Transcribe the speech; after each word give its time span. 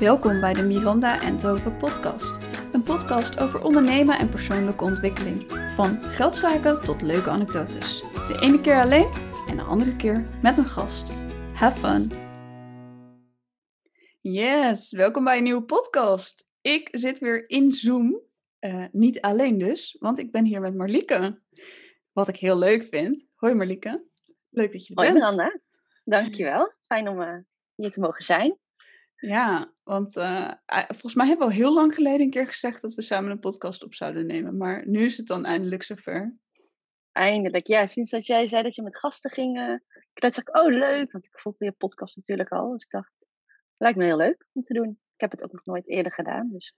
Welkom 0.00 0.40
bij 0.40 0.54
de 0.54 0.62
Miranda 0.62 1.20
Enthoven 1.22 1.76
podcast. 1.76 2.38
Een 2.72 2.82
podcast 2.82 3.40
over 3.40 3.62
ondernemen 3.62 4.18
en 4.18 4.28
persoonlijke 4.28 4.84
ontwikkeling. 4.84 5.52
Van 5.74 6.02
geldzaken 6.02 6.84
tot 6.84 7.02
leuke 7.02 7.30
anekdotes. 7.30 8.00
De 8.00 8.38
ene 8.40 8.60
keer 8.60 8.80
alleen 8.80 9.10
en 9.48 9.56
de 9.56 9.62
andere 9.62 9.96
keer 9.96 10.26
met 10.42 10.58
een 10.58 10.66
gast. 10.66 11.10
Have 11.52 11.78
fun! 11.78 12.10
Yes, 14.20 14.92
welkom 14.92 15.24
bij 15.24 15.36
een 15.36 15.42
nieuwe 15.42 15.64
podcast. 15.64 16.46
Ik 16.60 16.88
zit 16.90 17.18
weer 17.18 17.48
in 17.50 17.72
Zoom. 17.72 18.20
Uh, 18.60 18.84
niet 18.92 19.20
alleen 19.20 19.58
dus, 19.58 19.96
want 19.98 20.18
ik 20.18 20.32
ben 20.32 20.44
hier 20.44 20.60
met 20.60 20.74
Marlieke. 20.74 21.40
Wat 22.12 22.28
ik 22.28 22.36
heel 22.36 22.58
leuk 22.58 22.84
vind. 22.84 23.28
Hoi 23.34 23.54
Marlieke. 23.54 24.04
Leuk 24.50 24.72
dat 24.72 24.86
je 24.86 24.94
er 24.94 25.02
Hoi 25.02 25.12
bent. 25.12 25.24
Miranda, 25.24 25.58
dankjewel. 26.04 26.72
Fijn 26.80 27.08
om 27.08 27.20
uh, 27.20 27.36
hier 27.74 27.90
te 27.90 28.00
mogen 28.00 28.24
zijn. 28.24 28.58
Ja, 29.26 29.72
want 29.82 30.16
uh, 30.16 30.50
volgens 30.88 31.14
mij 31.14 31.26
hebben 31.26 31.46
we 31.46 31.52
al 31.52 31.58
heel 31.58 31.74
lang 31.74 31.94
geleden 31.94 32.20
een 32.20 32.30
keer 32.30 32.46
gezegd 32.46 32.82
dat 32.82 32.94
we 32.94 33.02
samen 33.02 33.30
een 33.30 33.38
podcast 33.38 33.84
op 33.84 33.94
zouden 33.94 34.26
nemen. 34.26 34.56
Maar 34.56 34.88
nu 34.88 35.04
is 35.04 35.16
het 35.16 35.26
dan 35.26 35.44
eindelijk 35.44 35.82
zover. 35.82 36.36
Eindelijk, 37.12 37.66
ja. 37.66 37.86
Sinds 37.86 38.10
dat 38.10 38.26
jij 38.26 38.48
zei 38.48 38.62
dat 38.62 38.74
je 38.74 38.82
met 38.82 38.98
gasten 38.98 39.30
ging, 39.30 39.58
uh, 39.58 39.72
ik 40.14 40.22
dacht 40.22 40.38
ik, 40.38 40.56
oh 40.56 40.72
leuk. 40.72 41.12
Want 41.12 41.26
ik 41.26 41.38
volgde 41.40 41.64
je 41.64 41.72
podcast 41.72 42.16
natuurlijk 42.16 42.50
al. 42.50 42.72
Dus 42.72 42.82
ik 42.82 42.90
dacht, 42.90 43.12
lijkt 43.76 43.98
me 43.98 44.04
heel 44.04 44.16
leuk 44.16 44.46
om 44.52 44.62
te 44.62 44.74
doen. 44.74 44.88
Ik 44.88 45.20
heb 45.20 45.30
het 45.30 45.44
ook 45.44 45.52
nog 45.52 45.64
nooit 45.64 45.88
eerder 45.88 46.12
gedaan. 46.12 46.48
Dus 46.52 46.74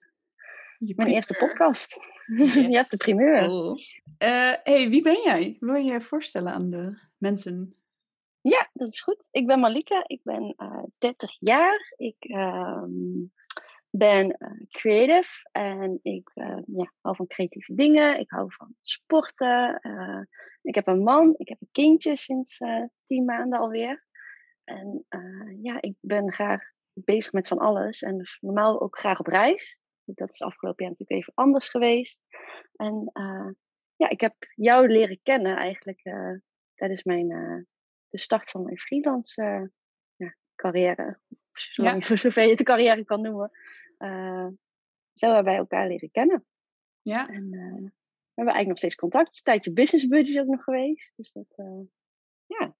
mijn 0.79 1.09
eerste 1.09 1.35
podcast. 1.35 1.99
Yes. 2.27 2.55
je 2.55 2.77
hebt 2.77 2.91
de 2.91 2.97
primeur. 2.97 3.47
Cool. 3.47 3.79
Uh, 4.23 4.53
hey, 4.63 4.89
wie 4.89 5.03
ben 5.03 5.23
jij? 5.25 5.57
Wil 5.61 5.75
je 5.75 5.93
je 5.93 6.01
voorstellen 6.01 6.53
aan 6.53 6.71
de 6.71 6.99
mensen? 7.19 7.75
Ja, 8.49 8.71
dat 8.73 8.89
is 8.89 9.01
goed. 9.01 9.29
Ik 9.31 9.47
ben 9.47 9.61
Malika, 9.61 10.05
ik 10.07 10.21
ben 10.23 10.55
uh, 10.57 10.83
30 10.99 11.37
jaar. 11.39 11.95
Ik 11.97 12.17
um, 12.25 13.33
ben 13.91 14.37
uh, 14.39 14.51
creative 14.69 15.49
en 15.53 15.99
ik 16.03 16.31
uh, 16.35 16.59
ja, 16.67 16.93
hou 17.01 17.17
van 17.17 17.27
creatieve 17.27 17.75
dingen. 17.75 18.19
Ik 18.19 18.31
hou 18.31 18.53
van 18.53 18.75
sporten. 18.83 19.79
eh, 19.81 20.21
ik 20.63 20.75
heb 20.75 20.87
een 20.87 21.03
man, 21.03 21.35
ik 21.37 21.49
heb 21.49 21.61
een 21.61 21.69
kindje 21.73 22.17
sinds 22.17 22.61
tien 23.05 23.25
maanden 23.25 23.59
alweer. 23.59 24.05
En 24.65 25.05
eh, 25.09 25.63
ja, 25.63 25.81
ik 25.81 25.97
ben 26.01 26.33
graag 26.33 26.63
bezig 26.93 27.33
met 27.33 27.49
van 27.49 27.59
alles 27.59 28.03
en 28.03 28.19
dus 28.19 28.39
normaal 28.41 28.81
ook 28.81 28.99
graag 28.99 29.19
op 29.19 29.27
reis. 29.27 29.79
Dat 30.05 30.33
is 30.33 30.43
afgelopen 30.43 30.85
jaar 30.85 30.95
natuurlijk 30.99 31.21
even 31.21 31.35
anders 31.35 31.69
geweest. 31.69 32.21
En 32.77 33.11
ja, 33.97 34.09
ik 34.09 34.21
heb 34.21 34.35
jou 34.55 34.89
leren 34.89 35.21
kennen 35.23 35.57
eigenlijk 35.57 36.03
tijdens 36.75 37.03
mijn 37.03 37.67
de 38.09 38.19
start 38.19 38.51
van 38.51 38.63
mijn 38.63 38.79
freelance 38.79 39.43
uh, 39.43 39.67
ja, 40.17 40.37
carrière. 40.55 41.21
Ja. 41.73 42.01
Zover 42.01 42.43
je 42.43 42.51
het 42.51 42.63
carrière 42.63 43.05
kan 43.05 43.21
noemen. 43.21 43.51
Uh, 43.99 44.49
zo 45.15 45.27
hebben 45.27 45.45
wij 45.45 45.57
elkaar 45.57 45.89
leren 45.89 46.11
kennen. 46.11 46.47
Ja. 47.03 47.29
En 47.29 47.45
uh, 47.53 47.91
we 48.33 48.43
hebben 48.43 48.55
eigenlijk 48.55 48.69
nog 48.69 48.79
steeds 48.79 48.95
contact. 48.95 49.27
Het 49.27 49.35
is 49.35 49.39
een 49.39 49.45
tijdje 49.45 49.73
business 49.73 50.07
buddies 50.07 50.39
ook 50.39 50.47
nog 50.47 50.65
geweest. 50.65 51.13
Dus 51.17 51.33
dat, 51.33 51.47
ja. 52.47 52.77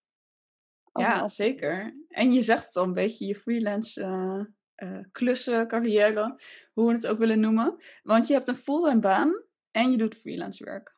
Ja, 0.93 1.29
zeker. 1.29 1.97
En 2.09 2.33
je 2.33 2.43
zegt 2.43 2.67
het 2.67 2.77
al 2.77 2.85
een 2.85 2.93
beetje, 2.93 3.27
je 3.27 3.35
freelance 3.35 4.55
klussen, 5.13 5.69
carrière, 5.69 6.41
hoe 6.73 6.87
we 6.87 6.93
het 6.93 7.07
ook 7.07 7.19
willen 7.19 7.41
noemen. 7.41 7.77
Want 8.03 8.27
je 8.27 8.33
hebt 8.33 8.49
een 8.49 8.57
fulltime 8.57 9.01
baan 9.01 9.45
en 9.71 9.91
je 9.91 9.97
doet 9.97 10.15
freelance 10.15 10.65
werk. 10.65 10.97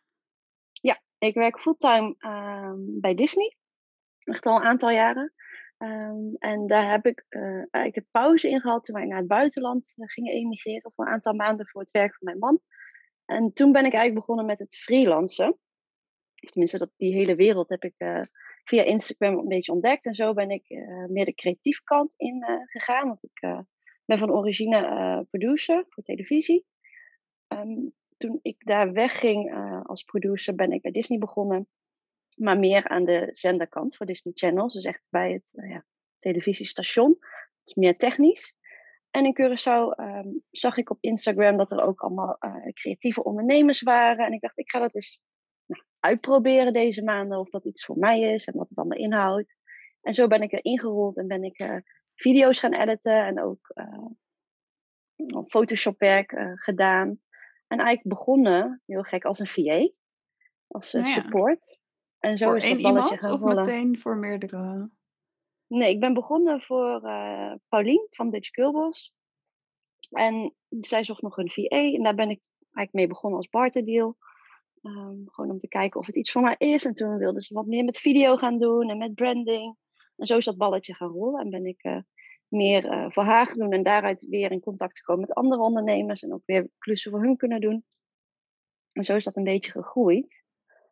Ja, 0.72 1.02
ik 1.18 1.34
werk 1.34 1.60
fulltime 1.60 2.14
bij 3.00 3.14
Disney 3.14 3.56
echt 4.32 4.46
al 4.46 4.56
een 4.56 4.66
aantal 4.66 4.90
jaren. 4.90 5.32
Um, 5.78 6.34
en 6.38 6.66
daar 6.66 6.90
heb 6.90 7.06
ik 7.06 7.26
eigenlijk 7.30 7.96
een 7.96 8.08
pauze 8.10 8.48
in 8.48 8.60
gehad 8.60 8.84
toen 8.84 8.94
wij 8.94 9.04
naar 9.04 9.18
het 9.18 9.26
buitenland 9.26 9.94
uh, 9.96 10.06
gingen 10.08 10.32
emigreren 10.32 10.92
voor 10.94 11.06
een 11.06 11.12
aantal 11.12 11.34
maanden 11.34 11.66
voor 11.66 11.80
het 11.80 11.90
werk 11.90 12.14
van 12.14 12.26
mijn 12.26 12.38
man. 12.38 12.60
En 13.24 13.52
toen 13.52 13.72
ben 13.72 13.84
ik 13.84 13.92
eigenlijk 13.92 14.20
begonnen 14.20 14.46
met 14.46 14.58
het 14.58 14.76
freelancen. 14.76 15.58
Tenminste, 16.34 16.78
dat, 16.78 16.90
die 16.96 17.14
hele 17.14 17.34
wereld 17.34 17.68
heb 17.68 17.84
ik 17.84 17.94
uh, 17.98 18.20
via 18.64 18.82
Instagram 18.82 19.38
een 19.38 19.48
beetje 19.48 19.72
ontdekt. 19.72 20.06
En 20.06 20.14
zo 20.14 20.32
ben 20.32 20.50
ik 20.50 20.68
meer 21.08 21.24
de 21.24 21.34
creatieve 21.34 21.82
kant 21.84 22.12
in 22.16 22.44
gegaan. 22.64 23.06
Want 23.06 23.22
ik 23.22 23.40
ben 24.04 24.18
van 24.18 24.32
origine 24.32 25.26
producer 25.30 25.84
voor 25.88 26.02
televisie. 26.02 26.64
Um, 27.48 27.92
toen 28.16 28.38
ik 28.42 28.56
daar 28.58 28.92
wegging 28.92 29.54
als 29.82 30.02
producer 30.02 30.54
ben 30.54 30.72
ik 30.72 30.82
bij 30.82 30.90
Disney 30.90 31.18
begonnen 31.18 31.68
maar 32.38 32.58
meer 32.58 32.88
aan 32.88 33.04
de 33.04 33.28
zenderkant 33.32 33.96
voor 33.96 34.06
Disney 34.06 34.32
Channels. 34.36 34.72
Dus 34.72 34.84
echt 34.84 35.08
bij 35.10 35.32
het 35.32 35.52
uh, 35.54 35.70
ja, 35.70 35.84
televisiestation. 36.18 37.10
Het 37.10 37.68
is 37.68 37.74
meer 37.74 37.96
technisch. 37.96 38.56
En 39.10 39.24
in 39.24 39.36
Curaçao 39.40 40.00
um, 40.00 40.42
zag 40.50 40.76
ik 40.76 40.90
op 40.90 40.98
Instagram 41.00 41.56
dat 41.56 41.70
er 41.70 41.82
ook 41.82 42.00
allemaal 42.00 42.36
uh, 42.40 42.72
creatieve 42.72 43.22
ondernemers 43.22 43.82
waren. 43.82 44.26
En 44.26 44.32
ik 44.32 44.40
dacht, 44.40 44.58
ik 44.58 44.70
ga 44.70 44.78
dat 44.78 44.94
eens 44.94 45.20
nou, 45.66 45.82
uitproberen 46.00 46.72
deze 46.72 47.02
maanden. 47.02 47.38
Of 47.38 47.50
dat 47.50 47.64
iets 47.64 47.84
voor 47.84 47.98
mij 47.98 48.20
is 48.20 48.46
en 48.46 48.56
wat 48.56 48.68
het 48.68 48.78
allemaal 48.78 48.98
inhoudt. 48.98 49.56
En 50.00 50.14
zo 50.14 50.26
ben 50.26 50.42
ik 50.42 50.52
er 50.52 50.64
ingerold 50.64 51.16
en 51.16 51.26
ben 51.26 51.42
ik 51.42 51.60
uh, 51.60 51.76
video's 52.14 52.58
gaan 52.58 52.74
editen. 52.74 53.26
En 53.26 53.40
ook 53.42 53.74
Photoshop 55.46 55.98
werk 55.98 56.32
gedaan. 56.54 57.20
En 57.68 57.78
eigenlijk 57.78 58.16
begonnen, 58.16 58.82
heel 58.86 59.02
gek, 59.02 59.24
als 59.24 59.38
een 59.38 59.46
VA. 59.46 59.90
Als 60.66 60.92
nou 60.92 61.06
ja. 61.06 61.12
support. 61.12 61.78
En 62.18 62.38
zo 62.38 62.46
voor 62.46 62.56
is 62.56 62.62
één 62.62 62.82
dat 62.82 62.92
balletje 62.92 63.16
iemand 63.16 63.34
of 63.34 63.40
rollen. 63.40 63.56
meteen 63.56 63.98
voor 63.98 64.16
meerdere? 64.16 64.90
Nee, 65.66 65.90
ik 65.90 66.00
ben 66.00 66.14
begonnen 66.14 66.60
voor 66.60 67.04
uh, 67.04 67.54
Paulien 67.68 68.06
van 68.10 68.30
Dutch 68.30 68.48
Girlboss. 68.48 69.14
En 70.10 70.54
zij 70.68 71.04
zocht 71.04 71.22
nog 71.22 71.36
een 71.36 71.50
VA 71.50 71.76
en 71.76 72.02
daar 72.02 72.14
ben 72.14 72.30
ik 72.30 72.40
eigenlijk 72.60 72.92
mee 72.92 73.06
begonnen 73.06 73.38
als 73.38 73.48
barterdeal. 73.48 74.16
Um, 74.82 75.24
gewoon 75.26 75.50
om 75.50 75.58
te 75.58 75.68
kijken 75.68 76.00
of 76.00 76.06
het 76.06 76.16
iets 76.16 76.30
voor 76.30 76.42
mij 76.42 76.54
is. 76.58 76.84
En 76.84 76.94
toen 76.94 77.16
wilde 77.16 77.42
ze 77.42 77.54
wat 77.54 77.66
meer 77.66 77.84
met 77.84 77.98
video 77.98 78.36
gaan 78.36 78.58
doen 78.58 78.90
en 78.90 78.98
met 78.98 79.14
branding. 79.14 79.76
En 80.16 80.26
zo 80.26 80.36
is 80.36 80.44
dat 80.44 80.56
balletje 80.56 80.94
gaan 80.94 81.10
rollen 81.10 81.40
en 81.40 81.50
ben 81.50 81.66
ik 81.66 81.84
uh, 81.84 82.00
meer 82.48 82.84
uh, 82.84 83.10
voor 83.10 83.24
haar 83.24 83.46
gaan 83.46 83.58
doen. 83.58 83.72
En 83.72 83.82
daaruit 83.82 84.26
weer 84.28 84.50
in 84.50 84.60
contact 84.60 84.98
gekomen 84.98 85.26
met 85.26 85.36
andere 85.36 85.62
ondernemers 85.62 86.22
en 86.22 86.32
ook 86.32 86.42
weer 86.44 86.68
klussen 86.78 87.10
voor 87.10 87.22
hun 87.22 87.36
kunnen 87.36 87.60
doen. 87.60 87.84
En 88.92 89.04
zo 89.04 89.16
is 89.16 89.24
dat 89.24 89.36
een 89.36 89.44
beetje 89.44 89.70
gegroeid. 89.70 90.44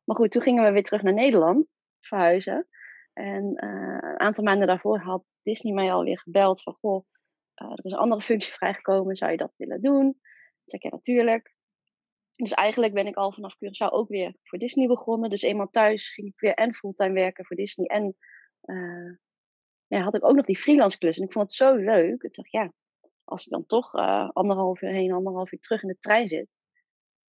Maar 0.07 0.17
goed, 0.17 0.31
toen 0.31 0.43
gingen 0.43 0.65
we 0.65 0.71
weer 0.71 0.85
terug 0.85 1.03
naar 1.03 1.15
Nederland, 1.15 1.67
verhuizen. 2.01 2.69
En 3.13 3.45
uh, 3.65 3.99
een 4.01 4.21
aantal 4.21 4.45
maanden 4.45 4.67
daarvoor 4.67 4.99
had 4.99 5.25
Disney 5.43 5.73
mij 5.75 5.93
alweer 5.93 6.19
gebeld 6.19 6.63
van... 6.63 6.75
Goh, 6.81 7.07
uh, 7.63 7.71
er 7.71 7.85
is 7.85 7.93
een 7.93 7.99
andere 7.99 8.23
functie 8.23 8.53
vrijgekomen, 8.53 9.17
zou 9.17 9.31
je 9.31 9.37
dat 9.37 9.55
willen 9.57 9.81
doen? 9.81 10.09
Ik 10.09 10.71
zei, 10.71 10.83
ja, 10.83 10.89
natuurlijk. 10.91 11.55
Dus 12.31 12.53
eigenlijk 12.53 12.95
ben 12.95 13.07
ik 13.07 13.17
al 13.17 13.33
vanaf 13.33 13.55
Curaçao 13.55 13.93
ook 13.93 14.09
weer 14.09 14.35
voor 14.43 14.59
Disney 14.59 14.87
begonnen. 14.87 15.31
Dus 15.31 15.43
eenmaal 15.43 15.71
thuis 15.71 16.13
ging 16.13 16.29
ik 16.29 16.41
weer 16.41 16.55
en 16.55 16.75
fulltime 16.75 17.13
werken 17.13 17.45
voor 17.45 17.57
Disney. 17.57 17.87
En 17.87 18.17
uh, 18.63 19.17
ja, 19.87 20.01
had 20.01 20.15
ik 20.15 20.25
ook 20.25 20.37
nog 20.37 20.47
die 20.47 20.59
freelance 20.59 20.99
klus. 20.99 21.19
En 21.19 21.25
ik 21.25 21.33
vond 21.33 21.47
het 21.47 21.57
zo 21.57 21.75
leuk. 21.75 22.23
Ik 22.23 22.35
dacht, 22.35 22.51
ja, 22.51 22.73
als 23.25 23.45
ik 23.45 23.51
dan 23.51 23.67
toch 23.67 23.95
anderhalf 24.33 24.83
uur 24.83 24.91
heen, 24.93 25.13
anderhalf 25.13 25.53
uur 25.53 25.59
terug 25.59 25.83
in 25.83 25.89
de 25.89 25.99
trein 25.99 26.29
zit... 26.29 26.49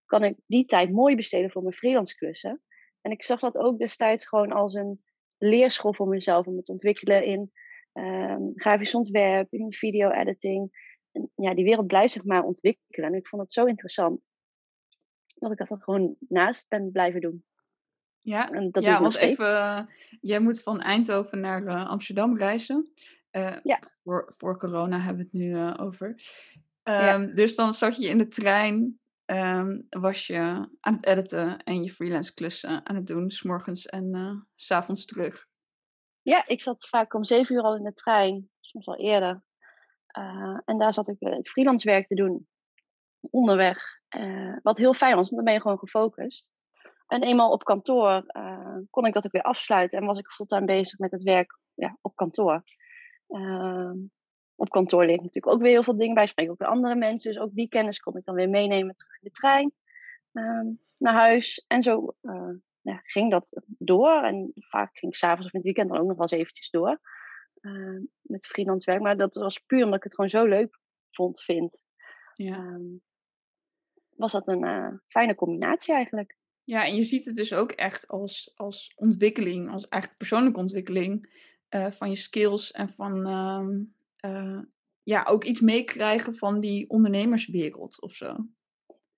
kan 0.06 0.24
ik 0.24 0.36
die 0.46 0.66
tijd 0.66 0.92
mooi 0.92 1.16
besteden 1.16 1.52
voor 1.52 1.62
mijn 1.62 1.76
freelance 1.76 2.16
klussen. 2.16 2.62
En 3.08 3.14
ik 3.14 3.24
zag 3.24 3.40
dat 3.40 3.58
ook 3.58 3.78
destijds 3.78 4.28
gewoon 4.28 4.52
als 4.52 4.74
een 4.74 5.04
leerschool 5.38 5.94
voor 5.94 6.08
mezelf 6.08 6.46
om 6.46 6.56
het 6.56 6.66
te 6.66 6.72
ontwikkelen 6.72 7.26
in 7.26 7.52
um, 7.94 8.50
grafisch 8.54 8.96
ontwerp, 8.96 9.54
in 9.54 9.74
video-editing. 9.74 10.86
Ja, 11.36 11.54
die 11.54 11.64
wereld 11.64 11.88
blijft 11.88 12.14
zich 12.14 12.24
maar 12.24 12.44
ontwikkelen. 12.44 13.10
En 13.10 13.16
ik 13.16 13.28
vond 13.28 13.42
het 13.42 13.52
zo 13.52 13.66
interessant 13.66 14.28
dat 15.36 15.52
ik 15.52 15.58
dat 15.58 15.68
dan 15.68 15.82
gewoon 15.82 16.16
naast 16.20 16.66
ben 16.68 16.92
blijven 16.92 17.22
doen. 17.22 17.44
Ja, 18.22 18.52
en 18.52 18.72
dat 18.72 18.84
ja 18.84 19.02
want 19.02 19.16
even, 19.16 19.46
uh, 19.46 19.82
jij 20.22 20.40
moet 20.40 20.62
van 20.62 20.82
Eindhoven 20.82 21.40
naar 21.40 21.64
uh, 21.64 21.90
Amsterdam 21.90 22.38
reizen. 22.38 22.92
Uh, 23.32 23.58
ja. 23.64 23.80
voor, 24.04 24.34
voor 24.38 24.58
corona 24.58 25.00
hebben 25.00 25.30
we 25.32 25.38
het 25.38 25.50
nu 25.50 25.78
over. 25.86 26.08
Um, 26.84 26.94
ja. 26.94 27.18
Dus 27.18 27.56
dan 27.56 27.74
zat 27.74 27.98
je 27.98 28.08
in 28.08 28.18
de 28.18 28.28
trein 28.28 29.00
um, 29.32 29.88
was 29.90 30.28
je 30.28 30.40
aan 30.80 30.94
het 30.94 31.06
editen 31.06 31.64
en 31.64 31.84
je 31.84 31.92
freelance 31.92 32.34
klussen 32.34 32.86
aan 32.86 32.96
het 32.96 33.08
doen, 33.08 33.32
s 33.32 33.86
en 33.86 34.16
uh, 34.16 34.42
s 34.56 34.72
avonds 34.72 35.06
terug. 35.06 35.48
Ja, 36.22 36.48
ik 36.48 36.62
zat 36.62 36.88
vaak 36.88 37.14
om 37.14 37.24
zeven 37.24 37.56
uur 37.56 37.62
al 37.62 37.76
in 37.76 37.84
de 37.84 37.94
trein, 37.94 38.50
soms 38.60 38.88
al 38.88 38.98
eerder. 38.98 39.44
Uh, 40.18 40.60
en 40.66 40.78
daar 40.78 40.94
zat 40.94 41.08
ik 41.08 41.16
het 41.20 41.50
freelance 41.50 41.90
werk 41.90 42.08
te 42.08 42.16
doen 42.16 42.48
onderweg. 43.20 43.96
Wat 44.62 44.78
heel 44.78 44.94
fijn 44.94 45.16
was, 45.16 45.30
want 45.30 45.36
dan 45.36 45.44
ben 45.44 45.54
je 45.54 45.62
gewoon 45.62 45.80
gefocust. 45.80 46.52
En 47.08 47.24
eenmaal 47.24 47.52
op 47.52 47.64
kantoor 47.64 48.26
kon 48.90 49.06
ik 49.06 49.14
dat 49.14 49.26
ook 49.26 49.32
weer 49.32 49.42
afsluiten 49.42 50.00
en 50.00 50.06
was 50.06 50.18
ik 50.18 50.28
fulltime 50.28 50.66
bezig 50.66 51.00
met 51.00 51.12
het 51.12 51.24
werk 51.24 51.60
ja, 51.74 51.98
op 52.02 52.16
kantoor. 52.16 52.64
Ehm, 53.28 53.96
op 54.58 54.70
kantoor 54.70 55.06
leer 55.06 55.16
ik 55.16 55.22
natuurlijk 55.22 55.54
ook 55.54 55.62
weer 55.62 55.72
heel 55.72 55.84
veel 55.84 55.96
dingen 55.96 56.16
bij. 56.16 56.28
Spreek 56.28 56.50
ook 56.50 56.60
weer 56.60 56.68
andere 56.68 56.96
mensen. 56.96 57.32
Dus 57.32 57.42
ook 57.42 57.54
die 57.54 57.68
kennis 57.68 58.00
kon 58.00 58.18
ik 58.18 58.26
dan 58.26 58.36
weer 58.36 58.50
meenemen 58.50 58.96
terug 58.96 59.14
in 59.14 59.24
de 59.24 59.32
trein 59.32 59.74
um, 60.32 60.80
naar 60.98 61.14
huis. 61.14 61.66
En 61.68 61.82
zo 61.82 62.16
uh, 62.22 62.56
ja, 62.82 63.02
ging 63.04 63.32
dat 63.32 63.62
door. 63.78 64.24
En 64.24 64.52
vaak 64.56 64.98
ging 64.98 65.12
ik 65.12 65.18
s'avonds 65.18 65.46
of 65.46 65.54
in 65.54 65.60
het 65.60 65.66
weekend 65.66 65.90
dan 65.90 65.98
ook 65.98 66.08
nog 66.08 66.18
wel 66.18 66.28
eens 66.30 66.42
eventjes 66.42 66.70
door. 66.70 67.00
Uh, 67.62 68.02
met 68.22 68.48
freelance 68.48 68.92
werk. 68.92 69.02
Maar 69.02 69.18
dat 69.18 69.36
was 69.36 69.60
puur 69.60 69.84
omdat 69.84 69.98
ik 69.98 70.04
het 70.04 70.16
gewoon 70.16 70.30
zo 70.30 70.46
leuk 70.46 70.80
vond, 71.12 71.42
vind. 71.42 71.84
Ja. 72.36 72.56
Ehm, 72.56 72.84
was 74.18 74.32
dat 74.32 74.48
een 74.48 74.64
eh, 74.64 74.94
fijne 75.08 75.36
combinatie 75.36 75.94
eigenlijk. 75.94 76.38
Ja, 76.64 76.86
en 76.86 76.96
je 76.96 77.04
ziet 77.04 77.26
het 77.26 77.36
dus 77.36 77.54
ook 77.54 77.72
echt 77.72 78.08
als, 78.08 78.52
als 78.56 78.94
ontwikkeling, 78.96 79.72
als 79.72 79.88
eigenlijk 79.88 80.22
persoonlijke 80.22 80.60
ontwikkeling 80.60 81.36
eh, 81.70 81.92
van 81.92 82.10
je 82.10 82.16
skills 82.16 82.72
en 82.72 82.90
van 82.90 83.26
ehm, 83.26 83.84
eh, 84.18 84.60
ja, 85.04 85.24
ook 85.24 85.44
iets 85.44 85.62
meekrijgen 85.62 86.34
van 86.34 86.60
die 86.60 86.90
ondernemerswereld 86.90 88.02
of 88.02 88.12
zo. 88.12 88.36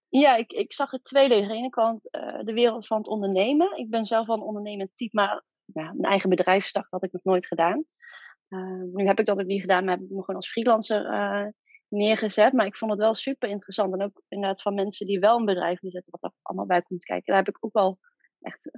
Ja, 0.10 0.36
ik, 0.36 0.51
ik 0.51 0.74
zag 0.74 0.92
het 0.92 1.04
tweeledig. 1.04 1.44
Aan 1.44 1.50
de 1.50 1.57
ene 1.57 1.69
kant 1.69 2.10
eh, 2.10 2.40
de 2.44 2.54
wereld 2.54 2.88
van 2.88 2.98
het 2.98 3.07
ondernemen. 3.07 3.78
Ik 3.78 3.90
ben 3.90 4.06
zelf 4.06 4.28
wel 4.28 4.36
een 4.36 4.42
ondernemend 4.42 4.96
type, 4.96 5.16
maar 5.16 5.44
ja, 5.66 5.90
een 5.90 6.04
eigen 6.04 6.30
bedrijf 6.30 6.66
starten 6.66 6.92
had 6.92 7.04
ik 7.04 7.12
nog 7.12 7.24
nooit 7.24 7.48
gedaan. 7.48 7.86
nu 8.94 9.06
heb 9.07 9.19
ik 9.19 9.25
dat 9.25 9.40
ook 9.40 9.46
niet 9.46 9.62
gedaan, 9.62 9.84
maar 9.84 9.94
heb 9.94 10.04
ik 10.04 10.10
me 10.10 10.19
gewoon 10.19 10.36
als 10.36 10.51
freelancer 10.51 11.04
neergezet. 11.88 12.54
Maar 12.54 12.66
ik 12.66 12.78
vond 12.78 12.92
het 12.92 13.00
wel 13.00 13.13
super 13.13 13.50
interessant. 13.50 13.94
En 13.94 14.02
ook 14.02 14.22
inderdaad 14.28 14.62
van 14.62 14.74
mensen 14.74 15.06
die 15.06 15.19
wel 15.19 15.38
een 15.38 15.45
bedrijf 15.45 15.81
neerzetten, 15.81 16.18
wat 16.19 16.31
er 16.31 16.38
allemaal 16.42 16.66
bij 16.66 16.81
komt 16.81 17.04
kijken. 17.06 17.25
Daar 17.25 17.44
heb 17.45 17.56
ik 17.56 17.66
ook 17.66 17.74
wel 17.74 18.00
echt 18.42 18.72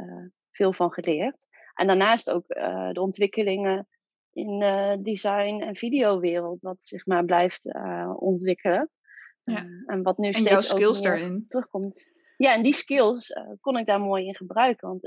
veel 0.51 0.73
van 0.73 0.91
geleerd. 0.91 1.47
En 1.73 1.87
daarnaast 1.87 2.31
ook 2.31 2.47
de 2.93 3.01
ontwikkelingen 3.01 3.87
in 4.33 4.59
de 4.59 4.99
design- 5.01 5.61
en 5.61 5.75
videowereld, 5.75 6.61
wat 6.61 6.83
zich 6.83 7.05
maar 7.05 7.25
blijft 7.25 7.65
uh, 7.65 8.13
ontwikkelen. 8.15 8.89
Ja. 9.43 9.65
en 9.85 10.03
wat 10.03 10.17
nu 10.17 10.27
en 10.27 10.33
steeds 10.33 10.49
jouw 10.49 10.59
skills 10.59 10.97
ook 10.97 11.03
daarin. 11.03 11.45
terugkomt. 11.47 12.09
Ja, 12.37 12.53
en 12.53 12.63
die 12.63 12.73
skills 12.73 13.33
kon 13.59 13.77
ik 13.77 13.85
daar 13.85 14.01
mooi 14.01 14.25
in 14.25 14.35
gebruiken. 14.35 14.87
Want 14.87 15.03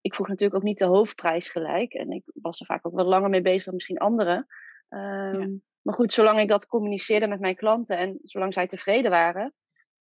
ik 0.00 0.14
vroeg 0.14 0.28
natuurlijk 0.28 0.54
ook 0.54 0.68
niet 0.68 0.78
de 0.78 0.84
hoofdprijs 0.84 1.48
gelijk. 1.48 1.92
En 1.92 2.10
ik 2.10 2.22
was 2.34 2.60
er 2.60 2.66
vaak 2.66 2.86
ook 2.86 2.94
wat 2.94 3.06
langer 3.06 3.30
mee 3.30 3.42
bezig 3.42 3.64
dan 3.64 3.74
misschien 3.74 3.98
anderen. 3.98 4.46
Um, 4.88 5.40
Ja. 5.40 5.48
maar 5.82 5.94
goed, 5.94 6.12
zolang 6.12 6.38
ik 6.40 6.48
dat 6.48 6.66
communiceerde 6.66 7.26
met 7.26 7.40
mijn 7.40 7.56
klanten 7.56 7.98
en 7.98 8.18
zolang 8.22 8.54
zij 8.54 8.66
tevreden 8.66 9.10
waren, 9.10 9.54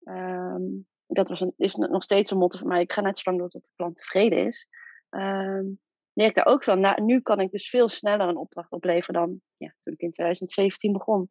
ehm, 0.03 0.63
dat 1.07 1.29
was 1.29 1.41
een, 1.41 1.53
is 1.57 1.75
nog 1.75 2.03
steeds 2.03 2.31
een 2.31 2.37
motto 2.37 2.57
van 2.57 2.67
mij. 2.67 2.81
Ik 2.81 2.93
ga 2.93 3.01
net 3.01 3.17
zo 3.17 3.23
lang 3.29 3.41
door 3.41 3.49
tot 3.49 3.65
de 3.65 3.71
klant 3.75 3.95
tevreden 3.95 4.45
is. 4.45 4.67
Um, 5.09 5.79
leer 6.19 6.30
ik 6.30 6.36
daar 6.36 6.45
ook 6.45 6.63
van. 6.63 6.80
Nou, 6.80 7.04
nu 7.04 7.21
kan 7.21 7.39
ik 7.39 7.51
dus 7.51 7.69
veel 7.69 7.89
sneller 7.89 8.27
een 8.27 8.38
opdracht 8.38 8.71
opleveren 8.71 9.13
dan 9.13 9.42
ja, 9.57 9.74
toen 9.83 9.94
ik 9.94 10.00
in 10.00 10.12
2017 10.12 10.94
begon. 10.94 11.30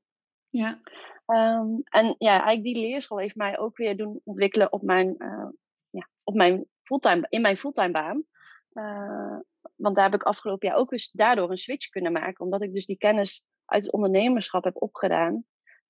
Ja. 0.48 0.80
Ehm, 1.26 1.68
en 1.84 2.14
ja, 2.18 2.42
eigenlijk 2.42 2.62
die 2.62 2.78
leerschool 2.78 3.18
heeft 3.18 3.36
mij 3.36 3.58
ook 3.58 3.76
weer 3.76 3.96
doen 3.96 4.20
ontwikkelen 4.24 4.72
op 4.72 4.82
mijn, 4.82 5.14
uh, 5.18 5.48
ja, 5.90 6.08
op 6.22 6.34
mijn 6.34 6.66
fulltime, 6.82 7.26
in 7.28 7.40
mijn 7.40 7.56
fulltime 7.56 7.90
baan. 7.90 8.24
Uh, 8.72 9.38
want 9.76 9.96
daar 9.96 10.04
heb 10.04 10.20
ik 10.20 10.22
afgelopen 10.22 10.68
jaar 10.68 10.76
ook 10.76 10.92
eens 10.92 11.10
daardoor 11.10 11.50
een 11.50 11.58
switch 11.58 11.88
kunnen 11.88 12.12
maken. 12.12 12.44
Omdat 12.44 12.62
ik 12.62 12.72
dus 12.72 12.86
die 12.86 12.98
kennis 12.98 13.42
uit 13.64 13.82
het 13.82 13.92
ondernemerschap 13.92 14.64
heb 14.64 14.82
opgedaan. 14.82 15.44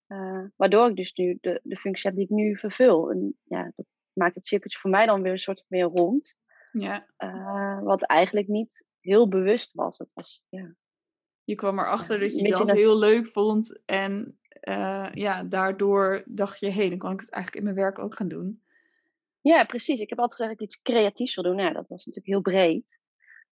Uh, 0.08 0.44
waardoor 0.56 0.88
ik 0.88 0.96
dus 0.96 1.12
nu 1.12 1.38
de, 1.40 1.60
de 1.62 1.76
functie 1.76 2.08
heb 2.08 2.18
die 2.18 2.24
ik 2.28 2.34
nu 2.36 2.58
vervul. 2.58 3.10
En 3.10 3.38
ja, 3.42 3.72
dat 3.76 3.86
maakt 4.12 4.34
het 4.34 4.46
cirkeltje 4.46 4.78
voor 4.78 4.90
mij 4.90 5.06
dan 5.06 5.22
weer 5.22 5.32
een 5.32 5.38
soort 5.38 5.64
meer 5.68 5.86
rond. 5.86 6.34
ja. 6.72 7.06
Uh, 7.18 7.82
wat 7.82 8.02
eigenlijk 8.02 8.48
niet 8.48 8.86
heel 9.00 9.28
bewust 9.28 9.72
was. 9.72 9.98
Het 9.98 10.10
was 10.14 10.44
ja, 10.48 10.74
Je 11.44 11.54
kwam 11.54 11.78
erachter 11.78 12.18
dat 12.18 12.36
je 12.36 12.48
dat 12.50 12.66
dat- 12.66 12.76
heel 12.76 12.98
leuk 12.98 13.26
vond. 13.26 13.80
En 13.84 14.38
eh, 14.48 15.08
ja, 15.12 15.42
daardoor 15.42 16.22
dacht 16.26 16.60
je, 16.60 16.66
hé, 16.66 16.72
hey, 16.72 16.88
dan 16.88 16.98
kan 16.98 17.12
ik 17.12 17.20
het 17.20 17.30
eigenlijk 17.30 17.64
in 17.64 17.72
mijn 17.72 17.84
werk 17.84 17.98
ook 17.98 18.14
gaan 18.14 18.28
doen. 18.28 18.62
Ja, 19.40 19.64
precies. 19.64 20.00
Ik 20.00 20.08
heb 20.08 20.18
altijd 20.18 20.40
gezegd 20.40 20.58
dat 20.58 20.68
ik 20.68 20.74
iets 20.74 20.82
creatiefs 20.82 21.34
wil 21.34 21.44
doen. 21.44 21.56
Nou, 21.56 21.68
ja, 21.68 21.74
dat 21.74 21.88
was 21.88 22.06
natuurlijk 22.06 22.26
heel 22.26 22.40
breed. 22.40 22.98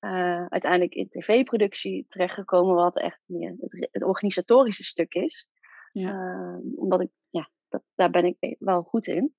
Uh, 0.00 0.46
uiteindelijk 0.46 0.94
in 0.94 1.08
tv-productie 1.08 2.06
terechtgekomen, 2.08 2.74
wat 2.74 2.98
echt 2.98 3.24
meer 3.28 3.54
het, 3.60 3.88
het 3.90 4.02
organisatorische 4.02 4.84
stuk 4.84 5.14
is. 5.14 5.48
Ja. 5.92 6.12
Uh, 6.12 6.78
omdat 6.82 7.00
ik, 7.00 7.10
ja, 7.30 7.50
dat, 7.68 7.82
daar 7.94 8.10
ben 8.10 8.24
ik 8.24 8.56
wel 8.58 8.82
goed 8.82 9.06
in. 9.06 9.34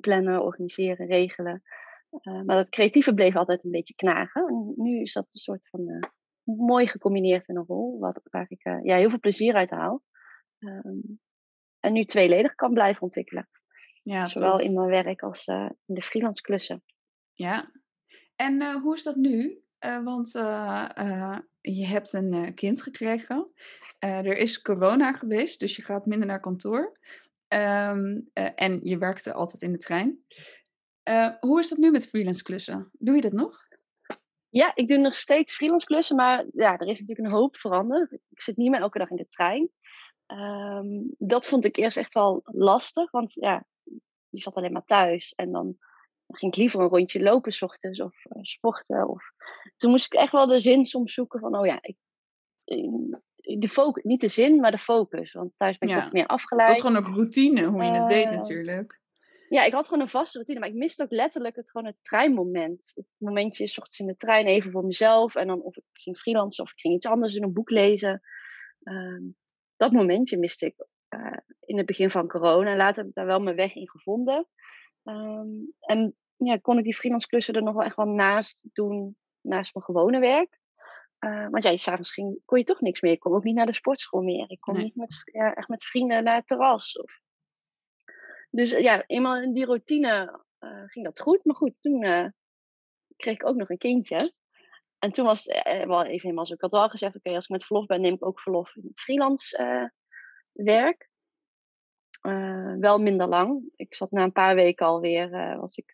Plannen, 0.00 0.42
organiseren, 0.42 1.06
regelen. 1.06 1.62
Uh, 2.10 2.42
maar 2.42 2.56
dat 2.56 2.68
creatieve 2.68 3.14
bleef 3.14 3.36
altijd 3.36 3.64
een 3.64 3.70
beetje 3.70 3.94
knagen. 3.94 4.46
En 4.46 4.72
nu 4.76 5.00
is 5.00 5.12
dat 5.12 5.24
een 5.24 5.40
soort 5.40 5.68
van 5.68 5.88
uh, 5.88 6.02
mooi 6.56 6.86
gecombineerd 6.86 7.48
in 7.48 7.56
een 7.56 7.64
rol, 7.66 7.98
wat, 7.98 8.20
waar 8.30 8.46
ik 8.48 8.66
uh, 8.66 8.78
ja, 8.82 8.96
heel 8.96 9.10
veel 9.10 9.20
plezier 9.20 9.54
uit 9.54 9.70
haal. 9.70 10.02
Um, 10.58 11.20
en 11.80 11.92
nu 11.92 12.04
tweeledig 12.04 12.54
kan 12.54 12.72
blijven 12.72 13.02
ontwikkelen. 13.02 13.48
Ja, 14.02 14.26
Zowel 14.26 14.50
tof. 14.50 14.60
in 14.60 14.74
mijn 14.74 14.88
werk 14.88 15.22
als 15.22 15.46
in 15.46 15.94
de 15.94 16.02
freelance 16.02 16.42
klussen. 16.42 16.84
Ja. 17.32 17.70
En 18.36 18.80
hoe 18.80 18.94
is 18.94 19.02
dat 19.02 19.16
nu? 19.16 19.62
Want 20.04 20.30
je 21.60 21.86
hebt 21.86 22.12
een 22.12 22.54
kind 22.54 22.82
gekregen. 22.82 23.52
er 23.98 24.36
is 24.36 24.62
corona 24.62 25.12
geweest, 25.12 25.60
dus 25.60 25.76
je 25.76 25.82
gaat 25.82 26.06
minder 26.06 26.26
naar 26.28 26.40
kantoor. 26.40 26.98
Um, 27.48 28.30
en 28.54 28.80
je 28.82 28.98
werkte 28.98 29.32
altijd 29.32 29.62
in 29.62 29.72
de 29.72 29.78
trein. 29.78 30.24
Hoe 31.40 31.60
is 31.60 31.68
dat 31.68 31.78
nu 31.78 31.90
met 31.90 32.08
freelance 32.08 32.42
klussen? 32.42 32.90
Doe 32.92 33.14
je 33.14 33.20
dat 33.20 33.32
nog? 33.32 33.68
Ja, 34.48 34.74
ik 34.74 34.88
doe 34.88 34.98
nog 34.98 35.14
steeds 35.14 35.54
freelance 35.54 35.86
klussen, 35.86 36.16
maar 36.16 36.46
ja, 36.52 36.78
er 36.78 36.86
is 36.86 37.00
natuurlijk 37.00 37.28
een 37.28 37.34
hoop 37.34 37.56
veranderd. 37.56 38.12
Ik 38.12 38.40
zit 38.40 38.56
niet 38.56 38.70
meer 38.70 38.80
elke 38.80 38.98
dag 38.98 39.10
in 39.10 39.16
de 39.16 39.28
trein. 39.28 39.70
Um, 40.26 41.14
dat 41.18 41.46
vond 41.46 41.64
ik 41.64 41.76
eerst 41.76 41.96
echt 41.96 42.14
wel 42.14 42.40
lastig, 42.44 43.10
want 43.10 43.32
ja, 43.34 43.64
je 44.28 44.42
zat 44.42 44.54
alleen 44.54 44.72
maar 44.72 44.84
thuis 44.84 45.32
en 45.36 45.52
dan 45.52 45.76
ging 46.28 46.52
ik 46.52 46.58
liever 46.58 46.80
een 46.80 46.88
rondje 46.88 47.22
lopen 47.22 47.52
s 47.52 47.62
ochtends 47.62 48.00
of 48.00 48.24
uh, 48.24 48.42
sporten. 48.42 49.08
Of... 49.08 49.32
Toen 49.76 49.90
moest 49.90 50.04
ik 50.04 50.12
echt 50.12 50.32
wel 50.32 50.46
de 50.46 50.60
zin 50.60 50.84
soms 50.84 51.14
zoeken 51.14 51.40
van, 51.40 51.56
oh 51.58 51.66
ja, 51.66 51.78
ik, 51.80 51.96
de 53.58 53.68
focus, 53.68 54.02
niet 54.02 54.20
de 54.20 54.28
zin, 54.28 54.60
maar 54.60 54.70
de 54.70 54.78
focus. 54.78 55.32
Want 55.32 55.52
thuis 55.56 55.78
ben 55.78 55.88
ik 55.88 55.94
Ja. 55.94 56.02
toch 56.02 56.12
meer 56.12 56.26
afgeleid. 56.26 56.68
Het 56.68 56.76
was 56.76 56.86
gewoon 56.86 57.04
ook 57.04 57.14
routine 57.14 57.64
hoe 57.64 57.84
je 57.84 57.90
het 57.90 58.08
deed 58.08 58.24
Eh, 58.24 58.30
natuurlijk. 58.30 58.99
Ja, 59.50 59.64
ik 59.64 59.72
had 59.72 59.88
gewoon 59.88 60.02
een 60.02 60.08
vaste 60.08 60.36
routine, 60.36 60.60
maar 60.60 60.68
ik 60.68 60.74
miste 60.74 61.02
ook 61.02 61.10
letterlijk 61.10 61.56
het, 61.56 61.70
gewoon 61.70 61.86
het 61.86 61.96
treinmoment. 62.00 62.92
Het 62.94 63.06
momentje, 63.16 63.66
s 63.66 63.78
ochtends 63.78 63.98
in 63.98 64.06
de 64.06 64.16
trein, 64.16 64.46
even 64.46 64.70
voor 64.70 64.84
mezelf. 64.84 65.34
En 65.34 65.46
dan 65.46 65.62
of 65.62 65.76
ik 65.76 65.84
ging 65.92 66.18
freelancen 66.18 66.64
of 66.64 66.70
ik 66.72 66.80
ging 66.80 66.94
iets 66.94 67.06
anders 67.06 67.34
in 67.34 67.42
een 67.42 67.52
boek 67.52 67.70
lezen. 67.70 68.20
Ehm, 68.82 69.22
dat 69.76 69.92
momentje 69.92 70.38
miste 70.38 70.66
ik 70.66 70.86
eh, 71.08 71.36
in 71.60 71.76
het 71.76 71.86
begin 71.86 72.10
van 72.10 72.28
corona. 72.28 72.76
Later 72.76 72.96
heb 72.96 73.06
ik 73.08 73.14
daar 73.14 73.26
wel 73.26 73.40
mijn 73.40 73.56
weg 73.56 73.74
in 73.74 73.88
gevonden. 73.88 74.46
Ehm, 75.02 75.48
en 75.80 76.16
ja, 76.36 76.56
kon 76.56 76.78
ik 76.78 76.84
die 76.84 76.94
freelance 76.94 77.26
klussen 77.26 77.54
er 77.54 77.62
nog 77.62 77.74
wel 77.74 77.84
echt 77.84 77.96
wel 77.96 78.06
naast 78.06 78.68
doen, 78.72 79.16
naast 79.40 79.74
mijn 79.74 79.84
gewone 79.84 80.18
werk. 80.18 80.58
Uh, 81.24 81.48
want 81.48 81.64
ja, 81.64 81.76
s'avonds 81.76 82.12
ging, 82.12 82.40
kon 82.44 82.58
je 82.58 82.64
toch 82.64 82.80
niks 82.80 83.00
meer. 83.00 83.12
Ik 83.12 83.20
kon 83.20 83.34
ook 83.34 83.44
niet 83.44 83.54
naar 83.54 83.66
de 83.66 83.74
sportschool 83.74 84.22
meer. 84.22 84.50
Ik 84.50 84.60
kon 84.60 84.74
Nee. 84.74 84.82
niet 84.84 84.96
met, 84.96 85.20
ja, 85.24 85.54
echt 85.54 85.68
met 85.68 85.84
vrienden 85.84 86.24
naar 86.24 86.36
het 86.36 86.46
terras. 86.46 86.98
Of... 86.98 87.20
Dus 88.50 88.72
uh, 88.72 88.80
ja, 88.80 89.04
eenmaal 89.06 89.36
in 89.36 89.52
die 89.52 89.64
routine 89.64 90.40
uh, 90.60 90.82
ging 90.86 91.04
dat 91.04 91.20
goed. 91.20 91.44
Maar 91.44 91.56
goed, 91.56 91.82
toen 91.82 92.02
uh, 92.02 92.26
kreeg 93.16 93.34
ik 93.34 93.46
ook 93.46 93.56
nog 93.56 93.70
een 93.70 93.78
kindje. 93.78 94.32
En 94.98 95.12
toen 95.12 95.24
was 95.24 95.44
het 95.44 95.64
eh, 95.64 95.86
wel 95.86 96.04
even 96.04 96.20
helemaal 96.20 96.46
zo. 96.46 96.54
Ik 96.54 96.60
had 96.60 96.72
wel 96.72 96.88
gezegd, 96.88 97.16
oké, 97.16 97.34
als 97.34 97.44
ik 97.44 97.50
met 97.50 97.64
verlof 97.64 97.86
ben, 97.86 98.00
neem 98.00 98.14
ik 98.14 98.26
ook 98.26 98.40
verlof 98.40 98.76
in 98.76 98.84
het 98.86 99.00
freelance 99.00 99.56
eh, 99.56 99.84
werk. 100.52 101.08
Wel 102.78 102.98
minder 102.98 103.28
lang. 103.28 103.72
Ik 103.76 103.94
zat 103.94 104.10
na 104.10 104.22
een 104.22 104.32
paar 104.32 104.54
weken 104.54 104.86
alweer, 104.86 105.30
was 105.60 105.76
ik, 105.76 105.92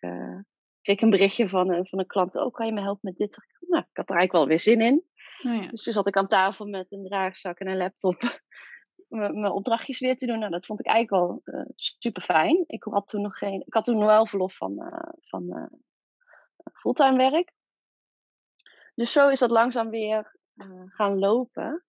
kreeg 0.81 1.01
een 1.01 1.09
berichtje 1.09 1.49
van, 1.49 1.85
van 1.87 1.99
een 1.99 2.07
klant. 2.07 2.35
Oh, 2.35 2.53
kan 2.53 2.65
je 2.65 2.71
me 2.71 2.81
helpen 2.81 2.99
met 3.01 3.17
dit? 3.17 3.37
Nou, 3.59 3.83
ik 3.89 3.97
had 3.97 4.09
er 4.09 4.15
eigenlijk 4.15 4.31
wel 4.31 4.47
weer 4.47 4.59
zin 4.59 4.81
in. 4.81 5.03
Oh 5.43 5.63
ja. 5.63 5.67
Dus 5.67 5.83
toen 5.83 5.93
zat 5.93 6.07
ik 6.07 6.17
aan 6.17 6.27
tafel 6.27 6.65
met 6.65 6.91
een 6.91 7.03
draagzak 7.03 7.59
en 7.59 7.67
een 7.67 7.77
laptop 7.77 8.41
mijn 9.07 9.51
opdrachtjes 9.51 9.99
weer 9.99 10.17
te 10.17 10.25
doen. 10.25 10.39
Nou, 10.39 10.51
dat 10.51 10.65
vond 10.65 10.79
ik 10.79 10.85
eigenlijk 10.85 11.23
wel 11.23 11.41
uh, 11.55 11.69
super 11.75 12.21
fijn. 12.21 12.63
Ik 12.67 12.83
had 12.83 13.07
toen 13.07 13.21
nog 13.21 13.37
geen, 13.37 13.63
ik 13.65 13.73
had 13.73 13.85
toen 13.85 14.05
wel 14.05 14.27
verlof 14.27 14.55
van, 14.55 14.71
uh, 14.77 15.11
van 15.19 15.43
uh, 15.43 15.79
fulltime 16.73 17.17
werk. 17.17 17.53
Dus 18.95 19.11
zo 19.11 19.29
is 19.29 19.39
dat 19.39 19.49
langzaam 19.49 19.89
weer 19.89 20.35
gaan 20.87 21.19
lopen. 21.19 21.85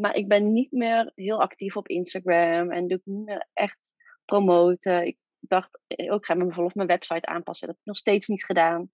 Maar 0.00 0.14
ik 0.14 0.28
ben 0.28 0.52
niet 0.52 0.72
meer 0.72 1.12
heel 1.14 1.40
actief 1.40 1.76
op 1.76 1.88
Instagram 1.88 2.70
en 2.70 2.86
doe 2.88 2.98
ik 2.98 3.04
niet 3.04 3.24
meer 3.24 3.48
echt 3.52 3.94
promoten. 4.24 5.06
Ik 5.06 5.18
dacht, 5.40 5.80
ook 5.88 6.18
ik 6.18 6.26
ga 6.26 6.34
met 6.34 6.42
mijn 6.42 6.52
verlof 6.52 6.74
mijn 6.74 6.88
website 6.88 7.26
aanpassen. 7.26 7.66
Dat 7.66 7.76
heb 7.76 7.84
ik 7.84 7.90
nog 7.90 7.96
steeds 7.96 8.26
niet 8.26 8.44
gedaan. 8.44 8.90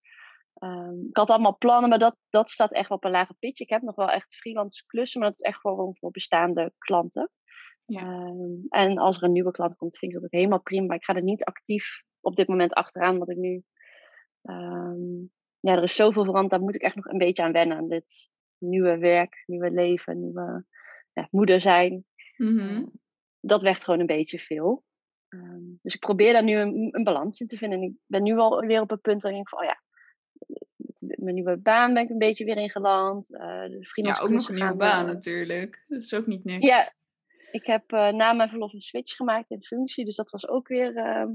Um, 0.59 1.07
ik 1.09 1.17
had 1.17 1.31
allemaal 1.31 1.57
plannen, 1.57 1.89
maar 1.89 1.99
dat, 1.99 2.17
dat 2.31 2.51
staat 2.51 2.73
echt 2.73 2.91
op 2.91 3.05
een 3.05 3.11
lage 3.11 3.35
pitch. 3.39 3.61
Ik 3.61 3.71
heb 3.71 3.83
nog 3.83 3.95
wel 3.95 4.11
echt 4.11 4.37
freelance 4.37 4.87
klussen, 4.87 5.21
maar 5.21 5.29
dat 5.29 5.39
is 5.41 5.47
echt 5.47 5.61
gewoon 5.61 5.97
voor 5.97 6.11
bestaande 6.11 6.73
klanten. 6.79 7.31
Ja. 7.93 8.27
Um, 8.27 8.67
en 8.69 8.99
als 8.99 9.17
er 9.17 9.23
een 9.23 9.33
nieuwe 9.33 9.51
klant 9.51 9.77
komt, 9.77 9.99
vind 9.99 10.13
ik 10.13 10.19
dat 10.19 10.27
ook 10.27 10.39
helemaal 10.39 10.63
prima. 10.63 10.95
Ik 10.95 11.05
ga 11.05 11.15
er 11.15 11.23
niet 11.23 11.45
actief 11.45 12.03
op 12.21 12.37
dit 12.37 12.49
moment 12.49 12.73
achteraan, 12.73 13.19
want 13.19 13.31
ik 13.31 13.37
nu... 13.37 13.63
Um, 14.43 15.31
ja, 15.61 15.77
er 15.77 15.83
is 15.83 15.95
zoveel 15.95 16.25
veranderd, 16.25 16.51
daar 16.51 16.61
moet 16.61 16.75
ik 16.75 16.83
echt 16.83 16.95
nog 16.95 17.07
een 17.07 17.19
beetje 17.19 17.43
aan 17.43 17.53
wennen. 17.53 17.77
Aan 17.77 17.89
dit 17.89 18.31
nieuwe 18.59 18.99
werk, 18.99 19.43
nieuwe 19.47 19.71
leven, 19.71 20.21
nieuwe 20.21 20.65
ja, 21.13 21.29
moeder 21.31 21.61
zijn. 21.61 22.05
Mhm. 22.37 22.59
Uh, 22.59 22.87
dat 23.41 23.63
werd 23.63 23.85
gewoon 23.85 24.01
een 24.01 24.07
beetje 24.07 24.39
veel. 24.39 24.85
Um, 25.29 25.79
dus 25.83 25.95
ik 25.95 26.01
probeer 26.01 26.33
daar 26.33 26.45
nu 26.45 26.57
een, 26.57 26.89
een, 26.91 27.05
balans 27.05 27.41
in 27.41 27.47
te 27.47 27.57
vinden. 27.57 27.79
En 27.79 27.85
ik 27.85 27.95
ben 28.07 28.23
nu 28.23 28.37
al 28.37 28.61
weer 28.61 28.81
op 28.81 28.91
een 28.91 29.01
punt 29.01 29.21
dat 29.21 29.31
ik 29.31 29.37
denk 29.37 29.49
van, 29.49 29.59
oh 29.59 29.65
ja, 29.65 29.83
met 30.99 31.19
mijn 31.19 31.35
nieuwe 31.35 31.57
baan 31.57 31.95
ben 31.95 32.03
ik 32.03 32.11
een 32.11 32.19
beetje 32.19 32.45
weer 32.45 32.57
ingeland. 32.57 33.31
Uh, 33.31 33.41
de 33.41 33.89
Ja, 33.93 34.19
ook 34.23 34.31
nog 34.31 34.49
een 34.49 34.55
nieuwe 34.55 34.77
baan 34.77 35.07
natuurlijk. 35.07 35.85
Dat 35.89 36.01
is 36.01 36.15
ook 36.15 36.27
niet 36.27 36.45
niks. 36.45 36.67
Ja, 36.67 36.93
Ik 37.53 37.67
heb 37.67 37.93
uh, 37.93 38.09
na 38.09 38.33
mijn 38.33 38.49
verlof 38.49 38.73
een 38.73 38.81
switch 38.81 39.17
gemaakt 39.17 39.51
in 39.51 39.65
functie. 39.65 40.05
Dus 40.05 40.17
dat 40.17 40.31
was 40.31 40.49
ook 40.49 40.69
weer 40.69 40.97
uh, 40.97 41.31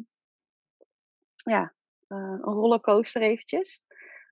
ja, 1.44 1.74
uh, 2.08 2.18
een 2.18 2.54
rollercoaster 2.54 3.22
eventjes. 3.22 3.82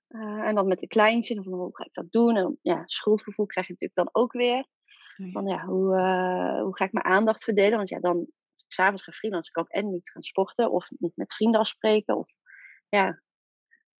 en 0.08 0.56
dan 0.56 0.68
met 0.68 0.80
de 0.80 0.88
kleintje, 0.88 1.44
van 1.44 1.54
hoe 1.54 1.76
ga 1.76 1.86
ik 1.86 1.94
dat 1.94 2.12
doen? 2.12 2.36
En 2.36 2.60
ja, 2.62 2.84
schuldgevoel 2.86 3.46
krijg 3.46 3.68
je 3.68 3.74
natuurlijk 3.74 4.12
dan 4.12 4.24
ook 4.24 4.32
weer. 4.32 4.68
Oh 5.18 5.32
van 5.32 5.48
ja, 5.48 5.66
hoe, 5.66 5.96
hoe 6.64 6.76
ga 6.78 6.86
ik 6.86 6.92
mijn 6.92 7.06
aandacht 7.06 7.44
verdelen? 7.44 7.78
Want 7.78 7.90
ja, 7.90 8.00
dan 8.00 8.28
s'avonds 8.68 9.04
ga 9.04 9.12
freelancen, 9.12 9.54
kan 9.54 9.64
ik 9.64 9.72
en 9.72 9.92
niet 9.92 10.10
gaan 10.10 10.24
sporten 10.24 10.72
of 10.72 10.90
niet 10.90 11.16
met 11.16 11.34
vrienden 11.34 11.60
afspreken. 11.60 12.18
Of, 12.18 12.28
ja. 12.90 13.22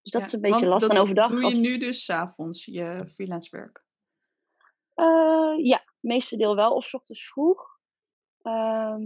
Dus 0.02 0.12
dat 0.12 0.26
is 0.26 0.34
een 0.34 0.42
beetje 0.42 0.68
last 0.68 0.86
van 0.86 0.98
overdag. 0.98 1.30
Doe 1.30 1.50
je 1.50 1.60
nu 1.60 1.78
dus 1.78 2.06
s'avonds 2.06 2.66
je 2.66 3.08
freelance 3.08 3.58
werk? 3.58 3.84
ja, 5.58 5.84
meeste 6.00 6.38
deel 6.38 6.56
wel. 6.56 6.76
Of 6.76 6.86
s 6.86 6.94
ochtends 6.94 7.28
vroeg. 7.28 7.75
Ehm, 8.46 9.04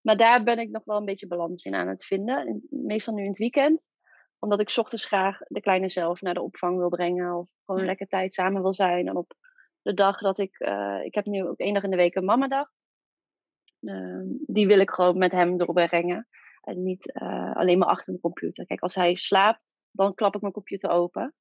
maar 0.00 0.16
daar 0.16 0.42
ben 0.42 0.58
ik 0.58 0.70
nog 0.70 0.84
wel 0.84 0.96
een 0.96 1.04
beetje 1.04 1.26
balans 1.26 1.64
in 1.64 1.74
aan 1.74 1.88
het 1.88 2.04
vinden. 2.04 2.66
Meestal 2.70 3.14
nu 3.14 3.22
in 3.22 3.28
het 3.28 3.38
weekend. 3.38 3.90
Omdat 4.38 4.60
ik 4.60 4.76
ochtends 4.76 5.06
graag 5.06 5.38
de 5.38 5.60
kleine 5.60 5.88
zelf 5.88 6.20
naar 6.20 6.34
de 6.34 6.42
opvang 6.42 6.76
wil 6.78 6.88
brengen. 6.88 7.36
Of 7.36 7.48
gewoon 7.64 7.84
lekker 7.84 8.06
tijd 8.06 8.34
samen 8.34 8.62
wil 8.62 8.72
zijn. 8.72 9.08
En 9.08 9.16
op 9.16 9.34
de 9.82 9.94
dag 9.94 10.18
dat 10.18 10.38
ik... 10.38 10.60
Uh, 10.60 11.00
ik 11.04 11.14
heb 11.14 11.24
nu 11.24 11.44
ook 11.44 11.58
één 11.58 11.74
dag 11.74 11.82
in 11.82 11.90
de 11.90 11.96
week 11.96 12.14
een 12.14 12.24
mamadag. 12.24 12.68
Uh, 13.80 14.22
die 14.46 14.66
wil 14.66 14.78
ik 14.78 14.90
gewoon 14.90 15.18
met 15.18 15.32
hem 15.32 15.56
doorbrengen. 15.56 16.28
En 16.60 16.82
niet 16.82 17.20
uh, 17.22 17.54
alleen 17.54 17.78
maar 17.78 17.88
achter 17.88 18.10
mijn 18.10 18.22
computer. 18.22 18.66
Kijk, 18.66 18.80
als 18.80 18.94
hij 18.94 19.14
slaapt, 19.14 19.76
dan 19.90 20.14
klap 20.14 20.34
ik 20.34 20.40
mijn 20.40 20.52
computer 20.52 20.90
open. 20.90 21.34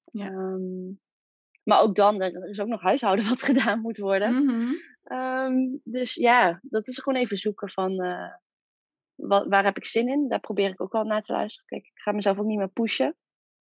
Ja. 0.00 0.26
Um, 0.26 1.00
maar 1.68 1.80
ook 1.80 1.94
dan, 1.94 2.20
er 2.20 2.48
is 2.48 2.60
ook 2.60 2.68
nog 2.68 2.80
huishouden 2.80 3.28
wat 3.28 3.42
gedaan 3.42 3.80
moet 3.80 3.98
worden. 3.98 4.44
Mm 4.44 4.76
Um, 5.10 5.80
dus 5.84 6.14
ja, 6.14 6.60
dat 6.62 6.88
is 6.88 6.98
gewoon 6.98 7.20
even 7.20 7.36
zoeken 7.36 7.70
van 7.70 8.04
uh, 8.04 8.34
wat, 9.14 9.46
waar 9.46 9.64
heb 9.64 9.76
ik 9.76 9.84
zin 9.84 10.08
in. 10.08 10.28
Daar 10.28 10.40
probeer 10.40 10.70
ik 10.70 10.80
ook 10.80 10.92
wel 10.92 11.04
naar 11.04 11.22
te 11.22 11.32
luisteren. 11.32 11.66
Kijk, 11.66 11.84
ik 11.84 11.98
ga 12.00 12.12
mezelf 12.12 12.38
ook 12.38 12.46
niet 12.46 12.58
meer 12.58 12.68
pushen. 12.68 13.16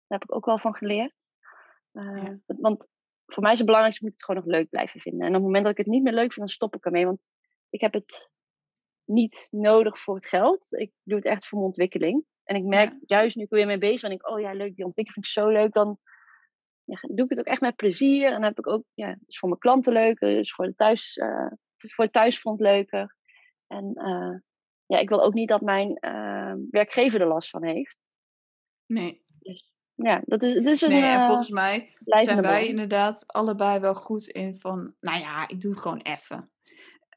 Daar 0.08 0.20
heb 0.20 0.24
ik 0.24 0.36
ook 0.36 0.46
wel 0.46 0.60
van 0.60 0.75
geleerd. 0.75 1.13
Uh, 1.93 2.24
ja. 2.24 2.39
Want 2.46 2.88
voor 3.25 3.43
mij 3.43 3.51
is 3.51 3.58
het 3.58 3.67
belangrijkste, 3.67 4.05
ik 4.05 4.12
moet 4.12 4.20
het 4.20 4.25
gewoon 4.25 4.43
nog 4.43 4.53
leuk 4.53 4.70
blijven 4.70 5.00
vinden. 5.00 5.22
En 5.22 5.27
op 5.27 5.34
het 5.34 5.43
moment 5.43 5.63
dat 5.63 5.72
ik 5.72 5.77
het 5.77 5.88
niet 5.88 6.03
meer 6.03 6.13
leuk 6.13 6.34
vind, 6.34 6.36
dan 6.36 6.48
stop 6.48 6.75
ik 6.75 6.86
ermee. 6.86 7.05
Want 7.05 7.27
ik 7.70 7.81
heb 7.81 7.93
het 7.93 8.29
niet 9.05 9.48
nodig 9.51 10.00
voor 10.00 10.15
het 10.15 10.27
geld. 10.27 10.72
Ik 10.72 10.91
doe 11.03 11.17
het 11.17 11.27
echt 11.27 11.48
voor 11.48 11.58
mijn 11.58 11.70
ontwikkeling. 11.70 12.25
En 12.43 12.55
ik 12.55 12.63
merk 12.63 12.91
ja. 12.91 12.98
juist 13.05 13.36
nu 13.36 13.43
ik 13.43 13.51
er 13.51 13.58
weer 13.58 13.65
mee 13.65 13.77
bezig 13.77 14.01
ben, 14.01 14.12
ik, 14.12 14.29
oh 14.29 14.39
ja, 14.39 14.53
leuk, 14.53 14.75
die 14.75 14.86
ontwikkeling 14.86 15.13
vind 15.13 15.25
ik 15.25 15.31
zo 15.31 15.48
leuk. 15.50 15.74
Dan 15.74 15.98
ja, 16.83 17.00
doe 17.01 17.23
ik 17.23 17.29
het 17.29 17.39
ook 17.39 17.45
echt 17.45 17.61
met 17.61 17.75
plezier. 17.75 18.25
En 18.25 18.31
dan 18.31 18.43
heb 18.43 18.59
ik 18.59 18.67
ook, 18.67 18.83
ja, 18.93 19.07
het 19.07 19.27
is 19.27 19.39
voor 19.39 19.50
mijn 19.50 19.61
klanten 19.61 19.93
leuker, 19.93 20.29
het 20.29 20.39
is 20.39 20.53
voor 20.53 20.65
de, 20.65 20.75
thuis, 20.75 21.17
uh, 21.17 21.50
het 21.50 21.83
is 21.83 21.93
voor 21.93 22.03
het 22.03 22.13
thuisfront 22.13 22.59
leuker. 22.59 23.15
En 23.67 23.91
uh, 23.95 24.39
ja, 24.85 24.97
ik 24.97 25.09
wil 25.09 25.23
ook 25.23 25.33
niet 25.33 25.50
dat 25.50 25.61
mijn 25.61 25.97
uh, 26.01 26.53
werkgever 26.69 27.21
er 27.21 27.27
last 27.27 27.50
van 27.50 27.63
heeft. 27.63 28.03
Nee. 28.85 29.25
Dus 29.39 29.71
ja, 29.95 30.21
dat 30.25 30.43
is, 30.43 30.53
het 30.53 30.67
is 30.67 30.81
een. 30.81 30.89
Nee, 30.89 31.01
en 31.01 31.25
volgens 31.25 31.50
mij 31.50 31.91
zijn 32.05 32.41
wij 32.41 32.67
inderdaad 32.67 33.23
allebei 33.27 33.79
wel 33.79 33.95
goed 33.95 34.27
in 34.27 34.55
van, 34.55 34.95
nou 35.00 35.19
ja, 35.19 35.47
ik 35.47 35.61
doe 35.61 35.71
het 35.71 35.79
gewoon 35.79 36.01
even. 36.01 36.51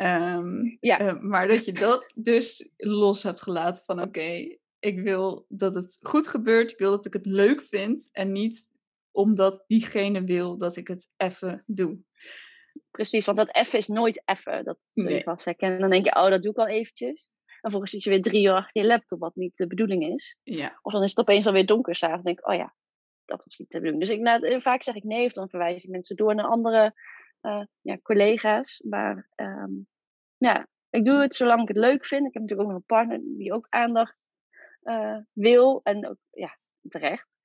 Um, 0.00 0.76
ja. 0.80 1.18
maar 1.20 1.48
dat 1.48 1.64
je 1.64 1.72
dat 1.72 2.12
dus 2.14 2.68
los 2.76 3.22
hebt 3.22 3.42
gelaten 3.42 3.84
van, 3.84 4.00
oké, 4.00 4.56
ik 4.78 5.00
wil 5.00 5.46
dat 5.48 5.74
het 5.74 5.98
goed 6.00 6.28
gebeurt, 6.28 6.72
ik 6.72 6.78
wil 6.78 6.90
dat 6.90 7.06
ik 7.06 7.12
het 7.12 7.26
leuk 7.26 7.62
vind 7.62 8.08
en 8.12 8.32
niet 8.32 8.70
omdat 9.14 9.64
diegene 9.66 10.24
wil 10.24 10.58
dat 10.58 10.76
ik 10.76 10.88
het 10.88 11.10
even 11.16 11.62
doe. 11.66 11.98
Precies, 12.90 13.26
want 13.26 13.38
dat 13.38 13.54
even 13.54 13.78
is 13.78 13.88
nooit 13.88 14.22
even. 14.24 14.64
Dat 14.64 14.78
zul 14.82 15.08
je 15.08 15.22
vast 15.22 15.44
herkennen. 15.44 15.80
Dan 15.80 15.90
denk 15.90 16.04
je, 16.04 16.14
oh, 16.16 16.28
dat 16.28 16.42
doe 16.42 16.52
ik 16.52 16.58
al 16.58 16.68
eventjes. 16.68 17.30
En 17.46 17.70
vervolgens 17.70 17.90
zit 17.90 18.02
je 18.02 18.10
weer 18.10 18.22
drie 18.22 18.46
uur 18.46 18.54
achter 18.54 18.82
je 18.82 18.88
laptop, 18.88 19.18
wat 19.18 19.34
niet 19.34 19.56
de 19.56 19.66
bedoeling 19.66 20.14
is. 20.14 20.38
Ja. 20.42 20.78
Of 20.82 20.92
dan 20.92 21.02
is 21.02 21.10
het 21.10 21.18
opeens 21.18 21.46
alweer 21.46 21.66
donker 21.66 21.96
s'avonds. 21.96 22.24
denk 22.24 22.38
ik, 22.38 22.48
oh 22.48 22.54
ja, 22.54 22.74
dat 23.24 23.44
was 23.44 23.58
niet 23.58 23.70
de 23.70 23.78
bedoeling. 23.78 24.06
Dus 24.06 24.16
ik, 24.16 24.20
nou, 24.20 24.46
eh, 24.46 24.60
vaak 24.60 24.82
zeg 24.82 24.94
ik 24.94 25.04
nee, 25.04 25.26
of 25.26 25.32
dan 25.32 25.48
verwijs 25.48 25.84
ik 25.84 25.90
mensen 25.90 26.16
door 26.16 26.34
naar 26.34 26.46
andere 26.46 26.94
uh, 27.42 27.64
ja, 27.80 27.98
collega's. 27.98 28.80
Maar 28.88 29.28
um, 29.36 29.86
ja, 30.36 30.68
ik 30.90 31.04
doe 31.04 31.20
het 31.20 31.34
zolang 31.34 31.62
ik 31.62 31.68
het 31.68 31.76
leuk 31.76 32.06
vind. 32.06 32.26
Ik 32.26 32.32
heb 32.32 32.42
natuurlijk 32.42 32.68
ook 32.68 32.74
nog 32.74 32.76
een 32.76 32.96
partner 32.96 33.20
die 33.36 33.52
ook 33.52 33.66
aandacht 33.68 34.26
uh, 34.82 35.18
wil. 35.32 35.80
En 35.82 36.08
ook, 36.08 36.18
ja, 36.30 36.58
terecht. 36.88 37.36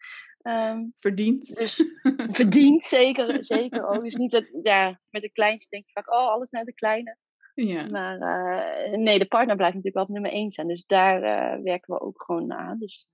Um, 0.42 0.94
verdient. 0.96 1.56
Dus 1.58 1.84
verdient, 2.40 2.84
zeker. 2.84 3.44
zeker 3.44 3.88
ook. 3.88 4.04
Dus 4.04 4.16
niet 4.16 4.32
dat, 4.32 4.50
ja, 4.64 5.00
met 5.10 5.24
een 5.24 5.32
kleintje 5.32 5.68
denk 5.70 5.86
je 5.86 5.92
vaak, 5.92 6.12
oh, 6.14 6.28
alles 6.28 6.50
naar 6.50 6.64
de 6.64 6.74
kleine. 6.74 7.18
Ja. 7.54 7.88
Maar 7.88 8.18
uh, 8.18 8.98
nee, 8.98 9.20
de 9.20 9.28
partner 9.28 9.56
blijft 9.56 9.76
natuurlijk 9.76 9.96
wel 9.96 10.04
op 10.04 10.22
nummer 10.22 10.32
één 10.32 10.52
zijn. 10.52 10.68
Dus 10.68 10.86
daar 10.86 11.16
uh, 11.16 11.64
werken 11.64 11.94
we 11.94 12.02
ook 12.02 12.24
gewoon 12.24 12.54
aan. 12.54 12.78
Dus 12.78 13.08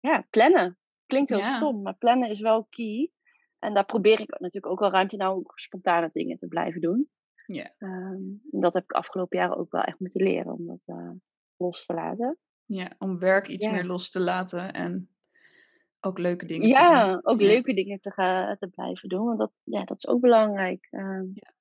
ja, 0.00 0.26
plannen. 0.30 0.78
Klinkt 1.06 1.28
heel 1.28 1.38
ja. 1.38 1.56
stom, 1.56 1.82
maar 1.82 1.96
plannen 1.96 2.28
is 2.28 2.40
wel 2.40 2.66
key. 2.70 3.10
En 3.58 3.74
daar 3.74 3.84
probeer 3.84 4.20
ik 4.20 4.28
natuurlijk 4.28 4.72
ook 4.72 4.80
wel 4.80 4.90
ruimte 4.90 5.16
nou 5.16 5.36
ook 5.36 5.52
spontane 5.54 6.08
dingen 6.12 6.36
te 6.36 6.48
blijven 6.48 6.80
doen. 6.80 7.10
Ja. 7.46 7.74
Um, 7.78 8.40
dat 8.50 8.74
heb 8.74 8.82
ik 8.82 8.92
afgelopen 8.92 9.38
jaren 9.38 9.56
ook 9.56 9.70
wel 9.70 9.82
echt 9.82 10.00
moeten 10.00 10.22
leren 10.22 10.52
om 10.52 10.66
dat 10.66 10.80
uh, 10.86 11.10
los 11.56 11.86
te 11.86 11.94
laten. 11.94 12.38
Ja, 12.64 12.92
om 12.98 13.18
werk 13.18 13.48
iets 13.48 13.64
ja. 13.64 13.70
meer 13.70 13.84
los 13.84 14.10
te 14.10 14.20
laten 14.20 14.72
en 14.72 15.10
ook 16.00 16.18
leuke 16.18 16.46
dingen 16.46 16.68
ja, 16.68 17.04
te 17.04 17.10
doen. 17.12 17.26
ook 17.26 17.40
leuke 17.40 17.74
dingen 17.74 18.00
te, 18.00 18.12
gaan, 18.12 18.56
te 18.58 18.68
blijven 18.68 19.08
doen. 19.08 19.26
Want 19.26 19.38
dat, 19.38 19.52
ja, 19.64 19.84
dat 19.84 19.96
is 19.96 20.06
ook 20.06 20.20
belangrijk. 20.20 20.88
Uh, 20.90 21.22
ja. 21.34 21.52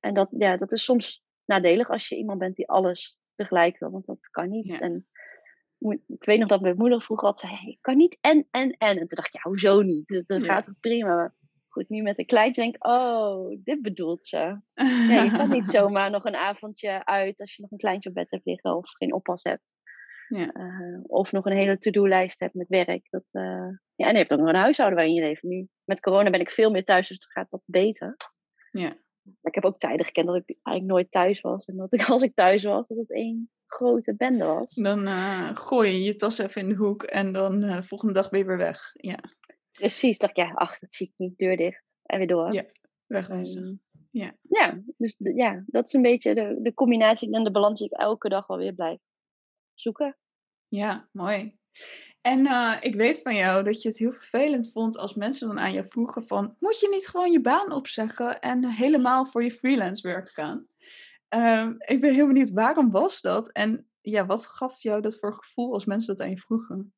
En 0.00 0.14
dat, 0.14 0.28
ja, 0.30 0.56
dat 0.56 0.72
is 0.72 0.84
soms 0.84 1.22
nadelig 1.44 1.90
als 1.90 2.08
je 2.08 2.16
iemand 2.16 2.38
bent 2.38 2.56
die 2.56 2.68
alles 2.68 3.18
tegelijk 3.34 3.78
wil. 3.78 3.90
Want 3.90 4.06
dat 4.06 4.28
kan 4.30 4.48
niet. 4.48 4.66
Ja. 4.66 4.78
En 4.78 5.06
ik 6.06 6.24
weet 6.24 6.38
nog 6.38 6.48
dat 6.48 6.60
mijn 6.60 6.76
moeder 6.76 7.02
vroeger 7.02 7.26
altijd 7.26 7.52
zei: 7.52 7.70
Ik 7.70 7.78
kan 7.80 7.96
niet 7.96 8.18
en, 8.20 8.46
en, 8.50 8.76
en. 8.78 8.98
En 8.98 9.06
toen 9.06 9.16
dacht 9.16 9.34
ik: 9.34 9.34
Ja, 9.34 9.50
hoezo 9.50 9.82
niet? 9.82 10.08
Dat, 10.08 10.26
dat 10.26 10.42
gaat 10.42 10.64
toch 10.64 10.80
prima. 10.80 11.14
Maar 11.14 11.34
goed, 11.68 11.88
nu 11.88 12.02
met 12.02 12.18
een 12.18 12.26
kleintje 12.26 12.62
denk 12.62 12.74
ik: 12.74 12.86
Oh, 12.86 13.56
dit 13.64 13.82
bedoelt 13.82 14.26
ze. 14.26 14.60
Ja, 14.74 15.22
je 15.22 15.30
kan 15.30 15.50
niet 15.50 15.68
zomaar 15.78 16.10
nog 16.10 16.24
een 16.24 16.36
avondje 16.36 17.04
uit 17.04 17.40
als 17.40 17.56
je 17.56 17.62
nog 17.62 17.70
een 17.70 17.78
kleintje 17.78 18.08
op 18.08 18.14
bed 18.14 18.30
hebt 18.30 18.46
liggen 18.46 18.76
of 18.76 18.90
geen 18.90 19.14
oppas 19.14 19.42
hebt. 19.42 19.74
Ja. 20.36 20.56
Uh, 20.56 21.00
of 21.02 21.32
nog 21.32 21.44
een 21.44 21.56
hele 21.56 21.78
to-do-lijst 21.78 22.40
hebt 22.40 22.54
met 22.54 22.68
werk. 22.68 23.06
Dat, 23.10 23.24
uh, 23.32 23.68
ja, 23.94 24.06
en 24.06 24.12
je 24.12 24.18
hebt 24.18 24.32
ook 24.32 24.38
nog 24.38 24.48
een 24.48 24.54
huishouden 24.54 24.98
waarin 24.98 25.14
je 25.14 25.22
leeft. 25.22 25.42
Nu, 25.42 25.68
met 25.84 26.00
corona 26.00 26.30
ben 26.30 26.40
ik 26.40 26.50
veel 26.50 26.70
meer 26.70 26.84
thuis, 26.84 27.08
dus 27.08 27.16
het 27.16 27.32
gaat 27.32 27.50
dat 27.50 27.62
beter. 27.64 28.16
Ja. 28.70 28.96
ik 29.42 29.54
heb 29.54 29.64
ook 29.64 29.78
tijden 29.78 30.06
gekend 30.06 30.26
dat 30.26 30.36
ik 30.36 30.58
eigenlijk 30.62 30.94
nooit 30.94 31.10
thuis 31.10 31.40
was. 31.40 31.64
En 31.64 31.76
dat 31.76 31.92
ik 31.92 32.08
als 32.08 32.22
ik 32.22 32.34
thuis 32.34 32.64
was, 32.64 32.88
dat 32.88 32.98
het 32.98 33.12
één 33.12 33.50
grote 33.66 34.14
bende 34.16 34.44
was. 34.44 34.74
Dan 34.74 35.06
uh, 35.06 35.54
gooi 35.54 35.90
je 35.90 36.02
je 36.02 36.16
tas 36.16 36.38
even 36.38 36.62
in 36.62 36.68
de 36.68 36.74
hoek 36.74 37.02
en 37.02 37.32
dan 37.32 37.60
de 37.60 37.82
volgende 37.82 38.14
dag 38.14 38.30
ben 38.30 38.38
je 38.38 38.46
weer 38.46 38.56
weg. 38.56 38.90
Ja. 38.92 39.18
Precies, 39.70 40.18
dacht 40.18 40.36
ik, 40.36 40.44
ja, 40.44 40.52
ach, 40.52 40.78
dat 40.78 40.92
zie 40.92 41.06
ik 41.06 41.12
niet, 41.16 41.38
deur 41.38 41.56
dicht. 41.56 41.96
En 42.02 42.18
weer 42.18 42.26
door. 42.26 42.52
Ja, 42.52 42.64
wegwezen. 43.06 43.62
Um, 43.62 43.80
ja. 44.10 44.32
ja, 44.48 44.82
dus 44.96 45.16
ja, 45.18 45.64
dat 45.66 45.86
is 45.86 45.92
een 45.92 46.02
beetje 46.02 46.34
de, 46.34 46.58
de 46.62 46.74
combinatie 46.74 47.32
en 47.32 47.44
de 47.44 47.50
balans 47.50 47.78
die 47.78 47.88
ik 47.88 47.98
elke 47.98 48.28
dag 48.28 48.46
wel 48.46 48.56
weer 48.56 48.72
blijf 48.72 48.98
zoeken. 49.80 50.16
Ja, 50.68 51.08
mooi. 51.12 51.58
En 52.20 52.38
uh, 52.38 52.76
ik 52.80 52.94
weet 52.94 53.22
van 53.22 53.34
jou 53.34 53.64
dat 53.64 53.82
je 53.82 53.88
het 53.88 53.98
heel 53.98 54.12
vervelend 54.12 54.72
vond 54.72 54.96
als 54.96 55.14
mensen 55.14 55.48
dan 55.48 55.58
aan 55.58 55.72
je 55.72 55.84
vroegen 55.84 56.24
van... 56.24 56.56
Moet 56.58 56.80
je 56.80 56.88
niet 56.88 57.08
gewoon 57.08 57.32
je 57.32 57.40
baan 57.40 57.72
opzeggen 57.72 58.40
en 58.40 58.64
helemaal 58.64 59.26
voor 59.26 59.42
je 59.42 59.50
freelance 59.50 60.08
werk 60.08 60.28
gaan? 60.28 60.66
Uh, 61.34 61.68
ik 61.78 62.00
ben 62.00 62.14
heel 62.14 62.26
benieuwd, 62.26 62.50
waarom 62.50 62.90
was 62.90 63.20
dat? 63.20 63.52
En 63.52 63.90
ja, 64.00 64.26
wat 64.26 64.46
gaf 64.46 64.82
jou 64.82 65.00
dat 65.00 65.18
voor 65.18 65.32
gevoel 65.32 65.72
als 65.72 65.84
mensen 65.84 66.16
dat 66.16 66.26
aan 66.26 66.32
je 66.32 66.38
vroegen? 66.38 66.94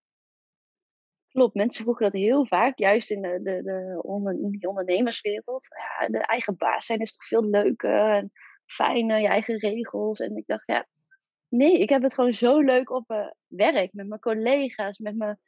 Klopt, 1.29 1.55
mensen 1.55 1.83
vroegen 1.83 2.05
dat 2.05 2.21
heel 2.21 2.47
vaak, 2.47 2.79
juist 2.79 3.11
in, 3.11 3.23
de, 3.23 3.41
de, 3.43 3.63
de 3.63 4.01
onder, 4.03 4.33
in 4.33 4.51
die 4.51 4.69
ondernemerswereld. 4.69 5.67
Ja, 5.69 6.09
de 6.09 6.19
eigen 6.19 6.57
baas 6.57 6.87
zijn 6.87 7.01
is 7.01 7.13
toch 7.13 7.27
veel 7.27 7.45
leuker 7.45 8.11
en 8.11 8.33
fijner, 8.67 9.21
je 9.21 9.29
eigen 9.29 9.59
regels. 9.59 10.21
En 10.21 10.37
ik 10.37 10.47
dacht, 10.47 10.67
ja, 10.67 10.87
Nee, 11.53 11.79
ik 11.79 11.89
heb 11.89 12.03
het 12.03 12.15
gewoon 12.15 12.35
zo 12.35 12.61
leuk 12.61 12.91
op 12.91 13.05
mijn 13.09 13.35
werk, 13.47 13.93
met 13.93 14.09
mijn 14.09 14.21
collega's, 14.21 14.99
met 14.99 15.17
mijn, 15.17 15.39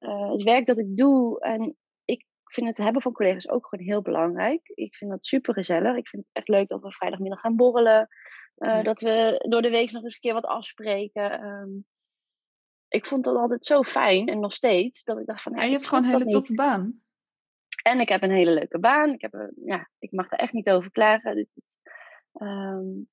uh, 0.00 0.30
het 0.30 0.42
werk 0.42 0.66
dat 0.66 0.78
ik 0.78 0.96
doe. 0.96 1.40
En 1.40 1.76
ik 2.04 2.26
vind 2.44 2.68
het 2.68 2.76
hebben 2.76 3.02
van 3.02 3.12
collega's 3.12 3.48
ook 3.48 3.66
gewoon 3.66 3.86
heel 3.86 4.02
belangrijk. 4.02 4.60
Ik 4.74 4.94
vind 4.94 5.10
dat 5.10 5.24
super 5.24 5.54
gezellig. 5.54 5.96
Ik 5.96 6.08
vind 6.08 6.24
het 6.24 6.36
echt 6.36 6.48
leuk 6.48 6.68
dat 6.68 6.82
we 6.82 6.92
vrijdagmiddag 6.92 7.40
gaan 7.40 7.56
borrelen. 7.56 8.08
Uh, 8.56 8.68
ja. 8.68 8.82
Dat 8.82 9.00
we 9.00 9.44
door 9.48 9.62
de 9.62 9.70
week 9.70 9.90
nog 9.90 10.02
eens 10.02 10.14
een 10.14 10.20
keer 10.20 10.34
wat 10.34 10.46
afspreken. 10.46 11.44
Um, 11.44 11.86
ik 12.88 13.06
vond 13.06 13.24
dat 13.24 13.36
altijd 13.36 13.66
zo 13.66 13.82
fijn 13.82 14.28
en 14.28 14.40
nog 14.40 14.52
steeds. 14.52 15.04
Dat 15.04 15.18
ik 15.18 15.26
dacht 15.26 15.42
van. 15.42 15.52
Ja, 15.52 15.60
en 15.60 15.66
je 15.66 15.72
hebt 15.72 15.86
gewoon 15.86 16.04
een 16.04 16.10
hele 16.10 16.26
toffe 16.26 16.54
baan. 16.54 17.00
En 17.82 18.00
ik 18.00 18.08
heb 18.08 18.22
een 18.22 18.30
hele 18.30 18.54
leuke 18.54 18.78
baan. 18.78 19.12
Ik, 19.12 19.20
heb 19.20 19.32
een, 19.32 19.52
ja, 19.64 19.90
ik 19.98 20.12
mag 20.12 20.32
er 20.32 20.38
echt 20.38 20.52
niet 20.52 20.70
over 20.70 20.90
klagen. 20.90 21.34
Dit, 21.34 21.48
dit, 21.54 21.78
um, 22.32 23.08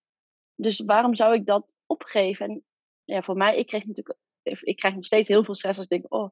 dus 0.64 0.80
waarom 0.86 1.16
zou 1.16 1.34
ik 1.34 1.46
dat 1.46 1.78
opgeven? 1.86 2.46
En 2.46 2.64
ja, 3.04 3.22
voor 3.22 3.36
mij, 3.36 3.58
ik 3.58 3.68
kreeg 3.68 3.86
natuurlijk, 3.86 4.18
ik 4.44 4.76
krijg 4.76 4.96
nog 4.96 5.06
steeds 5.06 5.28
heel 5.28 5.44
veel 5.44 5.56
stress 5.56 5.78
als 5.78 5.88
ik 5.88 6.02
denk, 6.02 6.14
oh, 6.14 6.30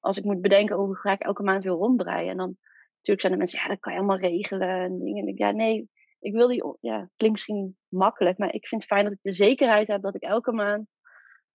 als 0.00 0.16
ik 0.16 0.24
moet 0.24 0.40
bedenken 0.40 0.76
hoe 0.76 0.96
ga 0.96 1.12
ik 1.12 1.20
elke 1.22 1.42
maand 1.42 1.64
weer 1.64 1.72
rondbreien. 1.72 2.30
En 2.30 2.36
dan 2.36 2.56
natuurlijk 2.94 3.20
zijn 3.20 3.32
er 3.32 3.38
mensen, 3.38 3.60
ja, 3.60 3.68
dat 3.68 3.80
kan 3.80 3.92
je 3.92 3.98
allemaal 3.98 4.18
regelen. 4.18 4.68
En 4.68 4.98
dingen. 4.98 5.22
En 5.22 5.28
ik, 5.28 5.38
ja, 5.38 5.50
nee, 5.50 5.88
ik 6.18 6.32
wil 6.32 6.48
die, 6.48 6.76
ja, 6.80 7.00
het 7.00 7.12
klinkt 7.16 7.36
misschien 7.36 7.76
makkelijk, 7.88 8.38
maar 8.38 8.54
ik 8.54 8.66
vind 8.66 8.82
het 8.82 8.90
fijn 8.90 9.04
dat 9.04 9.12
ik 9.12 9.22
de 9.22 9.32
zekerheid 9.32 9.88
heb 9.88 10.02
dat 10.02 10.14
ik 10.14 10.22
elke 10.22 10.52
maand 10.52 10.94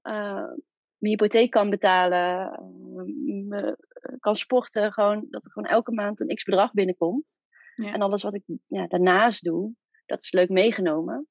uh, 0.03 0.53
mijn 0.97 1.13
hypotheek 1.13 1.51
kan 1.51 1.69
betalen, 1.69 2.59
uh, 3.49 3.73
kan 4.19 4.35
sporten, 4.35 4.93
gewoon, 4.93 5.27
dat 5.29 5.45
er 5.45 5.51
gewoon 5.51 5.69
elke 5.69 5.91
maand 5.91 6.19
een 6.19 6.35
x 6.35 6.43
bedrag 6.43 6.71
binnenkomt. 6.71 7.37
Ja. 7.75 7.93
En 7.93 8.01
alles 8.01 8.23
wat 8.23 8.35
ik 8.35 8.43
ja, 8.67 8.87
daarnaast 8.87 9.43
doe, 9.43 9.73
dat 10.05 10.23
is 10.23 10.31
leuk 10.31 10.49
meegenomen. 10.49 11.27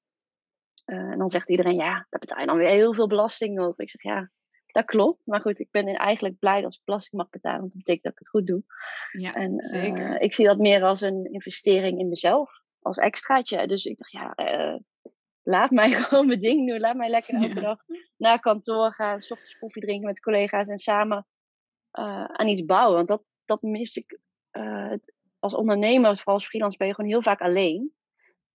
Uh, 0.86 0.96
en 0.96 1.18
dan 1.18 1.28
zegt 1.28 1.50
iedereen, 1.50 1.76
ja, 1.76 2.06
daar 2.10 2.20
betaal 2.20 2.40
je 2.40 2.46
dan 2.46 2.56
weer 2.56 2.68
heel 2.68 2.94
veel 2.94 3.06
belasting 3.06 3.60
over. 3.60 3.82
Ik 3.82 3.90
zeg, 3.90 4.02
ja, 4.02 4.30
dat 4.66 4.84
klopt. 4.84 5.20
Maar 5.24 5.40
goed, 5.40 5.60
ik 5.60 5.70
ben 5.70 5.86
eigenlijk 5.86 6.38
blij 6.38 6.62
dat 6.62 6.72
ik 6.72 6.80
belasting 6.84 7.22
mag 7.22 7.30
betalen, 7.30 7.60
want 7.60 7.72
dat 7.72 7.82
betekent 7.82 8.04
dat 8.04 8.12
ik 8.12 8.18
het 8.18 8.28
goed 8.28 8.46
doe. 8.46 8.62
Ja, 9.12 9.34
en 9.34 9.64
zeker. 9.64 10.20
ik 10.20 10.34
zie 10.34 10.46
dat 10.46 10.58
meer 10.58 10.82
als 10.82 11.00
een 11.00 11.32
investering 11.32 11.98
in 11.98 12.08
mezelf, 12.08 12.50
als 12.80 12.98
extraatje. 12.98 13.66
Dus 13.66 13.84
ik 13.84 13.98
dacht, 13.98 14.12
ja, 14.12 14.34
laat 15.42 15.70
mij 15.70 15.90
gewoon 16.02 16.26
mijn 16.26 16.40
ding 16.40 16.68
doen. 16.68 16.80
Laat 16.80 16.96
mij 16.96 17.08
lekker 17.08 17.34
elke 17.34 17.60
dag 17.60 17.78
naar 18.16 18.40
kantoor 18.40 18.92
gaan, 18.92 19.20
s 19.20 19.30
ochtends 19.30 19.58
koffie 19.58 19.82
drinken 19.82 20.06
met 20.06 20.20
collega's 20.20 20.68
en 20.68 20.78
samen 20.78 21.26
aan 22.26 22.48
iets 22.48 22.64
bouwen. 22.64 22.96
Want 22.96 23.08
dat, 23.08 23.22
dat 23.44 23.62
mis 23.62 23.96
ik 23.96 24.18
als 25.38 25.54
ondernemer, 25.54 26.16
vooral 26.16 26.34
als 26.34 26.46
freelance, 26.46 26.76
ben 26.76 26.86
je 26.86 26.94
gewoon 26.94 27.10
heel 27.10 27.22
vaak 27.22 27.40
alleen. 27.40 27.92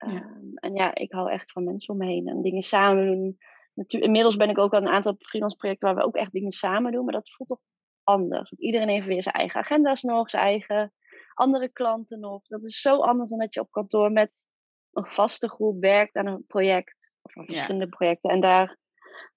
Ja. 0.08 0.14
Um, 0.14 0.52
en 0.54 0.74
ja, 0.74 0.96
ik 0.96 1.12
hou 1.12 1.32
echt 1.32 1.52
van 1.52 1.64
mensen 1.64 1.94
om 1.94 2.00
me 2.00 2.06
heen 2.06 2.28
en 2.28 2.42
dingen 2.42 2.62
samen 2.62 3.06
doen. 3.06 3.38
Natuurlijk, 3.74 4.06
inmiddels 4.06 4.36
ben 4.36 4.50
ik 4.50 4.58
ook 4.58 4.74
aan 4.74 4.86
een 4.86 4.94
aantal 4.94 5.16
freelance 5.18 5.56
projecten 5.58 5.88
waar 5.88 5.98
we 5.98 6.08
ook 6.08 6.16
echt 6.16 6.32
dingen 6.32 6.52
samen 6.52 6.92
doen, 6.92 7.06
maar 7.06 7.14
dat 7.14 7.32
voelt 7.32 7.50
toch 7.50 7.62
anders. 8.04 8.50
Want 8.50 8.62
iedereen 8.62 8.90
heeft 8.90 9.08
weer 9.08 9.24
zijn 9.24 9.36
eigen 9.36 9.60
agenda's 9.60 10.02
nog, 10.02 10.30
zijn 10.30 10.44
eigen 10.44 10.94
andere 11.34 11.70
klanten 11.70 12.20
nog. 12.20 12.48
Dat 12.48 12.66
is 12.66 12.82
zo 12.82 12.98
anders 12.98 13.30
dan 13.30 13.40
dat 13.40 13.54
je 13.54 13.60
op 13.60 13.72
kantoor 13.72 14.12
met 14.12 14.48
een 14.92 15.06
vaste 15.06 15.50
groep 15.50 15.80
werkt 15.82 16.16
aan 16.16 16.28
een 16.28 16.46
project. 16.48 17.14
Of 17.22 17.38
aan 17.38 17.46
verschillende 17.46 17.86
ja. 17.86 17.90
projecten. 17.90 18.30
En 18.30 18.40
daar 18.40 18.78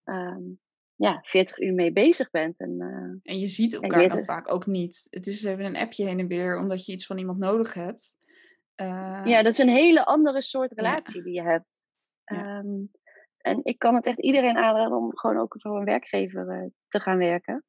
um, 0.04 0.60
ja, 0.94 1.20
40 1.22 1.58
uur 1.58 1.74
mee 1.74 1.92
bezig 1.92 2.30
bent. 2.30 2.58
En, 2.58 2.76
uh, 2.78 3.32
en 3.32 3.38
je 3.38 3.46
ziet 3.46 3.74
elkaar 3.74 4.08
dan 4.08 4.24
vaak 4.24 4.52
ook 4.52 4.66
niet. 4.66 5.06
Het 5.10 5.26
is 5.26 5.44
even 5.44 5.64
een 5.64 5.76
appje 5.76 6.04
heen 6.04 6.18
en 6.18 6.26
weer 6.26 6.58
omdat 6.58 6.86
je 6.86 6.92
iets 6.92 7.06
van 7.06 7.18
iemand 7.18 7.38
nodig 7.38 7.74
hebt. 7.74 8.16
Uh, 8.76 9.22
ja, 9.24 9.42
dat 9.42 9.52
is 9.52 9.58
een 9.58 9.68
hele 9.68 10.04
andere 10.04 10.42
soort 10.42 10.72
relatie 10.72 11.16
ja. 11.16 11.22
die 11.22 11.34
je 11.34 11.42
hebt. 11.42 11.84
Ja. 12.24 12.58
Um, 12.58 12.90
en 13.38 13.60
ik 13.62 13.78
kan 13.78 13.94
het 13.94 14.06
echt 14.06 14.20
iedereen 14.20 14.56
aanraden 14.56 14.96
om 14.96 15.18
gewoon 15.18 15.38
ook 15.38 15.54
voor 15.58 15.76
een 15.78 15.84
werkgever 15.84 16.62
uh, 16.62 16.70
te 16.88 17.00
gaan 17.00 17.18
werken. 17.18 17.64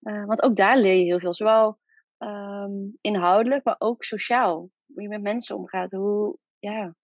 Uh, 0.00 0.24
want 0.24 0.42
ook 0.42 0.56
daar 0.56 0.78
leer 0.78 0.94
je 0.94 1.04
heel 1.04 1.18
veel. 1.18 1.34
Zowel 1.34 1.78
um, 2.18 2.98
inhoudelijk, 3.00 3.64
maar 3.64 3.76
ook 3.78 4.04
sociaal. 4.04 4.70
Hoe 4.86 5.02
je 5.02 5.08
met 5.08 5.22
mensen 5.22 5.56
omgaat. 5.56 5.92
Hoe, 5.92 6.38
ja, 6.58 6.94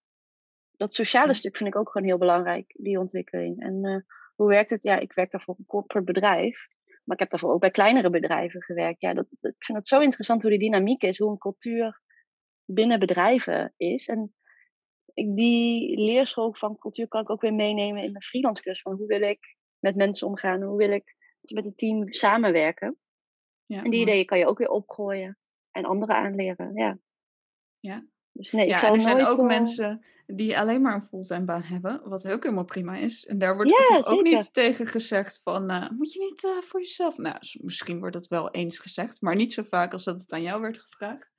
dat 0.71 0.93
sociale 0.93 1.33
stuk 1.33 1.57
vind 1.57 1.69
ik 1.69 1.75
ook 1.75 1.89
gewoon 1.91 2.07
heel 2.07 2.17
belangrijk, 2.17 2.73
die 2.77 2.99
ontwikkeling. 2.99 3.61
En 3.61 3.85
uh, 3.85 4.01
hoe 4.35 4.47
werkt 4.47 4.69
het? 4.69 4.83
Ja, 4.83 4.99
ik 4.99 5.13
werk 5.13 5.31
daarvoor 5.31 5.55
een 5.57 5.65
corporate 5.65 6.11
bedrijf. 6.11 6.67
Maar 7.03 7.15
ik 7.15 7.21
heb 7.21 7.29
daarvoor 7.29 7.53
ook 7.53 7.59
bij 7.59 7.71
kleinere 7.71 8.09
bedrijven 8.09 8.61
gewerkt. 8.61 9.01
Ja, 9.01 9.13
dat, 9.13 9.27
dat, 9.29 9.51
ik 9.51 9.65
vind 9.65 9.77
het 9.77 9.87
zo 9.87 9.99
interessant 9.99 10.41
hoe 10.41 10.51
die 10.51 10.59
dynamiek 10.59 11.03
is. 11.03 11.17
Hoe 11.17 11.31
een 11.31 11.37
cultuur 11.37 12.01
binnen 12.65 12.99
bedrijven 12.99 13.73
is. 13.77 14.07
En 14.07 14.35
die 15.13 15.97
leerschool 15.99 16.53
van 16.53 16.77
cultuur 16.77 17.07
kan 17.07 17.21
ik 17.21 17.29
ook 17.29 17.41
weer 17.41 17.53
meenemen 17.53 18.03
in 18.03 18.11
mijn 18.11 18.23
freelance 18.23 18.61
cursus. 18.61 18.81
Van 18.81 18.95
hoe 18.95 19.07
wil 19.07 19.21
ik 19.21 19.57
met 19.79 19.95
mensen 19.95 20.27
omgaan? 20.27 20.61
Hoe 20.61 20.77
wil 20.77 20.91
ik 20.91 21.15
met 21.41 21.65
het 21.65 21.77
team 21.77 22.13
samenwerken? 22.13 22.97
Ja, 23.65 23.83
en 23.83 23.91
die 23.91 24.01
ideeën 24.01 24.25
kan 24.25 24.37
je 24.37 24.47
ook 24.47 24.57
weer 24.57 24.69
opgooien 24.69 25.37
en 25.71 25.85
anderen 25.85 26.15
aanleren. 26.15 26.71
Ja. 26.75 26.99
Ja, 27.79 28.05
dus 28.31 28.51
nee, 28.51 28.67
ja, 28.67 28.73
ik 28.73 28.79
zal 28.79 28.93
er 28.93 29.01
zijn 29.01 29.25
ook 29.25 29.39
uh... 29.39 29.45
mensen 29.45 30.05
die 30.27 30.59
alleen 30.59 30.81
maar 30.81 30.93
een 30.93 31.03
fulltime 31.03 31.45
baan 31.45 31.61
hebben, 31.61 32.09
wat 32.09 32.31
ook 32.31 32.43
helemaal 32.43 32.65
prima 32.65 32.95
is. 32.95 33.25
En 33.25 33.37
daar 33.37 33.55
wordt 33.55 33.71
ja, 33.71 33.95
toch 33.95 34.07
ook 34.07 34.21
niet 34.21 34.53
tegen 34.53 34.87
gezegd 34.87 35.41
van, 35.43 35.71
uh, 35.71 35.89
moet 35.89 36.13
je 36.13 36.19
niet 36.19 36.43
uh, 36.43 36.61
voor 36.61 36.79
jezelf? 36.79 37.17
Nou, 37.17 37.37
misschien 37.61 37.99
wordt 37.99 38.13
dat 38.13 38.27
wel 38.27 38.51
eens 38.51 38.79
gezegd, 38.79 39.21
maar 39.21 39.35
niet 39.35 39.53
zo 39.53 39.63
vaak 39.63 39.93
als 39.93 40.03
dat 40.03 40.21
het 40.21 40.31
aan 40.31 40.41
jou 40.41 40.61
werd 40.61 40.79
gevraagd. 40.79 41.31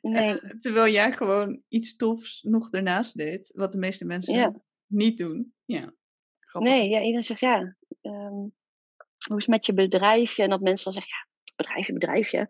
Nee. 0.00 0.40
terwijl 0.58 0.92
jij 0.92 1.12
gewoon 1.12 1.62
iets 1.68 1.96
tofs 1.96 2.42
nog 2.42 2.70
ernaast 2.70 3.16
deed, 3.16 3.52
wat 3.54 3.72
de 3.72 3.78
meeste 3.78 4.04
mensen 4.04 4.38
ja. 4.38 4.54
niet 4.86 5.18
doen. 5.18 5.54
Ja, 5.64 5.94
grappig. 6.40 6.72
Nee, 6.72 6.88
ja, 6.88 6.98
iedereen 6.98 7.22
zegt 7.22 7.40
ja, 7.40 7.76
um, 8.02 8.54
hoe 9.26 9.36
is 9.36 9.46
het 9.46 9.46
met 9.46 9.66
je 9.66 9.72
bedrijfje? 9.72 10.42
En 10.42 10.50
dat 10.50 10.60
mensen 10.60 10.84
dan 10.84 10.92
zeggen, 10.92 11.12
ja, 11.12 11.54
bedrijfje, 11.56 11.92
bedrijfje. 11.92 12.46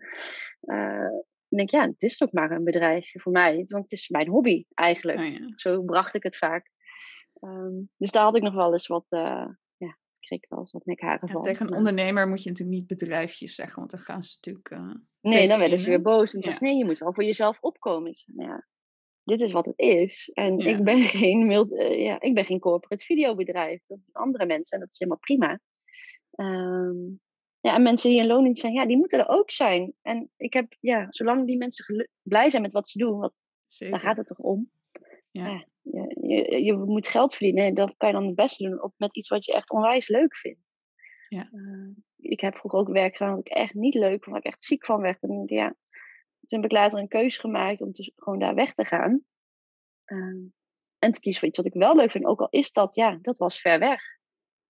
Dan 1.49 1.59
denk 1.59 1.71
ik, 1.71 1.75
ja, 1.75 1.87
het 1.87 2.03
is 2.03 2.23
ook 2.23 2.33
maar 2.33 2.51
een 2.51 2.65
bedrijfje 2.65 3.21
voor 3.21 3.33
mij. 3.33 3.55
Want 3.55 3.83
het 3.83 3.93
is 3.93 4.09
mijn 4.09 4.29
hobby 4.29 4.65
eigenlijk. 4.75 5.19
Oh, 5.19 5.27
ja. 5.27 5.53
Zo 5.55 5.83
bracht 5.83 6.15
ik 6.15 6.23
het 6.23 6.37
vaak. 6.37 6.71
Um, 7.41 7.91
dus 7.97 8.11
daar 8.11 8.23
had 8.23 8.37
ik 8.37 8.43
nog 8.43 8.55
wel 8.55 8.73
eens 8.73 8.87
wat, 8.87 9.07
uh, 9.09 9.49
ik 10.31 10.47
wel 10.49 10.59
eens 10.59 10.73
wat 10.73 10.87
nekharen 10.87 11.27
ja, 11.27 11.33
van. 11.33 11.43
tegen 11.43 11.67
een 11.67 11.75
ondernemer 11.75 12.29
moet 12.29 12.43
je 12.43 12.49
natuurlijk 12.49 12.79
niet 12.79 12.87
bedrijfjes 12.87 13.55
zeggen, 13.55 13.79
want 13.79 13.91
dan 13.91 14.01
gaan 14.01 14.23
ze 14.23 14.35
natuurlijk. 14.35 14.71
Uh, 14.71 14.95
nee, 15.21 15.49
dan 15.49 15.59
werden 15.59 15.79
ze 15.79 15.88
weer 15.88 16.03
boos. 16.03 16.35
En 16.35 16.41
ja. 16.41 16.47
zeggen 16.47 16.67
nee, 16.67 16.77
je 16.77 16.85
moet 16.85 16.99
wel 16.99 17.14
voor 17.14 17.25
jezelf 17.25 17.59
opkomen. 17.61 18.14
Nou 18.27 18.49
ja, 18.49 18.67
dit 19.25 19.41
is 19.41 19.53
wat 19.53 19.64
het 19.64 19.79
is. 19.79 20.31
En 20.33 20.59
ik, 20.59 20.85
ben 20.85 21.03
geen, 21.19 21.51
uh, 21.51 22.05
ja, 22.05 22.21
ik 22.21 22.35
ben 22.35 22.45
geen 22.45 22.61
corporate 22.61 23.05
videobedrijf. 23.05 23.83
Dat 23.87 23.99
zijn 24.03 24.25
andere 24.25 24.47
mensen 24.47 24.79
en 24.79 24.85
dat 24.85 24.93
is 24.93 24.99
helemaal 24.99 25.21
prima. 25.21 25.61
Um, 26.37 27.21
ja, 27.61 27.75
en 27.75 27.83
mensen 27.83 28.11
die 28.11 28.19
in 28.19 28.27
loondienst 28.27 28.61
zijn, 28.61 28.73
ja, 28.73 28.87
die 28.87 28.97
moeten 28.97 29.19
er 29.19 29.29
ook 29.29 29.51
zijn. 29.51 29.93
En 30.03 30.31
ik 30.37 30.53
heb, 30.53 30.77
ja, 30.81 31.07
zolang 31.11 31.47
die 31.47 31.57
mensen 31.57 32.09
blij 32.23 32.51
zijn 32.51 32.62
met 32.62 32.73
wat 32.73 32.88
ze 32.88 32.99
doen, 32.99 33.19
wat, 33.19 33.33
daar 33.79 34.01
gaat 34.01 34.17
het 34.17 34.27
toch 34.27 34.38
om. 34.38 34.71
Ja. 35.31 35.49
ja 35.49 35.67
je, 36.20 36.64
je, 36.64 36.74
moet 36.77 37.09
geld 37.09 37.35
verdienen. 37.35 37.74
Dat 37.74 37.94
kan 37.96 38.09
je 38.09 38.14
dan 38.14 38.27
het 38.27 38.35
beste 38.35 38.68
doen 38.68 38.83
op, 38.83 38.94
met 38.96 39.16
iets 39.16 39.29
wat 39.29 39.44
je 39.44 39.53
echt 39.53 39.70
onwijs 39.70 40.09
leuk 40.09 40.37
vindt. 40.37 40.61
Ja. 41.29 41.48
Uh, 41.53 41.96
ik 42.16 42.40
heb 42.40 42.57
vroeger 42.57 42.81
ook 42.81 42.88
werk 42.88 43.16
gedaan 43.16 43.35
dat 43.35 43.46
ik 43.46 43.53
echt 43.53 43.74
niet 43.74 43.94
leuk 43.94 44.24
vond, 44.24 44.27
waar 44.27 44.44
ik 44.44 44.53
echt 44.53 44.62
ziek 44.62 44.85
van 44.85 45.01
werd. 45.01 45.22
En 45.22 45.42
ja, 45.46 45.74
toen 46.46 46.61
heb 46.61 46.64
ik 46.70 46.77
later 46.77 46.98
een 46.98 47.09
keuze 47.09 47.40
gemaakt 47.40 47.81
om 47.81 47.92
te, 47.92 48.12
gewoon 48.16 48.38
daar 48.38 48.55
weg 48.55 48.74
te 48.74 48.85
gaan. 48.85 49.24
Uh, 50.07 50.51
en 50.98 51.12
te 51.12 51.20
kiezen 51.20 51.40
voor 51.40 51.48
iets 51.48 51.59
wat 51.59 51.66
ik 51.66 51.74
wel 51.74 51.96
leuk 51.96 52.11
vind. 52.11 52.24
Ook 52.24 52.40
al 52.40 52.48
is 52.51 52.72
dat, 52.72 52.94
ja, 52.94 53.18
dat 53.22 53.38
was 53.38 53.61
ver 53.61 53.79
weg. 53.79 54.03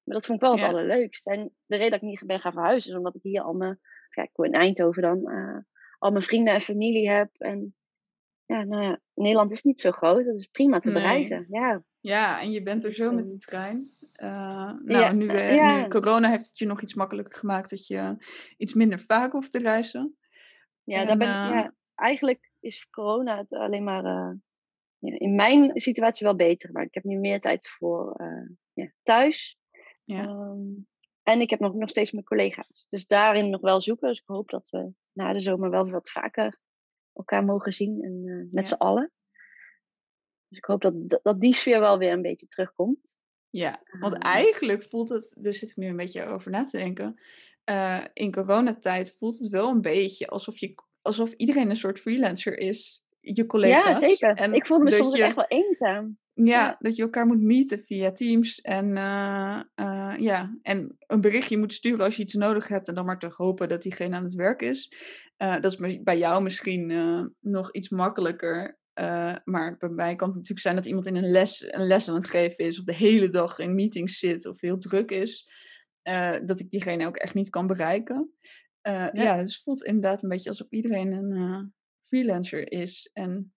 Maar 0.02 0.14
dat 0.16 0.26
vond 0.26 0.38
ik 0.38 0.44
wel 0.44 0.54
het 0.54 0.64
Ja. 0.64 0.68
allerleukste. 0.68 1.30
En 1.30 1.54
de 1.66 1.76
reden 1.76 1.90
dat 1.90 2.02
ik 2.02 2.08
niet 2.08 2.26
ben 2.26 2.40
gaan 2.40 2.52
verhuizen 2.52 2.90
is 2.90 2.96
omdat 2.96 3.14
ik 3.14 3.22
hier 3.22 3.42
al 3.42 3.52
mijn, 3.52 3.80
ja, 4.14 4.22
ik 4.22 4.30
woon 4.32 4.46
in 4.46 4.52
Eindhoven 4.52 5.02
dan, 5.02 5.30
uh, 5.30 5.58
al 5.98 6.10
mijn 6.10 6.22
vrienden 6.22 6.54
en 6.54 6.60
familie 6.60 7.10
heb. 7.10 7.30
En 7.38 7.76
ja, 8.48 8.64
nou 8.64 8.82
ja, 8.82 9.00
Nederland 9.14 9.52
is 9.52 9.62
niet 9.62 9.80
zo 9.80 9.90
groot. 9.90 10.24
Dat 10.24 10.38
is 10.38 10.46
prima 10.46 10.80
te 10.80 10.90
Nee. 10.90 11.02
bereizen. 11.02 11.46
Ja, 11.48 11.82
Ja, 12.00 12.40
en 12.40 12.50
je 12.50 12.62
bent 12.62 12.84
er 12.84 12.92
zo 12.92 13.12
met 13.12 13.24
eh, 13.24 13.30
de 13.30 13.36
trein. 13.36 13.90
Uh, 14.22 14.30
nou, 14.30 14.84
Ja, 14.84 15.12
nu, 15.12 15.28
eh, 15.28 15.54
ja. 15.54 15.82
nu 15.82 15.88
corona 15.88 16.30
heeft 16.30 16.48
het 16.48 16.58
je 16.58 16.66
nog 16.66 16.82
iets 16.82 16.94
makkelijker 16.94 17.38
gemaakt 17.38 17.70
dat 17.70 17.86
je 17.86 18.16
iets 18.56 18.74
minder 18.74 18.98
vaak 18.98 19.32
hoeft 19.32 19.52
te 19.52 19.58
reizen. 19.58 20.16
ja, 20.82 21.00
En, 21.00 21.06
daar 21.06 21.16
ben 21.16 21.28
ik, 21.28 21.34
eh, 21.34 21.60
ja, 21.62 21.74
eigenlijk 21.94 22.50
is 22.60 22.88
corona 22.90 23.36
het 23.38 23.52
alleen 23.52 23.84
maar 23.84 24.36
in 24.98 25.34
mijn 25.34 25.80
situatie 25.80 26.26
wel 26.26 26.36
beter. 26.36 26.72
Maar 26.72 26.84
ik 26.84 26.94
heb 26.94 27.04
nu 27.04 27.18
meer 27.18 27.40
tijd 27.40 27.68
voor 27.68 28.16
ja, 28.72 28.92
thuis. 29.02 29.58
Ja. 30.04 30.22
Um, 30.22 30.86
en 31.22 31.40
ik 31.40 31.50
heb 31.50 31.60
nog, 31.60 31.74
nog 31.74 31.90
steeds 31.90 32.12
mijn 32.12 32.24
collega's. 32.24 32.86
Dus 32.88 33.06
daarin 33.06 33.50
nog 33.50 33.60
wel 33.60 33.80
zoeken. 33.80 34.08
Dus 34.08 34.18
ik 34.18 34.26
hoop 34.26 34.50
dat 34.50 34.68
we 34.68 34.92
na 35.12 35.32
de 35.32 35.40
zomer 35.40 35.70
wel 35.70 35.90
wat 35.90 36.10
vaker 36.10 36.58
elkaar 37.18 37.44
mogen 37.44 37.72
zien. 37.72 38.02
En 38.02 38.22
uh, 38.24 38.36
met 38.52 38.68
Ja. 38.68 38.74
z'n 38.76 38.82
allen. 38.82 39.12
Dus 40.48 40.58
ik 40.58 40.64
hoop 40.64 40.80
dat, 40.80 41.20
dat, 41.22 41.40
die 41.40 41.54
sfeer 41.54 41.80
wel 41.80 41.98
weer 41.98 42.12
een 42.12 42.22
beetje 42.22 42.46
terugkomt. 42.46 43.12
Ja, 43.50 43.82
want 44.00 44.14
Ah. 44.14 44.24
eigenlijk 44.24 44.82
voelt 44.82 45.08
het, 45.08 45.34
daar 45.38 45.52
zit 45.52 45.70
ik 45.70 45.76
nu 45.76 45.86
een 45.86 45.96
beetje 45.96 46.24
over 46.24 46.50
na 46.50 46.64
te 46.64 46.76
denken. 46.76 47.20
Uh, 47.70 48.04
in 48.12 48.32
coronatijd 48.32 49.16
voelt 49.18 49.38
het 49.38 49.48
wel 49.48 49.68
een 49.68 49.80
beetje 49.80 50.26
alsof, 50.26 50.58
je, 50.58 50.74
alsof 51.02 51.32
iedereen 51.32 51.70
een 51.70 51.76
soort 51.76 52.00
freelancer 52.00 52.58
is. 52.58 53.04
Je 53.36 53.46
collega's. 53.46 54.00
Ja, 54.00 54.08
zeker. 54.08 54.34
En 54.34 54.52
ik 54.52 54.66
voelde 54.66 54.84
me 54.84 54.90
dat 54.90 54.98
soms 54.98 55.16
je- 55.16 55.22
echt 55.22 55.34
wel 55.34 55.46
eenzaam. 55.48 56.18
Ja, 56.32 56.44
Ja. 56.44 56.76
dat 56.78 56.96
je 56.96 57.02
elkaar 57.02 57.26
moet 57.26 57.42
meeten 57.42 57.78
via 57.78 58.12
Teams. 58.12 58.60
En, 58.60 58.96
uh, 58.96 59.60
uh, 59.76 60.14
ja, 60.18 60.58
en 60.62 60.96
een 61.06 61.20
berichtje 61.20 61.58
moet 61.58 61.72
sturen 61.72 62.04
als 62.04 62.16
je 62.16 62.22
iets 62.22 62.34
nodig 62.34 62.68
hebt. 62.68 62.88
En 62.88 62.94
dan 62.94 63.04
maar 63.04 63.18
te 63.18 63.32
hopen 63.36 63.68
dat 63.68 63.82
diegene 63.82 64.16
aan 64.16 64.22
het 64.24 64.34
werk 64.34 64.62
is. 64.62 64.92
Uh, 65.38 65.60
dat 65.60 65.78
is 65.80 66.00
bij 66.02 66.18
jou 66.18 66.42
misschien 66.42 66.86
nog 67.40 67.72
iets 67.72 67.88
makkelijker. 67.88 68.78
Maar 69.44 69.76
bij 69.78 69.88
mij 69.88 70.14
kan 70.14 70.26
het 70.28 70.36
natuurlijk 70.36 70.60
zijn 70.62 70.74
dat 70.76 70.86
iemand 70.86 71.06
in 71.06 71.16
een 71.16 71.30
les, 71.30 71.64
een 71.68 71.86
les 71.86 72.08
aan 72.08 72.14
het 72.14 72.28
geven 72.28 72.64
is. 72.64 72.78
Of 72.78 72.84
de 72.84 72.94
hele 72.94 73.28
dag 73.28 73.58
in 73.58 73.74
meetings 73.74 74.18
zit. 74.18 74.46
Of 74.46 74.60
heel 74.60 74.78
druk 74.78 75.10
is. 75.10 75.48
Dat 76.44 76.60
ik 76.60 76.70
diegene 76.70 77.06
ook 77.06 77.16
echt 77.16 77.34
niet 77.34 77.50
kan 77.50 77.66
bereiken. 77.66 78.32
Uh, 78.88 78.94
ja. 78.94 79.10
ja, 79.12 79.36
dus 79.36 79.54
het 79.54 79.62
voelt 79.62 79.84
inderdaad 79.84 80.22
een 80.22 80.28
beetje 80.28 80.48
alsof 80.48 80.66
iedereen 80.70 81.12
een 81.12 81.30
uh, 81.36 81.62
freelancer 82.08 82.72
is. 82.72 83.10
En 83.12 83.54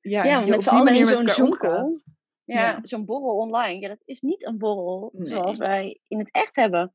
ja, 0.00 0.40
met 0.46 0.62
z'n 0.62 0.68
allen 0.68 0.96
in 0.96 1.04
zo'n 1.06 1.46
omgaat. 1.46 2.04
Ja, 2.44 2.60
Ja. 2.60 2.78
zo'n 2.82 3.04
borrel 3.04 3.36
online. 3.36 3.80
Ja, 3.80 3.88
dat 3.88 4.02
is 4.04 4.20
niet 4.20 4.46
een 4.46 4.58
borrel 4.58 5.10
Nee. 5.12 5.26
zoals 5.26 5.56
wij 5.56 6.00
in 6.08 6.18
het 6.18 6.30
echt 6.30 6.56
hebben. 6.56 6.94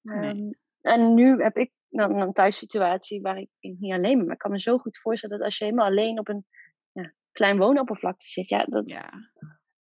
Nee. 0.00 0.30
Ehm, 0.30 0.50
en 0.80 1.14
nu 1.14 1.42
heb 1.42 1.56
ik 1.56 1.72
nou, 1.88 2.20
een 2.20 2.32
thuissituatie 2.32 3.20
waar 3.20 3.38
ik 3.38 3.48
niet 3.60 3.92
alleen 3.92 4.16
ben. 4.16 4.24
Maar 4.24 4.34
ik 4.34 4.38
kan 4.38 4.50
me 4.50 4.60
zo 4.60 4.78
goed 4.78 4.98
voorstellen 4.98 5.36
dat 5.36 5.46
als 5.46 5.58
je 5.58 5.64
helemaal 5.64 5.86
alleen 5.86 6.18
op 6.18 6.28
een 6.28 6.46
ja, 6.92 7.12
klein 7.32 7.58
woonoppervlakte 7.58 8.26
zit, 8.26 8.48
ja, 8.48 8.64
dat 8.64 8.88
Ja, 8.88 9.10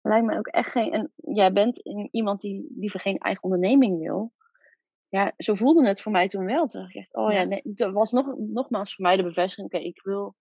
lijkt 0.02 0.26
me 0.26 0.38
ook 0.38 0.48
echt 0.48 0.72
geen. 0.72 0.92
En 0.92 1.12
jij 1.16 1.54
bent 1.54 1.82
iemand 2.12 2.42
die 2.42 2.74
liever 2.78 3.00
geen 3.00 3.18
eigen 3.18 3.44
onderneming 3.44 4.00
wil. 4.00 4.34
Ja, 5.12 5.34
zo 5.38 5.56
voelde 5.56 5.88
het 5.88 6.02
voor 6.02 6.12
mij 6.12 6.28
toen 6.28 6.46
wel. 6.46 6.68
Toen 6.68 6.82
dacht 6.82 6.96
ik 6.96 7.02
echt, 7.02 7.16
oh 7.16 7.32
ja, 7.32 7.44
nee, 7.44 7.62
dat 7.64 7.94
was 7.94 8.12
nog, 8.12 8.38
nogmaals 8.38 8.96
voor 8.96 9.06
mij 9.06 9.16
de 9.16 9.24
bevestiging. 9.24 9.74
Oké, 9.74 9.84
ik 9.84 10.02
wil 10.04 10.36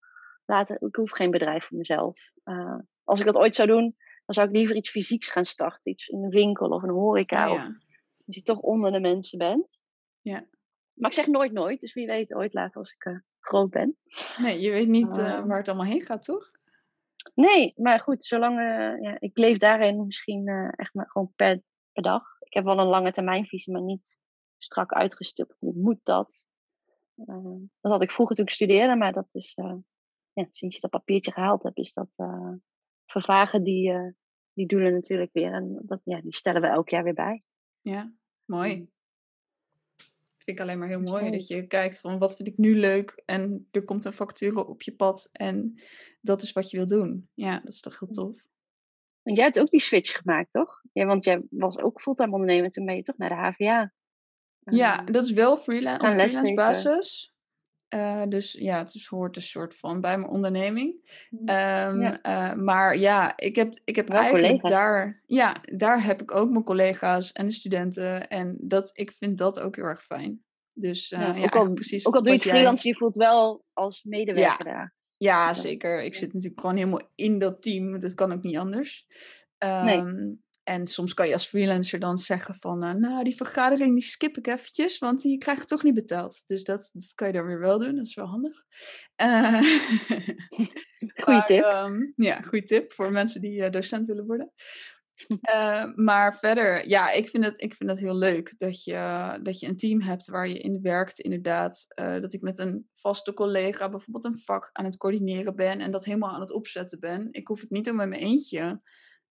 later, 0.44 0.82
ik 0.82 0.96
hoef 0.96 1.10
geen 1.10 1.30
bedrijf 1.30 1.64
voor 1.64 1.76
mezelf. 1.76 2.20
Eh, 2.44 2.78
als 3.04 3.20
ik 3.20 3.26
dat 3.26 3.36
ooit 3.36 3.54
zou 3.54 3.68
doen, 3.68 3.96
dan 4.24 4.34
zou 4.34 4.48
ik 4.48 4.54
liever 4.54 4.76
iets 4.76 4.90
fysieks 4.90 5.30
gaan 5.30 5.44
starten. 5.44 5.90
Iets 5.90 6.08
in 6.08 6.22
een 6.22 6.30
winkel 6.30 6.68
of 6.68 6.82
een 6.82 6.90
horeca. 6.90 7.50
Of 7.52 7.56
ja. 7.58 7.76
als 8.26 8.36
je 8.36 8.42
toch 8.42 8.58
onder 8.58 8.92
de 8.92 9.00
mensen 9.00 9.38
bent. 9.38 9.82
Ja. 10.20 10.46
Maar 10.92 11.10
ik 11.10 11.16
zeg 11.16 11.26
nooit 11.26 11.52
nooit, 11.52 11.80
dus 11.80 11.92
wie 11.92 12.06
weet 12.06 12.34
ooit 12.34 12.54
later 12.54 12.76
als 12.76 12.92
ik 12.92 13.04
eh, 13.04 13.18
groot 13.40 13.70
ben. 13.70 13.96
Nee, 14.36 14.60
je 14.60 14.70
weet 14.70 14.88
niet 14.88 15.18
eh, 15.18 15.34
Ah. 15.34 15.46
waar 15.46 15.58
het 15.58 15.68
allemaal 15.68 15.86
heen 15.86 16.02
gaat, 16.02 16.24
toch? 16.24 16.50
Nee, 17.34 17.72
maar 17.76 18.00
goed, 18.00 18.24
zolang 18.24 18.58
ja, 19.02 19.16
ik 19.20 19.38
leef 19.38 19.58
daarin 19.58 20.06
misschien 20.06 20.48
echt 20.76 20.94
maar 20.94 21.10
gewoon 21.10 21.32
per, 21.36 21.60
per 21.92 22.02
dag. 22.02 22.22
Ik 22.40 22.54
heb 22.54 22.64
wel 22.64 22.78
een 22.78 22.86
lange 22.86 23.12
termijnvisie, 23.12 23.72
maar 23.72 23.82
niet 23.82 24.18
strak 24.62 24.92
uitgestippeld. 24.92 25.62
Ik 25.62 25.74
moet 25.74 26.00
dat. 26.02 26.46
Eh, 27.14 27.54
dat 27.80 27.92
had 27.92 28.02
ik 28.02 28.12
vroeger 28.12 28.36
toen 28.36 28.44
ik 28.44 28.50
studeerde, 28.50 28.96
maar 28.96 29.12
dat 29.12 29.28
is, 29.30 29.52
eh, 29.54 29.76
ja, 30.32 30.46
sinds 30.50 30.74
je 30.74 30.80
dat 30.80 30.90
papiertje 30.90 31.32
gehaald 31.32 31.62
hebt, 31.62 31.78
is 31.78 31.92
dat 31.92 32.08
eh, 32.16 32.52
vervagen 33.06 33.62
die, 33.62 34.14
die 34.52 34.66
doelen 34.66 34.92
natuurlijk 34.92 35.32
weer. 35.32 35.52
En 35.52 35.80
dat, 35.82 36.00
ja, 36.04 36.20
die 36.20 36.34
stellen 36.34 36.60
we 36.60 36.66
elk 36.66 36.88
jaar 36.88 37.04
weer 37.04 37.14
bij. 37.14 37.42
Ja, 37.80 38.12
mooi. 38.44 38.76
Mm. 38.76 38.90
Vind 40.36 40.58
ik 40.58 40.60
alleen 40.60 40.78
maar 40.78 40.88
heel 40.88 41.00
mooi 41.00 41.30
dat 41.30 41.46
je 41.46 41.66
kijkt 41.66 42.00
van 42.00 42.18
wat 42.18 42.36
vind 42.36 42.48
ik 42.48 42.56
nu 42.56 42.76
leuk 42.76 43.22
en 43.24 43.68
er 43.70 43.84
komt 43.84 44.04
een 44.04 44.12
vacature 44.12 44.66
op 44.66 44.82
je 44.82 44.94
pad 44.94 45.28
en 45.32 45.80
dat 46.20 46.42
is 46.42 46.52
wat 46.52 46.70
je 46.70 46.76
wil 46.76 46.86
doen. 46.86 47.28
Ja, 47.34 47.58
dat 47.58 47.72
is 47.72 47.80
toch 47.80 47.98
heel 47.98 48.08
tof. 48.08 48.48
En 49.22 49.34
jij 49.34 49.44
hebt 49.44 49.58
ook 49.58 49.70
die 49.70 49.80
switch 49.80 50.12
gemaakt, 50.12 50.52
toch? 50.52 50.82
Ja, 50.92 51.06
want 51.06 51.24
jij 51.24 51.42
was 51.50 51.78
ook 51.78 52.00
fulltime 52.00 52.32
ondernemer, 52.32 52.70
toen 52.70 52.84
ben 52.84 52.96
je 52.96 53.02
toch 53.02 53.16
naar 53.16 53.28
de 53.28 53.34
HVA. 53.34 53.92
Ja, 54.64 55.00
eh, 55.06 55.12
dat 55.12 55.24
is 55.24 55.32
wel 55.32 55.56
freelance, 55.56 56.06
op 56.06 56.12
freelance 56.14 56.54
basis. 56.54 57.34
Eh, 57.88 58.22
dus 58.28 58.52
ja, 58.52 58.78
het 58.78 58.94
is, 58.94 59.06
hoort 59.06 59.36
een 59.36 59.42
soort 59.42 59.76
van 59.76 60.00
bij 60.00 60.18
mijn 60.18 60.30
onderneming. 60.30 61.10
Mm, 61.30 61.46
Ehm, 61.48 62.00
Ja. 62.00 62.20
eh, 62.22 62.54
maar 62.54 62.98
ja, 62.98 63.32
ik 63.36 63.56
heb, 63.56 63.80
ik 63.84 63.96
heb 63.96 64.08
Wel 64.08 64.20
eigenlijk 64.20 64.60
collega's. 64.60 64.80
daar, 64.80 65.22
ja, 65.26 65.56
daar 65.62 66.04
heb 66.04 66.22
ik 66.22 66.34
ook 66.34 66.50
mijn 66.50 66.64
collega's 66.64 67.32
en 67.32 67.46
de 67.46 67.52
studenten. 67.52 68.28
En 68.28 68.56
dat, 68.60 68.90
ik 68.92 69.12
vind 69.12 69.38
dat 69.38 69.60
ook 69.60 69.76
heel 69.76 69.84
erg 69.84 70.02
fijn. 70.04 70.44
Dus 70.72 71.10
eh, 71.10 71.20
ja, 71.20 71.34
Ja, 71.34 71.42
ook, 71.44 71.54
al, 71.56 71.72
precies 71.72 72.06
ook 72.06 72.14
al 72.14 72.20
doe 72.22 72.30
je 72.30 72.36
het 72.36 72.44
jij- 72.46 72.54
freelance, 72.54 72.88
je 72.88 72.96
voelt 72.96 73.16
wel 73.16 73.64
als 73.72 74.02
medewerker 74.04 74.64
daar. 74.64 74.94
Ja, 75.16 75.46
Ja. 75.46 75.54
zeker. 75.54 76.02
Ik 76.02 76.12
Ja. 76.12 76.18
zit 76.18 76.32
natuurlijk 76.32 76.60
gewoon 76.60 76.76
helemaal 76.76 77.10
in 77.14 77.38
dat 77.38 77.62
team. 77.62 78.00
Dat 78.00 78.14
kan 78.14 78.32
ook 78.32 78.42
niet 78.42 78.56
anders. 78.56 79.06
Nee. 79.58 80.38
En 80.62 80.86
soms 80.86 81.14
kan 81.14 81.26
je 81.26 81.32
als 81.32 81.46
freelancer 81.46 81.98
dan 81.98 82.18
zeggen 82.18 82.54
van... 82.54 82.82
eh, 82.82 82.92
nou, 82.92 83.24
die 83.24 83.36
vergadering 83.36 83.92
die 83.92 84.08
skip 84.08 84.36
ik 84.36 84.46
eventjes, 84.46 84.98
want 84.98 85.22
die 85.22 85.38
krijg 85.38 85.58
ik 85.58 85.64
toch 85.66 85.82
niet 85.82 85.94
betaald. 85.94 86.42
Dus 86.46 86.64
dat, 86.64 86.90
dat 86.92 87.12
kan 87.14 87.26
je 87.26 87.32
dan 87.32 87.46
weer 87.46 87.60
wel 87.60 87.78
doen. 87.78 87.94
Dat 87.96 88.06
is 88.06 88.14
wel 88.14 88.26
handig. 88.26 88.64
Eh, 89.14 89.60
Goeie 91.24 91.38
maar, 91.38 91.46
tip. 91.46 91.64
ehm, 91.64 91.98
ja, 92.14 92.40
goede 92.40 92.66
tip 92.66 92.92
voor 92.92 93.12
mensen 93.12 93.40
die 93.40 93.64
eh, 93.64 93.70
docent 93.70 94.06
willen 94.06 94.26
worden. 94.26 94.52
Maar 95.94 96.38
verder, 96.38 96.88
ja, 96.88 97.10
ik 97.10 97.28
vind, 97.28 97.44
het, 97.44 97.62
ik 97.62 97.74
vind 97.74 97.90
het 97.90 97.98
heel 97.98 98.16
leuk 98.16 98.54
dat 98.58 98.84
je, 98.84 99.38
dat 99.42 99.60
je 99.60 99.66
een 99.66 99.76
team 99.76 100.00
hebt 100.00 100.28
waar 100.28 100.48
je 100.48 100.58
in 100.58 100.82
werkt, 100.82 101.20
inderdaad. 101.20 101.86
Dat 101.94 102.32
ik 102.32 102.40
met 102.40 102.58
een 102.58 102.88
vaste 102.92 103.34
collega 103.34 103.88
bijvoorbeeld 103.88 104.24
een 104.24 104.38
vak 104.38 104.70
aan 104.72 104.84
het 104.84 104.96
coördineren 104.96 105.56
ben 105.56 105.80
en 105.80 105.90
dat 105.90 106.04
helemaal 106.04 106.30
aan 106.34 106.40
het 106.40 106.52
opzetten 106.52 107.00
ben. 107.00 107.28
Ik 107.30 107.46
hoef 107.46 107.60
het 107.60 107.70
niet 107.70 107.90
om 107.90 108.00
in 108.00 108.08
mijn 108.08 108.22
eentje 108.22 108.80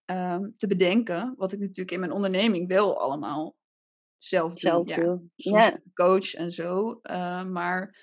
ehm, 0.10 0.52
te 0.56 0.68
bedenken, 0.68 1.34
wat 1.38 1.52
ik 1.52 1.60
natuurlijk 1.60 1.92
in 1.92 2.00
mijn 2.00 2.12
onderneming 2.12 2.68
wel 2.68 3.00
allemaal 3.00 3.56
zelf 4.18 4.52
doe. 4.52 4.60
Zelf 4.60 4.88
ja, 4.88 5.70
doe. 5.70 5.82
coach 5.94 6.34
en 6.34 6.52
zo. 6.52 7.00
eh, 7.02 7.44
maar 7.44 7.98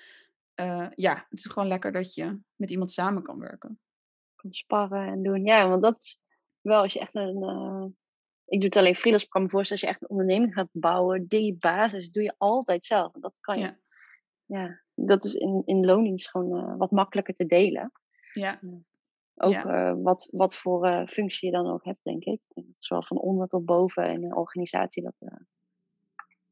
eh, 0.53 0.87
ja, 0.95 1.25
het 1.29 1.39
is 1.39 1.45
gewoon 1.45 1.67
lekker 1.67 1.91
dat 1.91 2.13
je 2.13 2.39
met 2.55 2.71
iemand 2.71 2.91
samen 2.91 3.23
kan 3.23 3.39
werken. 3.39 3.79
kan 4.35 4.51
sparren 4.53 5.07
en 5.07 5.23
doen. 5.23 5.45
Ja, 5.45 5.69
want 5.69 5.81
dat 5.81 5.97
is 5.97 6.19
wel 6.61 6.81
als 6.81 6.93
je 6.93 6.99
echt 6.99 7.15
een. 7.15 7.43
eh, 7.43 7.85
ik 8.45 8.59
doe 8.59 8.69
het 8.69 8.77
alleen 8.77 8.95
freelance, 8.95 9.27
me 9.31 9.49
voorstellen 9.49 9.69
als 9.69 9.81
je 9.81 9.87
echt 9.87 10.01
een 10.01 10.09
onderneming 10.09 10.53
gaat 10.53 10.69
bouwen, 10.71 11.27
die 11.27 11.57
basis 11.59 12.11
doe 12.11 12.23
je 12.23 12.33
altijd 12.37 12.85
zelf. 12.85 13.13
En 13.13 13.21
dat 13.21 13.39
kan 13.39 13.57
je. 13.59 13.63
Ja. 13.65 13.79
Ja, 14.45 14.81
dat 14.95 15.25
is 15.25 15.33
in, 15.33 15.61
in 15.65 15.85
loondienst 15.85 16.29
gewoon 16.29 16.77
wat 16.77 16.91
makkelijker 16.91 17.33
te 17.33 17.45
delen. 17.45 17.91
Ja, 18.33 18.59
Ook 19.39 19.51
Ja. 19.53 19.63
eh, 19.89 19.95
wat, 20.01 20.27
wat 20.31 20.55
voor 20.55 20.85
eh, 20.85 21.07
functie 21.07 21.49
je 21.51 21.55
dan 21.55 21.71
ook 21.71 21.85
hebt, 21.85 22.03
denk 22.03 22.23
ik. 22.23 22.41
Dat 22.47 22.63
Zowel 22.79 23.03
van 23.03 23.17
onder 23.19 23.47
tot 23.47 23.65
boven 23.65 24.09
in 24.11 24.23
een 24.23 24.35
organisatie 24.35 25.03
dat, 25.03 25.15
eh, 25.19 25.37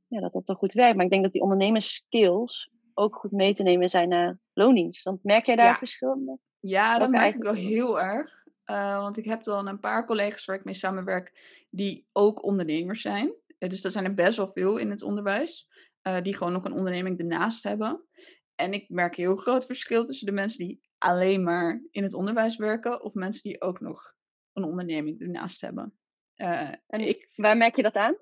ja, 0.07 0.19
dat 0.19 0.33
dat 0.33 0.45
toch 0.45 0.57
goed 0.57 0.73
werkt. 0.73 0.95
Maar 0.95 1.05
ik 1.05 1.11
denk 1.11 1.23
dat 1.23 1.33
die 1.33 1.41
ondernemerskills 1.41 2.71
ook 2.93 3.15
goed 3.15 3.31
mee 3.31 3.53
te 3.53 3.63
nemen 3.63 3.89
zijn 3.89 4.09
naar 4.09 4.39
loondienst. 4.53 5.03
Want 5.03 5.23
merk 5.23 5.45
jij 5.45 5.55
daar 5.55 5.65
Ja. 5.65 5.75
verschil 5.75 6.15
mee? 6.15 6.35
Ja, 6.59 6.99
dat 6.99 7.09
merk 7.09 7.35
ik 7.35 7.43
wel 7.43 7.53
heel 7.53 7.99
erg. 8.01 8.29
Want 8.65 9.17
ik 9.17 9.25
heb 9.25 9.43
dan 9.43 9.67
een 9.67 9.79
paar 9.79 10.05
collega's 10.05 10.45
waar 10.45 10.55
ik 10.55 10.63
mee 10.63 10.73
samenwerk 10.73 11.31
die 11.69 12.07
ook 12.11 12.43
ondernemers 12.43 13.01
zijn. 13.01 13.33
Dus 13.57 13.83
er 13.83 13.91
zijn 13.91 14.05
er 14.05 14.13
best 14.13 14.37
wel 14.37 14.47
veel 14.47 14.77
in 14.77 14.89
het 14.89 15.03
onderwijs. 15.03 15.67
die 16.21 16.35
gewoon 16.35 16.53
nog 16.53 16.63
een 16.63 16.73
onderneming 16.73 17.19
ernaast 17.19 17.63
hebben. 17.63 18.05
En 18.55 18.73
ik 18.73 18.89
merk 18.89 19.15
heel 19.15 19.35
groot 19.35 19.65
verschil 19.65 20.05
tussen 20.05 20.25
de 20.25 20.31
mensen 20.31 20.65
die 20.65 20.81
alleen 20.97 21.43
maar 21.43 21.83
in 21.91 22.03
het 22.03 22.13
onderwijs 22.13 22.57
werken. 22.57 23.03
Of 23.03 23.13
mensen 23.13 23.43
die 23.43 23.61
ook 23.61 23.79
nog 23.79 24.13
een 24.53 24.63
onderneming 24.63 25.21
ernaast 25.21 25.61
hebben. 25.61 25.93
Eh, 26.35 26.69
En 26.87 26.99
ik 26.99 27.31
waar 27.35 27.57
merk 27.57 27.75
je 27.75 27.83
dat 27.83 27.95
aan? 27.95 28.15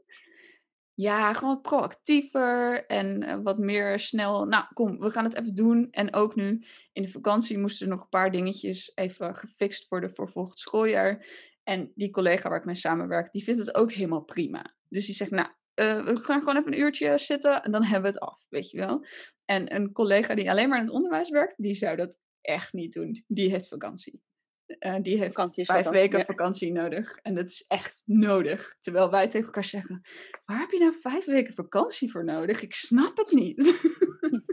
ja, 0.96 1.34
gewoon 1.34 1.54
wat 1.54 1.62
proactiever 1.62 2.86
en 2.86 3.24
eh, 3.24 3.40
wat 3.44 3.58
meer 3.58 4.00
snel. 4.00 4.46
Nou, 4.46 4.66
kom, 4.74 5.00
we 5.00 5.10
gaan 5.10 5.24
het 5.24 5.40
even 5.40 5.56
doen. 5.56 5.88
En 5.92 6.14
ook 6.14 6.36
nu 6.36 6.64
in 6.92 7.02
de 7.02 7.08
vakantie 7.08 7.58
moesten 7.58 7.86
er 7.88 7.94
nog 7.94 8.02
een 8.02 8.10
paar 8.10 8.32
dingetjes 8.32 8.92
even 8.96 9.36
gefixt 9.36 9.88
worden 9.88 10.12
voor 10.16 10.30
volgend 10.30 10.60
schooljaar. 10.60 11.26
En 11.64 11.92
die 11.96 12.10
collega 12.10 12.50
waar 12.50 12.60
ik 12.60 12.66
mee 12.66 12.76
samenwerk, 12.76 13.32
die 13.32 13.44
vindt 13.44 13.60
het 13.60 13.76
ook 13.76 13.92
helemaal 13.92 14.24
prima. 14.24 14.76
Dus 14.90 15.06
die 15.06 15.16
zegt, 15.16 15.32
nou, 15.32 15.48
eh, 15.74 16.06
we 16.06 16.18
gaan 16.18 16.40
gewoon 16.40 16.58
even 16.58 16.74
een 16.74 16.80
uurtje 16.80 17.18
zitten 17.18 17.64
en 17.64 17.72
dan 17.72 17.84
hebben 17.84 18.12
we 18.12 18.18
het 18.20 18.30
af, 18.30 18.46
weet 18.50 18.70
je 18.70 18.78
wel. 18.78 19.06
En 19.46 19.76
een 19.76 19.92
collega 19.92 20.36
die 20.36 20.50
alleen 20.50 20.70
maar 20.70 20.78
in 20.78 20.84
het 20.86 20.94
onderwijs 20.94 21.30
werkt, 21.30 21.56
die 21.58 21.74
zou 21.74 21.96
dat 21.96 22.20
echt 22.42 22.74
niet 22.74 22.94
doen. 22.94 23.24
Die 23.28 23.50
heeft 23.50 23.68
vakantie. 23.68 24.22
Eh, 24.66 24.96
die 25.02 25.18
heeft 25.18 25.36
Vakantie 25.36 25.66
vijf 25.66 25.78
vakantie, 25.78 26.02
weken 26.02 26.20
ja. 26.20 26.26
vakantie 26.26 26.72
nodig. 26.72 27.16
En 27.18 27.36
dat 27.36 27.46
is 27.50 27.66
echt 27.68 28.04
nodig. 28.06 28.76
Terwijl 28.80 29.12
wij 29.12 29.28
tegen 29.28 29.46
elkaar 29.46 29.64
zeggen, 29.64 30.02
waar 30.46 30.60
heb 30.60 30.70
je 30.70 30.80
nou 30.80 30.94
vijf 30.96 31.26
weken 31.26 31.54
vakantie 31.54 32.12
voor 32.12 32.24
nodig? 32.24 32.62
Ik 32.62 32.74
snap 32.74 33.18
het 33.18 33.32
niet. 33.32 33.56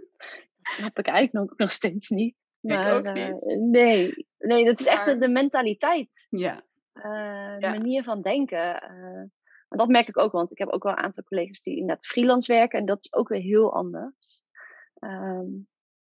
Dat 0.63 0.73
snap 0.73 0.99
ik 0.99 1.07
eigenlijk 1.07 1.49
nog, 1.49 1.59
nog 1.59 1.73
steeds 1.73 2.09
niet. 2.09 2.35
Ik 2.61 2.71
Maar, 2.71 2.97
ook 2.97 3.05
eh, 3.05 3.35
nee. 3.71 4.27
nee, 4.39 4.65
dat 4.65 4.81
is 4.81 4.87
echt 4.87 5.21
de, 5.21 5.29
mentaliteit. 5.29 6.27
ja, 6.31 6.63
de 6.93 7.57
Ja. 7.59 7.71
manier 7.71 8.03
van 8.03 8.23
denken. 8.23 8.83
Dat 9.79 9.89
merk 9.89 10.09
ik 10.09 10.19
ook, 10.19 10.33
want 10.33 10.51
ik 10.51 10.59
heb 10.59 10.69
ook 10.69 10.83
wel 10.83 10.93
een 10.93 10.99
aantal 10.99 11.25
collega's 11.25 11.63
die 11.63 11.75
inderdaad 11.75 12.07
freelance 12.07 12.53
werken. 12.53 12.79
En 12.79 12.87
dat 12.87 13.05
is 13.05 13.13
ook 13.13 13.29
weer 13.29 13.41
heel 13.41 13.75
anders. 13.75 14.41
Ehm, 14.95 15.49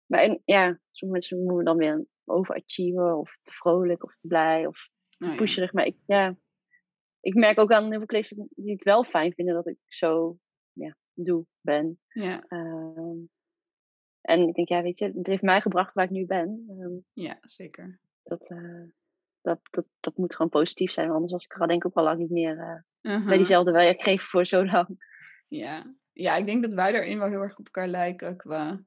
maar 0.05 0.19
en, 0.19 0.41
ja, 0.45 0.79
sommige 0.91 1.19
mensen 1.19 1.43
noemen 1.43 1.65
dan 1.65 1.77
weer 1.77 1.91
een 1.91 2.07
overachiever. 2.25 3.13
Of 3.13 3.37
te 3.41 3.51
vrolijk 3.51 4.03
of 4.03 4.15
te 4.15 4.27
blij 4.27 4.65
of 4.65 4.89
te 5.09 5.29
ja. 5.29 5.35
pusherig. 5.35 5.73
Maar 5.73 5.85
ik, 5.85 5.97
ja, 6.05 6.37
ik 7.19 7.33
merk 7.33 7.57
ook 7.57 7.71
aan 7.71 7.83
heel 7.83 7.97
veel 7.97 8.05
collega's 8.05 8.47
die 8.49 8.71
het 8.71 8.83
wel 8.83 9.03
fijn 9.03 9.33
vinden 9.33 9.53
dat 9.53 9.67
ik 9.67 9.77
zo 9.85 10.37
ja, 10.73 10.97
doe, 11.13 11.45
ben. 11.61 11.99
Ja, 12.07 12.43
Ehm, 12.47 13.17
en 14.21 14.47
ik 14.47 14.53
denk, 14.53 14.67
ja, 14.67 14.81
weet 14.81 14.99
je, 14.99 15.05
het 15.05 15.27
heeft 15.27 15.41
mij 15.41 15.61
gebracht 15.61 15.93
waar 15.93 16.05
ik 16.05 16.11
nu 16.11 16.25
ben. 16.25 16.65
Ehm, 16.67 16.97
ja, 17.13 17.37
zeker. 17.41 17.99
dat, 18.23 18.49
eh, 18.49 18.83
dat, 19.49 19.59
dat, 19.71 19.85
dat 19.99 20.17
moet 20.17 20.35
gewoon 20.35 20.51
positief 20.51 20.91
zijn. 20.91 21.05
want 21.05 21.15
Anders 21.17 21.31
was 21.33 21.43
ik 21.45 21.53
er 21.53 21.61
al 21.61 21.67
denk 21.67 21.83
ik 21.83 21.87
ook 21.87 21.97
al 21.97 22.03
lang 22.03 22.19
niet 22.19 22.29
meer 22.29 22.59
eh, 22.59 22.81
Uh-huh. 23.01 23.25
bij 23.25 23.35
diezelfde 23.35 23.71
werkgever 23.71 24.27
voor 24.27 24.45
zo 24.45 24.65
lang. 24.65 25.07
Ja. 25.47 25.93
ja, 26.13 26.35
ik 26.35 26.45
denk 26.45 26.63
dat 26.63 26.73
wij 26.73 26.91
daarin 26.91 27.19
wel 27.19 27.27
heel 27.27 27.41
erg 27.41 27.57
op 27.59 27.65
elkaar 27.65 27.87
lijken. 27.87 28.37
Qua, 28.37 28.83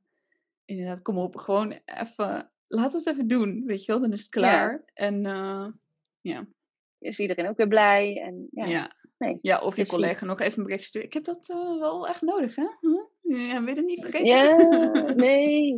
inderdaad, 0.65 1.03
kom 1.03 1.19
op, 1.19 1.37
gewoon 1.37 1.81
even, 1.85 2.53
laten 2.67 2.91
we 2.93 2.99
het 2.99 3.07
even 3.07 3.27
doen, 3.27 3.63
weet 3.67 3.85
je 3.85 3.93
wel, 3.93 4.01
dan 4.01 4.13
is 4.13 4.21
het 4.21 4.29
klaar. 4.29 4.83
En 4.95 5.25
uh, 5.25 5.67
ja. 6.21 6.47
Is 6.99 7.19
iedereen 7.19 7.49
ook 7.49 7.57
weer 7.57 7.69
blij? 7.69 8.21
En, 8.21 8.49
ja, 8.51 8.65
Ja. 8.67 8.97
nee, 9.19 9.39
ja, 9.43 9.59
of 9.59 9.77
je 9.77 9.87
collega 9.87 10.25
nog 10.25 10.41
even 10.41 10.59
een 10.59 10.65
bericht 10.65 10.85
sturen. 10.85 11.07
Ik 11.07 11.15
heb 11.15 11.25
dat 11.25 11.49
uh, 11.49 11.81
wel 11.81 12.09
echt 12.09 12.23
nodig, 12.23 12.57
hè? 12.57 12.67
Huh? 12.81 13.05
Wil 13.65 13.67
je 13.67 13.75
het 13.75 13.85
niet 13.85 14.01
vergeten? 14.01 14.27
Ja, 14.27 15.13
nee. 15.27 15.75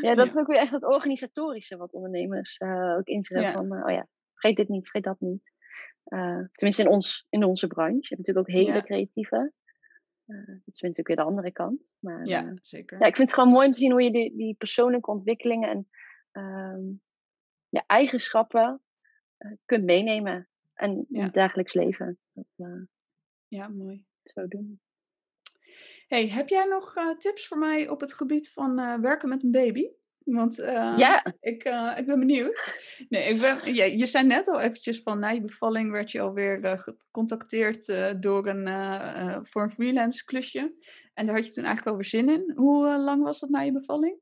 Ja, 0.00 0.14
dat 0.14 0.24
Ja. 0.26 0.30
is 0.30 0.36
ook 0.36 0.46
weer 0.46 0.56
echt 0.58 0.70
het 0.72 0.84
organisatorische 0.84 1.76
wat 1.76 1.92
ondernemers 1.92 2.56
eh, 2.56 2.94
ook 2.98 3.06
inzetten. 3.06 3.46
Ja. 3.46 3.52
Van, 3.52 3.72
eh, 3.74 3.84
oh 3.84 3.90
ja, 3.92 4.08
vergeet 4.34 4.56
dit 4.56 4.68
niet, 4.68 4.82
vergeet 4.84 5.04
dat 5.04 5.20
niet. 5.20 5.52
Uh, 6.06 6.44
tenminste 6.52 6.82
in, 6.82 6.88
ons, 6.88 7.26
in 7.28 7.44
onze 7.44 7.66
branche. 7.66 7.96
Je 8.00 8.14
hebt 8.14 8.18
natuurlijk 8.26 8.48
ook 8.48 8.54
hele 8.54 8.72
Ja. 8.72 8.82
creatieve. 8.82 9.52
Dat 10.26 10.74
is 10.74 10.80
natuurlijk 10.80 11.06
weer 11.08 11.16
de 11.16 11.22
andere 11.22 11.52
kant. 11.52 11.82
Maar, 11.98 12.26
Ja, 12.26 12.52
zeker. 12.60 12.98
ja, 13.00 13.06
ik 13.06 13.16
vind 13.16 13.28
het 13.30 13.38
gewoon 13.38 13.52
mooi 13.52 13.66
om 13.66 13.72
te 13.72 13.78
zien 13.78 13.90
hoe 13.90 14.02
je 14.02 14.10
die, 14.12 14.36
die 14.36 14.54
persoonlijke 14.54 15.10
ontwikkelingen 15.10 15.68
en 15.70 15.88
ehm, 16.30 16.82
ja, 17.68 17.84
eigenschappen 17.86 18.82
eh, 19.36 19.50
kunt 19.64 19.84
meenemen. 19.84 20.48
En 20.74 21.06
in 21.08 21.22
het 21.22 21.34
dagelijks 21.34 21.74
leven. 21.74 22.18
Dat, 22.32 22.46
eh, 22.56 22.82
Ja, 23.48 23.68
mooi. 23.68 24.04
zo 24.22 24.48
doen. 24.48 24.80
Hey, 26.08 26.28
heb 26.28 26.48
jij 26.48 26.64
nog 26.64 26.96
eh, 26.96 27.10
tips 27.10 27.46
voor 27.46 27.58
mij 27.58 27.88
op 27.88 28.00
het 28.00 28.12
gebied 28.12 28.52
van 28.52 28.78
eh, 28.78 28.94
werken 28.94 29.28
met 29.28 29.42
een 29.42 29.50
baby? 29.50 29.90
Want 30.18 30.58
eh, 30.58 30.92
Ja, 30.96 31.24
ik, 31.40 31.64
ik 31.96 32.06
ben 32.06 32.18
benieuwd. 32.18 32.78
Nee, 33.08 33.28
ik 33.28 33.40
ben, 33.40 33.74
je, 33.74 33.98
je 33.98 34.06
zei 34.06 34.26
net 34.26 34.48
al 34.48 34.60
eventjes 34.60 35.02
van 35.02 35.18
na 35.18 35.28
je 35.28 35.40
bevalling 35.40 35.90
werd 35.90 36.10
je 36.10 36.20
alweer 36.20 36.78
gecontacteerd 36.78 37.86
door 38.22 38.46
een, 38.46 39.46
voor 39.46 39.62
een 39.62 39.70
freelance 39.70 40.24
klusje. 40.24 40.74
En 41.14 41.26
daar 41.26 41.34
had 41.34 41.46
je 41.46 41.52
toen 41.52 41.64
eigenlijk 41.64 41.96
alweer 41.96 42.10
zin 42.10 42.28
in. 42.28 42.52
Hoe 42.54 42.98
lang 42.98 43.22
was 43.22 43.40
dat 43.40 43.50
na 43.50 43.60
je 43.60 43.72
bevalling? 43.72 44.18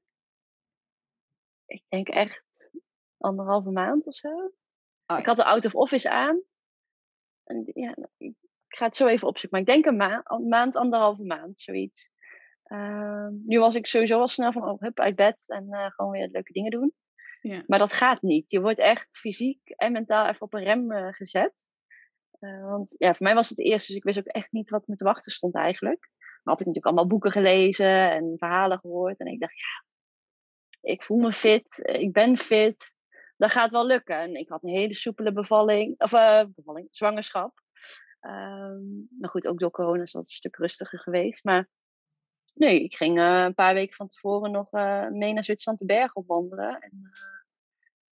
ik 1.69 1.85
denk 1.89 2.09
echt 2.09 2.71
anderhalve 3.19 3.71
maand 3.71 4.07
of 4.07 4.15
zo. 4.15 4.53
Oh, 5.07 5.19
Ik 5.19 5.27
had 5.27 5.37
de 5.37 5.45
out 5.45 5.67
of 5.67 5.75
office 5.75 6.11
aan. 6.11 6.43
En 7.45 7.71
ja, 7.75 7.95
ga 8.79 8.87
het 8.87 8.97
zo 8.97 9.07
even 9.07 9.29
opzoeken. 9.29 9.51
Maar 9.51 9.69
ik 9.69 9.75
denk 9.75 9.87
een 9.87 9.97
ma 9.97 10.21
een 10.25 10.49
maand, 10.49 10.77
anderhalve 10.77 11.25
maand, 11.25 11.61
zoiets. 11.61 12.11
Ehm, 12.63 13.33
nu 13.47 13.59
was 13.59 13.75
ik 13.75 13.87
sowieso 13.87 14.21
al 14.21 14.29
snel 14.29 14.53
van, 14.53 14.69
oh, 14.69 14.81
hup, 14.81 15.01
uit 15.01 15.17
bed 15.17 15.45
en 15.47 15.67
eh, 15.71 15.91
gewoon 15.91 16.11
weer 16.11 16.29
leuke 16.29 16.53
dingen 16.53 16.71
doen. 16.71 16.93
Ja. 17.41 17.63
Maar 17.67 17.79
dat 17.79 17.93
gaat 17.93 18.23
niet. 18.23 18.51
Je 18.51 18.61
wordt 18.61 18.79
echt 18.79 19.19
fysiek 19.19 19.69
en 19.69 19.93
mentaal 19.93 20.27
even 20.27 20.41
op 20.41 20.55
een 20.55 20.63
rem 20.63 20.93
eh, 20.93 21.13
gezet. 21.13 21.71
Eh, 22.39 22.69
want 22.69 22.95
ja, 22.99 23.15
voor 23.15 23.27
mij 23.27 23.35
was 23.35 23.49
het 23.49 23.57
de 23.57 23.65
eerste, 23.65 23.87
dus 23.87 23.97
ik 23.97 24.05
wist 24.05 24.19
ook 24.19 24.27
echt 24.27 24.53
niet 24.53 24.71
wat 24.71 24.87
me 24.87 24.95
te 24.95 25.05
wachten 25.05 25.33
stond 25.33 25.55
eigenlijk. 25.55 26.09
Maar 26.19 26.55
had 26.55 26.61
ik 26.61 26.67
natuurlijk 26.67 26.87
allemaal 26.87 27.07
boeken 27.07 27.33
gelezen 27.33 28.11
en 28.11 28.35
verhalen 28.37 28.79
gehoord. 28.79 29.19
En 29.19 29.27
ik 29.27 29.41
dacht, 29.41 29.55
ja, 29.59 29.85
ik 30.81 31.05
voel 31.05 31.19
me 31.19 31.33
fit, 31.33 31.81
ik 31.83 32.13
ben 32.13 32.37
fit, 32.37 32.95
dat 33.37 33.51
gaat 33.51 33.71
wel 33.71 33.87
lukken. 33.87 34.19
En 34.19 34.35
ik 34.35 34.49
had 34.49 34.63
een 34.63 34.77
hele 34.77 34.95
soepele 34.95 35.33
bevalling, 35.33 36.01
of 36.01 36.11
bevalling, 36.55 36.89
zwangerschap. 36.91 37.67
Ehm 38.21 38.99
maar 39.19 39.31
goed, 39.31 39.47
ook 39.47 39.59
door 39.59 39.71
corona 39.71 40.03
is 40.03 40.13
het 40.13 40.23
een 40.23 40.31
stuk 40.31 40.57
rustiger 40.57 40.99
geweest. 40.99 41.45
Maar 41.45 41.69
nee, 42.55 42.83
ik 42.83 42.95
ging 42.95 43.19
eh, 43.19 43.43
een 43.45 43.55
paar 43.55 43.75
weken 43.75 43.95
van 43.95 44.09
tevoren 44.09 44.51
nog 44.51 44.73
eh, 44.73 45.09
mee 45.09 45.33
naar 45.33 45.45
Zwitserland 45.45 45.81
de 45.81 45.87
bergen 45.87 46.17
opwandelen. 46.17 46.81
En 46.81 47.11
eh, 47.13 47.21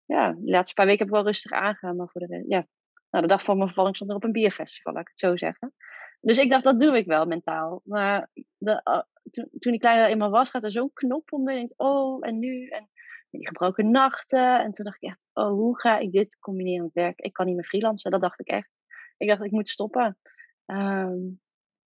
ja, 0.05 0.33
de 0.33 0.51
laatste 0.51 0.75
paar 0.75 0.87
weken 0.87 0.99
heb 0.99 1.09
ik 1.09 1.15
wel 1.15 1.25
rustig 1.25 1.53
aangegaan. 1.53 1.97
Maar 1.97 2.09
voor 2.09 2.21
de 2.27 2.45
ja. 2.49 2.67
Nou, 3.11 3.29
de 3.29 3.35
dag 3.35 3.45
van 3.45 3.57
mijn 3.57 3.69
bevalling 3.69 3.97
stond 3.97 4.11
er 4.11 4.17
op 4.17 4.25
een 4.25 4.33
bierfestival, 4.33 4.93
laat 4.93 5.03
ik 5.03 5.09
het 5.09 5.19
zo 5.19 5.37
zeggen. 5.37 5.75
Dus 6.21 6.39
ik 6.39 6.51
dacht, 6.51 6.65
dat 6.65 6.81
doe 6.81 6.97
ik 6.97 7.07
wel 7.07 7.27
mentaal. 7.27 7.81
Maar 7.85 8.31
de, 8.59 9.05
toen, 9.31 9.49
toen 9.59 9.73
die 9.73 9.81
kleine 9.81 10.07
eenmaal 10.07 10.31
was, 10.31 10.51
gaat 10.51 10.65
er 10.65 10.73
zo'n 10.73 10.93
knop 10.93 11.33
om. 11.33 11.49
En 11.49 11.53
je 11.55 11.59
denkt, 11.59 11.75
oh, 11.77 12.27
en 12.27 12.39
nu? 12.39 12.67
En 12.67 12.89
die 13.31 13.47
gebroken 13.47 13.91
nachten. 13.91 14.61
En 14.61 14.73
toen 14.73 14.85
dacht 14.85 15.03
ik 15.03 15.09
echt, 15.09 15.27
oh, 15.33 15.49
hoe 15.49 15.81
ga 15.81 15.99
ik 15.99 16.13
dit 16.13 16.39
combineren 16.39 16.83
met 16.83 16.93
werk? 16.93 17.21
Ik 17.21 17.33
kan 17.33 17.47
niet 17.47 17.55
meer 17.55 17.65
freelancen, 17.65 18.11
dat 18.11 18.21
dacht 18.21 18.41
ik 18.41 18.47
echt. 18.47 18.76
Ik 19.17 19.29
dacht, 19.29 19.43
ik 19.43 19.51
moet 19.51 19.69
stoppen. 19.69 20.19
Ehm, 20.67 21.19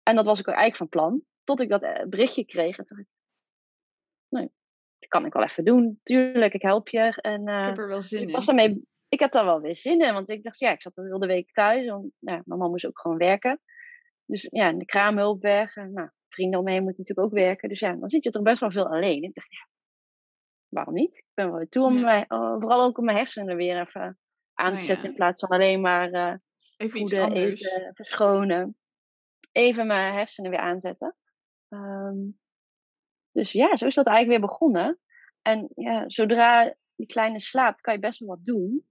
en 0.03 0.15
dat 0.17 0.27
was 0.27 0.41
ik 0.41 0.49
ook 0.49 0.55
eigenlijk 0.55 0.77
van 0.77 0.89
plan. 0.89 1.23
Tot 1.45 1.61
ik 1.61 1.69
dat 1.69 1.83
eh, 1.83 2.07
berichtje 2.07 2.45
kreeg. 2.45 2.79
En 2.79 2.85
toen 2.85 2.97
dacht 2.97 3.09
ik, 3.09 3.15
nee, 4.29 4.51
dat 4.99 5.09
kan 5.09 5.25
ik 5.27 5.33
wel 5.33 5.43
even 5.43 5.65
doen. 5.65 6.01
Tuurlijk, 6.03 6.55
ik 6.55 6.63
help 6.63 6.89
je. 6.89 7.21
En 7.21 7.41
ik 7.43 7.49
eh, 7.49 7.67
heb 7.67 7.79
er 7.79 7.89
wel 7.89 8.01
zin 8.01 8.21
ik 8.23 8.27
in. 8.27 8.33
was 8.33 8.47
daarmee, 8.47 8.87
ik 9.09 9.21
had 9.21 9.33
daar 9.33 9.45
wel 9.45 9.61
weer 9.61 9.77
zin 9.77 10.01
in. 10.01 10.13
Want 10.13 10.29
ik 10.29 10.43
dacht, 10.43 10.59
ja, 10.59 10.71
ik 10.71 10.83
zat 10.83 10.95
de 10.95 11.03
hele 11.03 11.27
week 11.27 11.53
thuis. 11.53 11.89
Want 11.89 12.13
nou, 12.19 12.43
mijn 12.45 12.61
man 12.61 12.71
moest 12.71 12.87
ook 12.87 13.01
gewoon 13.01 13.17
werken. 13.17 13.61
Dus 14.25 14.47
ja, 14.51 14.69
en 14.69 14.79
de 14.79 14.85
kraamhulp 14.85 15.43
weg. 15.43 15.77
En, 15.77 15.93
nou, 15.93 16.11
vrienden 16.29 16.61
omheen 16.61 16.83
moeten 16.83 17.01
natuurlijk 17.01 17.29
ook 17.29 17.39
werken. 17.39 17.69
Dus 17.69 17.81
ja, 17.81 17.93
dan 17.93 18.09
zit 18.09 18.25
je 18.25 18.31
toch 18.31 18.43
best 18.43 18.61
wel 18.61 18.71
veel 18.71 18.87
alleen. 18.89 19.23
Ik 19.23 19.35
dacht, 19.35 19.53
ja, 19.53 19.69
waarom 20.69 20.95
niet? 20.95 21.17
Ik 21.17 21.25
ben 21.35 21.47
wel 21.49 21.57
weer 21.57 21.69
toe 21.69 21.85
om 21.85 21.95
Ja. 21.99 22.01
mij, 22.05 22.25
vooral 22.29 22.83
ook 22.85 22.99
om 22.99 23.05
mijn 23.05 23.17
hersenen 23.17 23.57
weer 23.57 23.81
even 23.81 24.19
aan 24.55 24.73
te 24.77 24.81
Oh, 24.81 24.87
zetten. 24.87 25.03
ja. 25.05 25.09
In 25.11 25.15
plaats 25.15 25.41
van 25.41 25.49
alleen 25.49 25.81
maar 25.81 26.11
eh 26.13 26.35
Even 26.77 27.01
iets 27.01 27.11
voeden, 27.11 27.29
anders. 27.29 27.61
eten, 27.63 27.95
verschonen. 27.95 28.77
Even 29.53 29.87
mijn 29.87 30.13
hersenen 30.13 30.51
weer 30.51 30.61
aanzetten. 30.61 31.17
Ehm, 31.69 32.17
dus 33.33 33.53
ja, 33.53 33.77
zo 33.77 33.87
is 33.87 33.95
dat 33.95 34.07
eigenlijk 34.07 34.39
weer 34.39 34.49
begonnen. 34.49 35.01
En 35.43 35.69
ja, 35.75 36.05
zodra 36.07 36.75
die 36.97 37.07
kleine 37.07 37.41
slaapt, 37.41 37.81
kan 37.81 37.95
je 37.95 38.01
best 38.01 38.19
wel 38.19 38.29
wat 38.29 38.45
doen. 38.45 38.87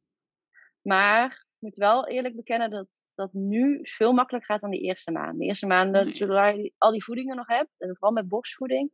Maar 0.82 1.26
ik 1.26 1.56
moet 1.60 1.76
wel 1.76 2.08
eerlijk 2.08 2.36
bekennen 2.36 2.70
dat 2.70 2.88
dat 3.14 3.34
nu 3.34 3.80
veel 3.82 4.14
makkelijker 4.14 4.52
gaat 4.52 4.62
dan 4.62 4.70
de 4.72 4.80
eerste 4.80 5.12
maanden. 5.12 5.38
De 5.40 5.46
eerste 5.46 5.68
maanden, 5.68 6.04
Nee. 6.06 6.14
zodra 6.14 6.48
je 6.48 6.74
al 6.78 6.92
die 6.92 7.04
voedingen 7.04 7.36
nog 7.36 7.48
hebt, 7.48 7.82
en 7.82 7.88
vooral 7.96 8.12
met 8.12 8.28
borstvoeding, 8.28 8.92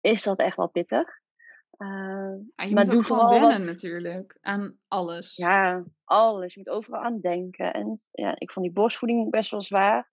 is 0.00 0.22
dat 0.22 0.38
echt 0.38 0.56
wel 0.56 0.68
pittig. 0.68 1.08
Ehm, 1.78 2.32
je 2.32 2.54
maar 2.56 2.68
moet 2.74 2.86
doe 2.86 2.94
ook 2.94 3.02
gewoon 3.02 3.20
vooral 3.20 3.30
wennen 3.30 3.58
wat- 3.58 3.66
natuurlijk 3.66 4.38
aan 4.40 4.78
alles. 4.88 5.36
ja, 5.36 5.84
alles. 6.04 6.54
Je 6.54 6.58
moet 6.60 6.68
overal 6.74 7.00
aan 7.02 7.20
denken. 7.20 7.72
En 7.72 8.02
ja, 8.10 8.34
ik 8.38 8.52
vond 8.52 8.66
die 8.66 8.74
borstvoeding 8.74 9.30
best 9.30 9.50
wel 9.50 9.62
zwaar. 9.62 10.10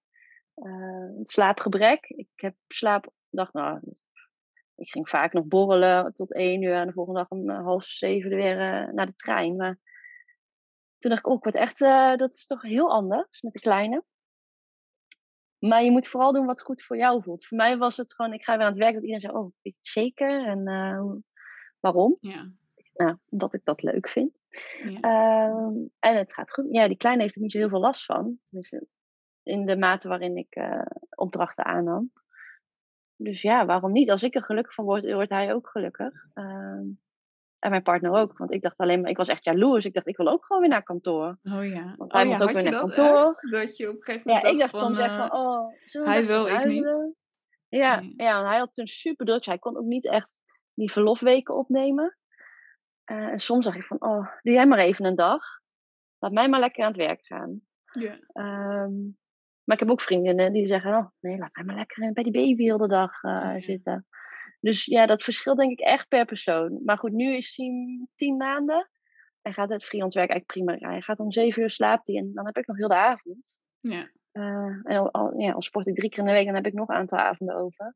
Eh, 0.53 1.09
het 1.17 1.29
slaapgebrek. 1.29 2.05
Ik 2.09 2.29
heb 2.35 2.55
slaap... 2.67 3.11
dacht, 3.29 3.53
nou, 3.53 3.79
ik 4.75 4.89
ging 4.89 5.09
vaak 5.09 5.33
nog 5.33 5.45
borrelen 5.45 6.13
tot 6.13 6.33
één 6.33 6.61
uur. 6.61 6.75
En 6.75 6.87
de 6.87 6.93
volgende 6.93 7.19
dag 7.19 7.29
om 7.29 7.49
eh, 7.49 7.63
half 7.63 7.85
zeven 7.85 8.29
weer 8.29 8.59
eh, 8.59 8.93
naar 8.93 9.05
de 9.05 9.15
trein. 9.15 9.55
Maar 9.55 9.79
toen 10.97 11.11
dacht 11.11 11.25
ik, 11.25 11.27
oh, 11.31 11.37
ik 11.37 11.43
word 11.43 11.55
echt... 11.55 11.81
eh, 11.81 12.15
dat 12.15 12.33
is 12.33 12.45
toch 12.45 12.61
heel 12.61 12.89
anders 12.91 13.41
met 13.41 13.53
de 13.53 13.59
kleine. 13.59 14.03
Maar 15.57 15.83
je 15.83 15.91
moet 15.91 16.07
vooral 16.07 16.33
doen 16.33 16.45
wat 16.45 16.61
goed 16.61 16.83
voor 16.83 16.97
jou 16.97 17.23
voelt. 17.23 17.45
Voor 17.45 17.57
mij 17.57 17.77
was 17.77 17.97
het 17.97 18.13
gewoon, 18.13 18.33
ik 18.33 18.43
ga 18.43 18.53
weer 18.57 18.65
aan 18.65 18.71
het 18.71 18.79
werk. 18.79 18.93
Dat 18.93 19.01
iedereen 19.01 19.21
zei, 19.21 19.33
oh, 19.33 19.43
weet 19.43 19.53
je 19.61 19.69
het 19.69 19.87
zeker? 19.87 20.45
En 20.47 20.67
eh, 20.67 20.99
hoe- 20.99 21.23
waarom? 21.91 22.17
Ja. 22.19 22.51
Nou, 22.93 23.17
omdat 23.29 23.53
ik 23.53 23.61
dat 23.63 23.81
leuk 23.83 24.09
vind. 24.09 24.33
ja. 24.83 24.99
Ehm, 24.99 25.73
en 25.99 26.17
het 26.17 26.33
gaat 26.33 26.51
goed. 26.51 26.65
Ja, 26.69 26.87
die 26.87 26.97
kleine 26.97 27.21
heeft 27.21 27.35
er 27.35 27.41
niet 27.41 27.51
zo 27.51 27.57
heel 27.57 27.69
veel 27.69 27.79
last 27.79 28.05
van. 28.05 28.39
Tenminste, 28.43 28.87
in 29.43 29.65
de 29.65 29.77
mate 29.77 30.07
waarin 30.07 30.37
ik 30.37 30.55
eh, 30.55 30.81
opdrachten 31.15 31.65
aannam. 31.65 32.11
Dus 33.15 33.41
ja, 33.41 33.65
waarom 33.65 33.91
niet? 33.91 34.09
Als 34.11 34.23
ik 34.23 34.35
er 34.35 34.43
gelukkig 34.43 34.73
van 34.73 34.85
word, 34.85 35.11
wordt 35.11 35.29
hij 35.31 35.53
ook 35.53 35.69
gelukkig. 35.69 36.13
Ehm, 36.33 36.85
en 37.59 37.69
mijn 37.69 37.83
partner 37.83 38.11
ook. 38.11 38.37
Want 38.37 38.51
ik 38.53 38.61
dacht 38.61 38.77
alleen 38.77 39.01
maar, 39.01 39.09
ik 39.09 39.17
was 39.17 39.27
echt 39.27 39.45
jaloers. 39.45 39.85
Ik 39.85 39.93
dacht, 39.93 40.07
ik 40.07 40.17
wil 40.17 40.27
ook 40.27 40.45
gewoon 40.45 40.61
weer 40.61 40.71
naar 40.71 40.83
kantoor. 40.83 41.37
Oh 41.43 41.65
ja. 41.65 41.93
Want 41.97 42.11
oh, 42.13 42.19
hij 42.19 42.25
ja, 42.27 42.31
moet 42.31 42.43
ook 42.43 42.51
weer 42.51 42.63
naar 42.63 42.71
dat 42.71 42.81
kantoor. 42.81 43.27
echt? 43.27 43.51
Dat 43.51 43.77
je 43.77 43.89
op 43.89 43.95
een 43.95 44.01
gegeven 44.03 44.31
Ja, 44.31 44.37
moment 44.37 44.53
ik 44.53 44.59
dacht 44.59 44.71
van, 44.71 44.79
soms 44.79 44.99
echt 44.99 45.17
eh, 45.17 45.27
van, 45.27 45.31
oh, 45.39 45.73
hij 46.05 46.25
wil, 46.25 46.47
ik 46.47 46.65
niet. 46.65 47.13
Ja, 47.69 47.99
Nee. 47.99 48.13
ja, 48.17 48.47
hij 48.47 48.57
had 48.57 48.73
toen 48.73 48.87
super 48.87 49.25
druk. 49.25 49.45
Hij 49.45 49.59
kon 49.59 49.77
ook 49.77 49.85
niet 49.85 50.05
echt 50.05 50.41
die 50.75 50.91
verlofweken 50.91 51.55
opnemen. 51.55 52.17
Eh, 53.03 53.27
en 53.27 53.39
soms 53.39 53.65
dacht 53.65 53.77
ik 53.77 53.83
van, 53.83 54.01
oh, 54.01 54.27
doe 54.41 54.53
jij 54.53 54.67
maar 54.67 54.79
even 54.79 55.05
een 55.05 55.15
dag. 55.15 55.43
Laat 56.19 56.31
mij 56.31 56.49
maar 56.49 56.59
lekker 56.59 56.83
aan 56.83 56.91
het 56.91 56.97
werk 56.97 57.25
gaan. 57.25 57.61
Ja. 57.91 58.19
Ehm, 58.27 58.93
maar 59.63 59.75
ik 59.75 59.79
heb 59.79 59.89
ook 59.89 60.01
vriendinnen 60.01 60.53
die 60.53 60.65
zeggen, 60.65 60.97
oh, 60.97 61.07
nee, 61.19 61.37
laat 61.37 61.53
mij 61.55 61.63
maar 61.63 61.75
lekker 61.75 62.13
bij 62.13 62.23
die 62.23 62.31
baby 62.33 62.63
heel 62.63 62.77
de 62.77 62.87
dag 62.87 63.23
eh, 63.23 63.31
Ja, 63.31 63.61
zitten. 63.61 64.07
Dus 64.59 64.85
ja, 64.85 65.05
dat 65.05 65.23
verschilt 65.23 65.57
denk 65.57 65.71
ik 65.71 65.79
echt 65.79 66.07
per 66.07 66.25
persoon. 66.25 66.81
Maar 66.83 66.97
goed, 66.97 67.11
nu 67.11 67.35
is 67.35 67.55
hij 67.55 67.69
tien 68.15 68.37
maanden. 68.37 68.89
En 69.41 69.53
gaat 69.53 69.69
het 69.69 69.83
freelance 69.85 70.17
werk 70.17 70.29
eigenlijk 70.31 70.67
prima. 70.67 70.89
Hij 70.91 71.01
gaat 71.01 71.19
om 71.19 71.31
zeven 71.31 71.61
uur 71.61 71.69
slaapt 71.69 72.07
hij 72.07 72.15
en 72.15 72.31
dan 72.33 72.45
heb 72.45 72.57
ik 72.57 72.67
nog 72.67 72.77
heel 72.77 72.87
de 72.87 72.95
avond. 72.95 73.55
Ja. 73.79 74.09
Eh, 74.31 74.43
en 74.83 74.97
al, 74.97 75.11
al- 75.11 75.39
ja, 75.39 75.51
al 75.51 75.61
sport 75.61 75.87
ik 75.87 75.95
drie 75.95 76.09
keer 76.09 76.19
in 76.19 76.25
de 76.25 76.31
week, 76.31 76.45
dan 76.45 76.55
heb 76.55 76.65
ik 76.65 76.73
nog 76.73 76.89
een 76.89 76.95
aantal 76.95 77.19
avonden 77.19 77.55
over. 77.55 77.95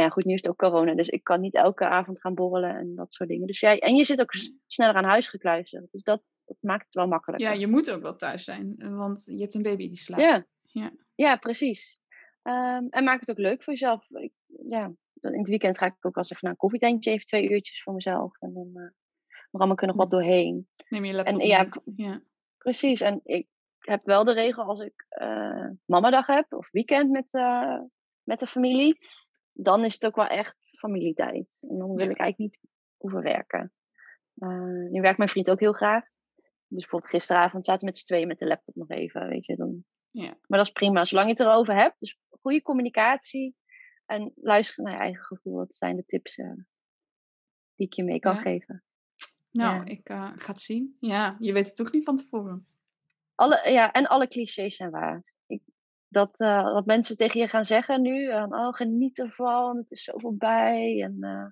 En 0.00 0.06
ja, 0.06 0.12
goed, 0.12 0.24
nu 0.24 0.32
is 0.32 0.40
het 0.40 0.50
ook 0.50 0.58
corona, 0.58 0.94
dus 0.94 1.08
ik 1.08 1.24
kan 1.24 1.40
niet 1.40 1.54
elke 1.54 1.84
avond 1.84 2.20
gaan 2.20 2.34
borrelen 2.34 2.76
en 2.76 2.94
dat 2.94 3.12
soort 3.12 3.28
dingen. 3.28 3.46
Dus 3.46 3.60
ja, 3.60 3.78
en 3.78 3.96
je 3.96 4.04
zit 4.04 4.20
ook 4.20 4.34
sneller 4.66 4.94
aan 4.94 5.04
huis 5.04 5.28
gekluisterd. 5.28 5.86
Dus 5.90 6.02
dat, 6.02 6.22
dat 6.44 6.56
maakt 6.60 6.84
het 6.84 6.94
wel 6.94 7.06
makkelijker. 7.06 7.48
ja, 7.48 7.54
je 7.54 7.66
moet 7.66 7.90
ook 7.90 8.02
wel 8.02 8.16
thuis 8.16 8.44
zijn, 8.44 8.96
want 8.96 9.22
je 9.24 9.40
hebt 9.40 9.54
een 9.54 9.62
baby 9.62 9.88
die 9.88 9.96
slaapt. 9.96 10.22
Ja. 10.22 10.44
Ja. 10.62 10.92
Ja, 11.14 11.36
precies. 11.36 12.00
Ehm, 12.42 12.86
en 12.88 13.04
maak 13.04 13.20
het 13.20 13.30
ook 13.30 13.38
leuk 13.38 13.62
voor 13.62 13.72
jezelf. 13.72 14.10
Ik, 14.10 14.32
ja, 14.68 14.92
in 15.20 15.38
het 15.38 15.48
weekend 15.48 15.78
ga 15.78 15.86
ik 15.86 15.92
ook 15.92 16.14
wel 16.14 16.24
eens 16.24 16.30
even 16.30 16.38
naar 16.42 16.52
een 16.52 16.58
koffietentje, 16.58 17.10
even 17.10 17.26
twee 17.26 17.50
uurtjes 17.50 17.82
voor 17.82 17.94
mezelf. 17.94 18.40
En 18.40 18.52
dan 18.52 18.70
uh, 18.74 18.90
rammel 19.50 19.72
ik 19.74 19.80
er 19.80 19.86
nog 19.86 19.96
wat 19.96 20.10
doorheen. 20.10 20.68
Neem 20.88 21.04
je 21.04 21.12
laptop 21.12 21.40
En 21.40 21.46
ja. 21.46 21.66
Ja. 21.96 22.22
Precies, 22.56 23.00
en 23.00 23.20
ik 23.24 23.48
heb 23.78 24.04
wel 24.04 24.24
de 24.24 24.32
regel 24.32 24.62
als 24.62 24.80
ik 24.80 25.06
eh 25.08 25.68
mamadag 25.84 26.26
heb 26.26 26.52
of 26.52 26.70
weekend 26.70 27.10
met, 27.10 27.34
eh, 27.34 27.80
met 28.22 28.40
de 28.40 28.46
familie, 28.46 28.98
dan 29.52 29.84
is 29.84 29.94
het 29.94 30.06
ook 30.06 30.16
wel 30.16 30.26
echt 30.26 30.74
familietijd. 30.78 31.58
En 31.68 31.78
dan 31.78 31.94
wil 31.94 32.04
Ja. 32.04 32.10
ik 32.10 32.18
eigenlijk 32.18 32.38
niet 32.38 32.60
hoeven 32.96 33.22
werken. 33.22 33.72
Eh, 34.34 34.88
nu 34.90 35.00
werkt 35.00 35.18
mijn 35.18 35.30
vriend 35.30 35.50
ook 35.50 35.60
heel 35.60 35.72
graag. 35.72 36.04
Dus 36.66 36.80
bijvoorbeeld 36.80 37.10
gisteravond 37.10 37.64
zaten 37.64 37.80
we 37.80 37.86
met 37.86 37.98
z'n 37.98 38.06
tweeën 38.06 38.26
met 38.28 38.38
de 38.38 38.46
laptop 38.46 38.74
nog 38.74 38.88
even, 38.90 39.28
weet 39.28 39.44
je. 39.46 39.56
Dan... 39.56 39.84
Ja. 40.10 40.28
Maar 40.46 40.58
dat 40.58 40.66
is 40.66 40.72
prima, 40.72 41.04
zolang 41.04 41.26
je 41.26 41.32
het 41.32 41.42
erover 41.42 41.74
hebt. 41.74 42.00
Dus 42.00 42.18
goede 42.40 42.62
communicatie 42.62 43.56
en 44.06 44.32
luisteren 44.36 44.84
naar 44.84 44.94
je 44.94 45.00
eigen 45.00 45.24
gevoel. 45.24 45.56
Dat 45.56 45.74
zijn 45.74 45.96
de 45.96 46.04
tips 46.04 46.36
eh, 46.38 46.52
die 47.74 47.86
ik 47.86 47.92
je 47.92 48.04
mee 48.04 48.18
kan 48.18 48.34
Ja. 48.34 48.40
geven. 48.40 48.84
Nou, 49.50 49.76
Ja. 49.76 49.84
ik 49.84 50.00
ga 50.40 50.52
het 50.52 50.60
zien. 50.60 50.96
Ja, 51.00 51.36
je 51.38 51.52
weet 51.52 51.66
het 51.66 51.76
toch 51.76 51.92
niet 51.92 52.04
van 52.04 52.16
tevoren. 52.16 52.66
Alle, 53.34 53.70
ja, 53.70 53.92
en 53.92 54.06
alle 54.06 54.28
clichés 54.28 54.76
zijn 54.76 54.90
waar. 54.90 55.29
Dat, 56.12 56.36
dat 56.38 56.86
mensen 56.86 57.16
tegen 57.16 57.40
je 57.40 57.48
gaan 57.48 57.64
zeggen 57.64 58.02
nu, 58.02 58.28
eh, 58.28 58.46
oh, 58.48 58.72
geniet 58.74 59.18
ervan, 59.18 59.76
het 59.76 59.90
is 59.90 60.04
zo 60.04 60.12
voorbij. 60.18 61.02
En, 61.02 61.16
eh, 61.20 61.44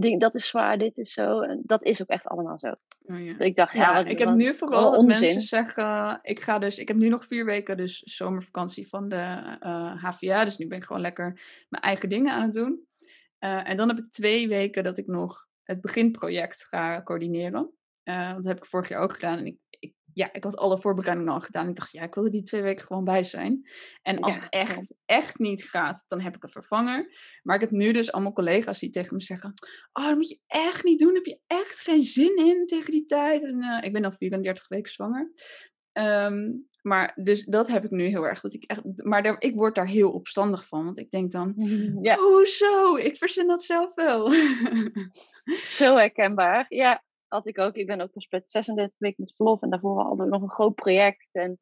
ding, 0.00 0.20
dat 0.20 0.34
is 0.34 0.46
zwaar, 0.48 0.78
dit 0.78 0.96
is 0.98 1.12
zo. 1.12 1.40
En 1.40 1.62
dat 1.64 1.82
is 1.82 2.02
ook 2.02 2.08
echt 2.08 2.26
allemaal 2.26 2.58
zo. 2.58 2.74
Oh, 3.02 3.24
ja. 3.24 3.38
Ik 3.38 3.56
dacht, 3.56 3.74
ja, 3.74 3.80
Ja, 3.80 3.94
wat- 3.94 4.10
ik 4.10 4.18
heb 4.18 4.28
wat- 4.28 4.36
nu 4.36 4.54
vooral 4.54 4.90
dat 4.90 5.00
onzin. 5.00 5.20
mensen 5.22 5.40
zeggen, 5.42 6.18
ik 6.22 6.40
ga 6.40 6.58
dus, 6.58 6.78
ik 6.78 6.88
heb 6.88 6.96
nu 6.96 7.08
nog 7.08 7.24
vier 7.26 7.44
weken 7.44 7.76
dus 7.76 7.98
zomervakantie 7.98 8.88
van 8.88 9.08
de 9.08 9.16
HVA, 10.00 10.44
dus 10.44 10.58
nu 10.58 10.66
ben 10.66 10.78
ik 10.78 10.84
gewoon 10.84 11.02
lekker 11.02 11.40
mijn 11.68 11.82
eigen 11.82 12.08
dingen 12.08 12.32
aan 12.34 12.42
het 12.42 12.52
doen. 12.52 12.86
En 13.38 13.76
dan 13.76 13.88
heb 13.88 13.98
ik 13.98 14.10
twee 14.10 14.48
weken 14.48 14.84
dat 14.84 14.98
ik 14.98 15.06
nog 15.06 15.46
het 15.62 15.80
beginproject 15.80 16.64
ga 16.66 17.02
coördineren. 17.02 17.70
Want 18.04 18.34
dat 18.34 18.44
heb 18.44 18.56
ik 18.56 18.66
vorig 18.66 18.88
jaar 18.88 19.00
ook 19.00 19.12
gedaan 19.12 19.38
en 19.38 19.46
ik, 19.46 19.56
ja, 20.16 20.32
ik 20.32 20.44
had 20.44 20.56
alle 20.56 20.78
voorbereidingen 20.78 21.32
al 21.32 21.40
gedaan. 21.40 21.68
Ik 21.68 21.74
dacht, 21.74 21.92
ja, 21.92 22.02
ik 22.02 22.14
wil 22.14 22.24
er 22.24 22.30
die 22.30 22.42
twee 22.42 22.62
weken 22.62 22.84
gewoon 22.84 23.04
bij 23.04 23.22
zijn. 23.22 23.68
En 24.02 24.18
als 24.18 24.34
Ja, 24.34 24.40
het 24.40 24.52
echt, 24.52 24.96
echt 25.04 25.38
niet 25.38 25.64
gaat, 25.64 26.04
dan 26.08 26.20
heb 26.20 26.36
ik 26.36 26.42
een 26.42 26.48
vervanger. 26.48 27.12
Maar 27.42 27.54
ik 27.54 27.60
heb 27.60 27.70
nu 27.70 27.92
dus 27.92 28.12
allemaal 28.12 28.32
collega's 28.32 28.78
die 28.78 28.90
tegen 28.90 29.16
me 29.16 29.22
zeggen, 29.22 29.52
oh, 29.92 30.06
dat 30.06 30.14
moet 30.14 30.28
je 30.28 30.40
echt 30.46 30.84
niet 30.84 30.98
doen. 30.98 31.14
Heb 31.14 31.24
je 31.24 31.38
echt 31.46 31.80
geen 31.80 32.02
zin 32.02 32.36
in 32.36 32.66
tegen 32.66 32.90
die 32.90 33.04
tijd? 33.04 33.42
En, 33.42 33.60
eh, 33.60 33.86
ik 33.86 33.92
ben 33.92 34.04
al 34.04 34.12
34 34.12 34.68
weken 34.68 34.92
zwanger. 34.92 35.32
Ehm, 35.92 36.52
maar 36.82 37.12
dus 37.14 37.44
dat 37.44 37.68
heb 37.68 37.84
ik 37.84 37.90
nu 37.90 38.04
heel 38.04 38.26
erg. 38.26 38.40
Dat 38.40 38.54
ik 38.54 38.64
echt, 38.64 38.82
maar 39.04 39.22
daar, 39.22 39.36
ik 39.38 39.54
word 39.54 39.74
daar 39.74 39.88
heel 39.88 40.10
opstandig 40.10 40.66
van. 40.66 40.84
Want 40.84 40.98
ik 40.98 41.10
denk 41.10 41.30
dan, 41.30 41.54
Ja, 42.00 42.16
hoezo? 42.16 42.96
Ik 42.96 43.16
verzin 43.16 43.46
dat 43.46 43.62
zelf 43.64 43.94
wel. 43.94 44.30
zo 45.78 45.96
herkenbaar. 45.96 46.66
Ja, 46.68 47.04
had 47.28 47.46
ik 47.46 47.58
ook. 47.58 47.74
Ik 47.74 47.86
ben 47.86 48.00
ook 48.00 48.12
pas 48.12 48.28
met 48.30 48.50
36 48.50 48.98
weken 48.98 49.16
met 49.22 49.36
verlof. 49.36 49.62
En 49.62 49.70
daarvoor 49.70 50.00
hadden 50.02 50.24
we 50.24 50.30
nog 50.32 50.42
een 50.42 50.50
groot 50.50 50.74
project. 50.74 51.28
En 51.32 51.58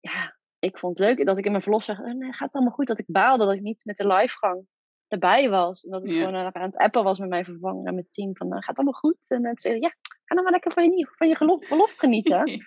ja, 0.00 0.36
ik 0.58 0.78
vond 0.78 0.98
het 0.98 1.06
leuk 1.06 1.26
dat 1.26 1.38
ik 1.38 1.44
in 1.44 1.50
mijn 1.50 1.62
verlof 1.62 1.82
zeg, 1.84 1.98
"Eh, 1.98 2.04
nee, 2.14 2.32
gaat 2.32 2.38
het 2.46 2.54
allemaal 2.54 2.74
goed? 2.74 2.86
Dat 2.86 2.98
ik 2.98 3.04
baalde 3.08 3.44
dat 3.44 3.54
ik 3.54 3.60
niet 3.60 3.84
met 3.84 3.96
de 3.96 4.06
livegang 4.06 4.66
erbij 5.08 5.50
was. 5.50 5.84
En 5.84 5.90
dat 5.90 6.04
ik 6.04 6.10
Ja. 6.10 6.24
gewoon 6.24 6.34
aan 6.52 6.62
het 6.62 6.76
appen 6.76 7.04
was 7.04 7.18
met 7.18 7.28
mijn 7.28 7.44
vervanger 7.44 7.86
en 7.86 7.94
met 7.94 8.12
team. 8.12 8.36
Van, 8.36 8.48
"Nou, 8.48 8.58
gaat 8.60 8.68
het 8.68 8.76
allemaal 8.76 9.00
goed? 9.00 9.30
En 9.30 9.42
dan 9.42 9.58
zei 9.58 9.80
ja, 9.80 9.88
ga 10.24 10.34
nou 10.34 10.42
maar 10.42 10.52
lekker 10.52 10.72
van 10.72 10.92
je, 10.92 11.08
van 11.16 11.28
je 11.28 11.36
geloof, 11.36 11.66
verlof 11.66 11.94
genieten. 11.94 12.46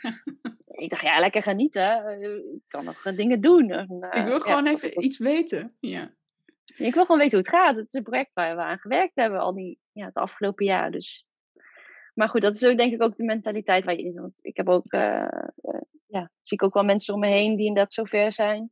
Ja. 0.68 0.84
Ik 0.84 0.90
dacht, 0.90 1.02
ja, 1.02 1.20
lekker 1.20 1.44
genieten. 1.44 2.06
Eh, 2.06 2.22
Ik 2.36 2.62
kan 2.68 2.86
nog 2.86 3.06
eh, 3.06 3.16
dingen 3.18 3.42
doen. 3.42 3.70
En, 3.70 3.98
eh, 4.10 4.22
Ik 4.22 4.28
wil 4.28 4.40
gewoon 4.40 4.68
even 4.68 5.04
iets 5.04 5.18
weten. 5.18 5.76
Ja. 5.80 6.14
Ik 6.78 6.94
wil 6.94 7.06
gewoon 7.06 7.22
weten 7.22 7.38
hoe 7.38 7.48
het 7.48 7.56
gaat. 7.56 7.76
Het 7.76 7.86
is 7.86 7.94
een 7.94 8.04
project 8.04 8.34
waar 8.34 8.56
we 8.56 8.62
aan 8.62 8.78
gewerkt 8.80 9.16
hebben 9.16 9.40
al 9.40 9.54
die, 9.54 9.80
ja, 9.92 10.06
het 10.06 10.16
afgelopen 10.16 10.66
jaar. 10.66 10.92
Dus. 10.92 11.26
Maar 12.16 12.30
goed, 12.30 12.42
dat 12.42 12.56
is 12.56 12.66
ook 12.66 12.78
denk 12.78 12.94
ik 12.94 13.02
ook 13.02 13.18
de 13.18 13.24
mentaliteit 13.24 13.86
waar 13.86 13.96
je 13.96 14.04
in 14.04 14.12
zit. 14.12 14.22
Want 14.22 14.40
ik 14.42 14.58
heb 14.58 14.70
ook, 14.70 14.92
eh, 14.92 15.44
ja, 16.08 16.32
zie 16.42 16.58
ik 16.58 16.64
ook 16.64 16.74
wel 16.74 16.84
mensen 16.84 17.14
om 17.14 17.20
me 17.20 17.28
heen 17.28 17.56
die 17.56 17.68
inderdaad 17.68 17.94
zo 17.94 18.04
ver 18.04 18.34
zijn. 18.34 18.72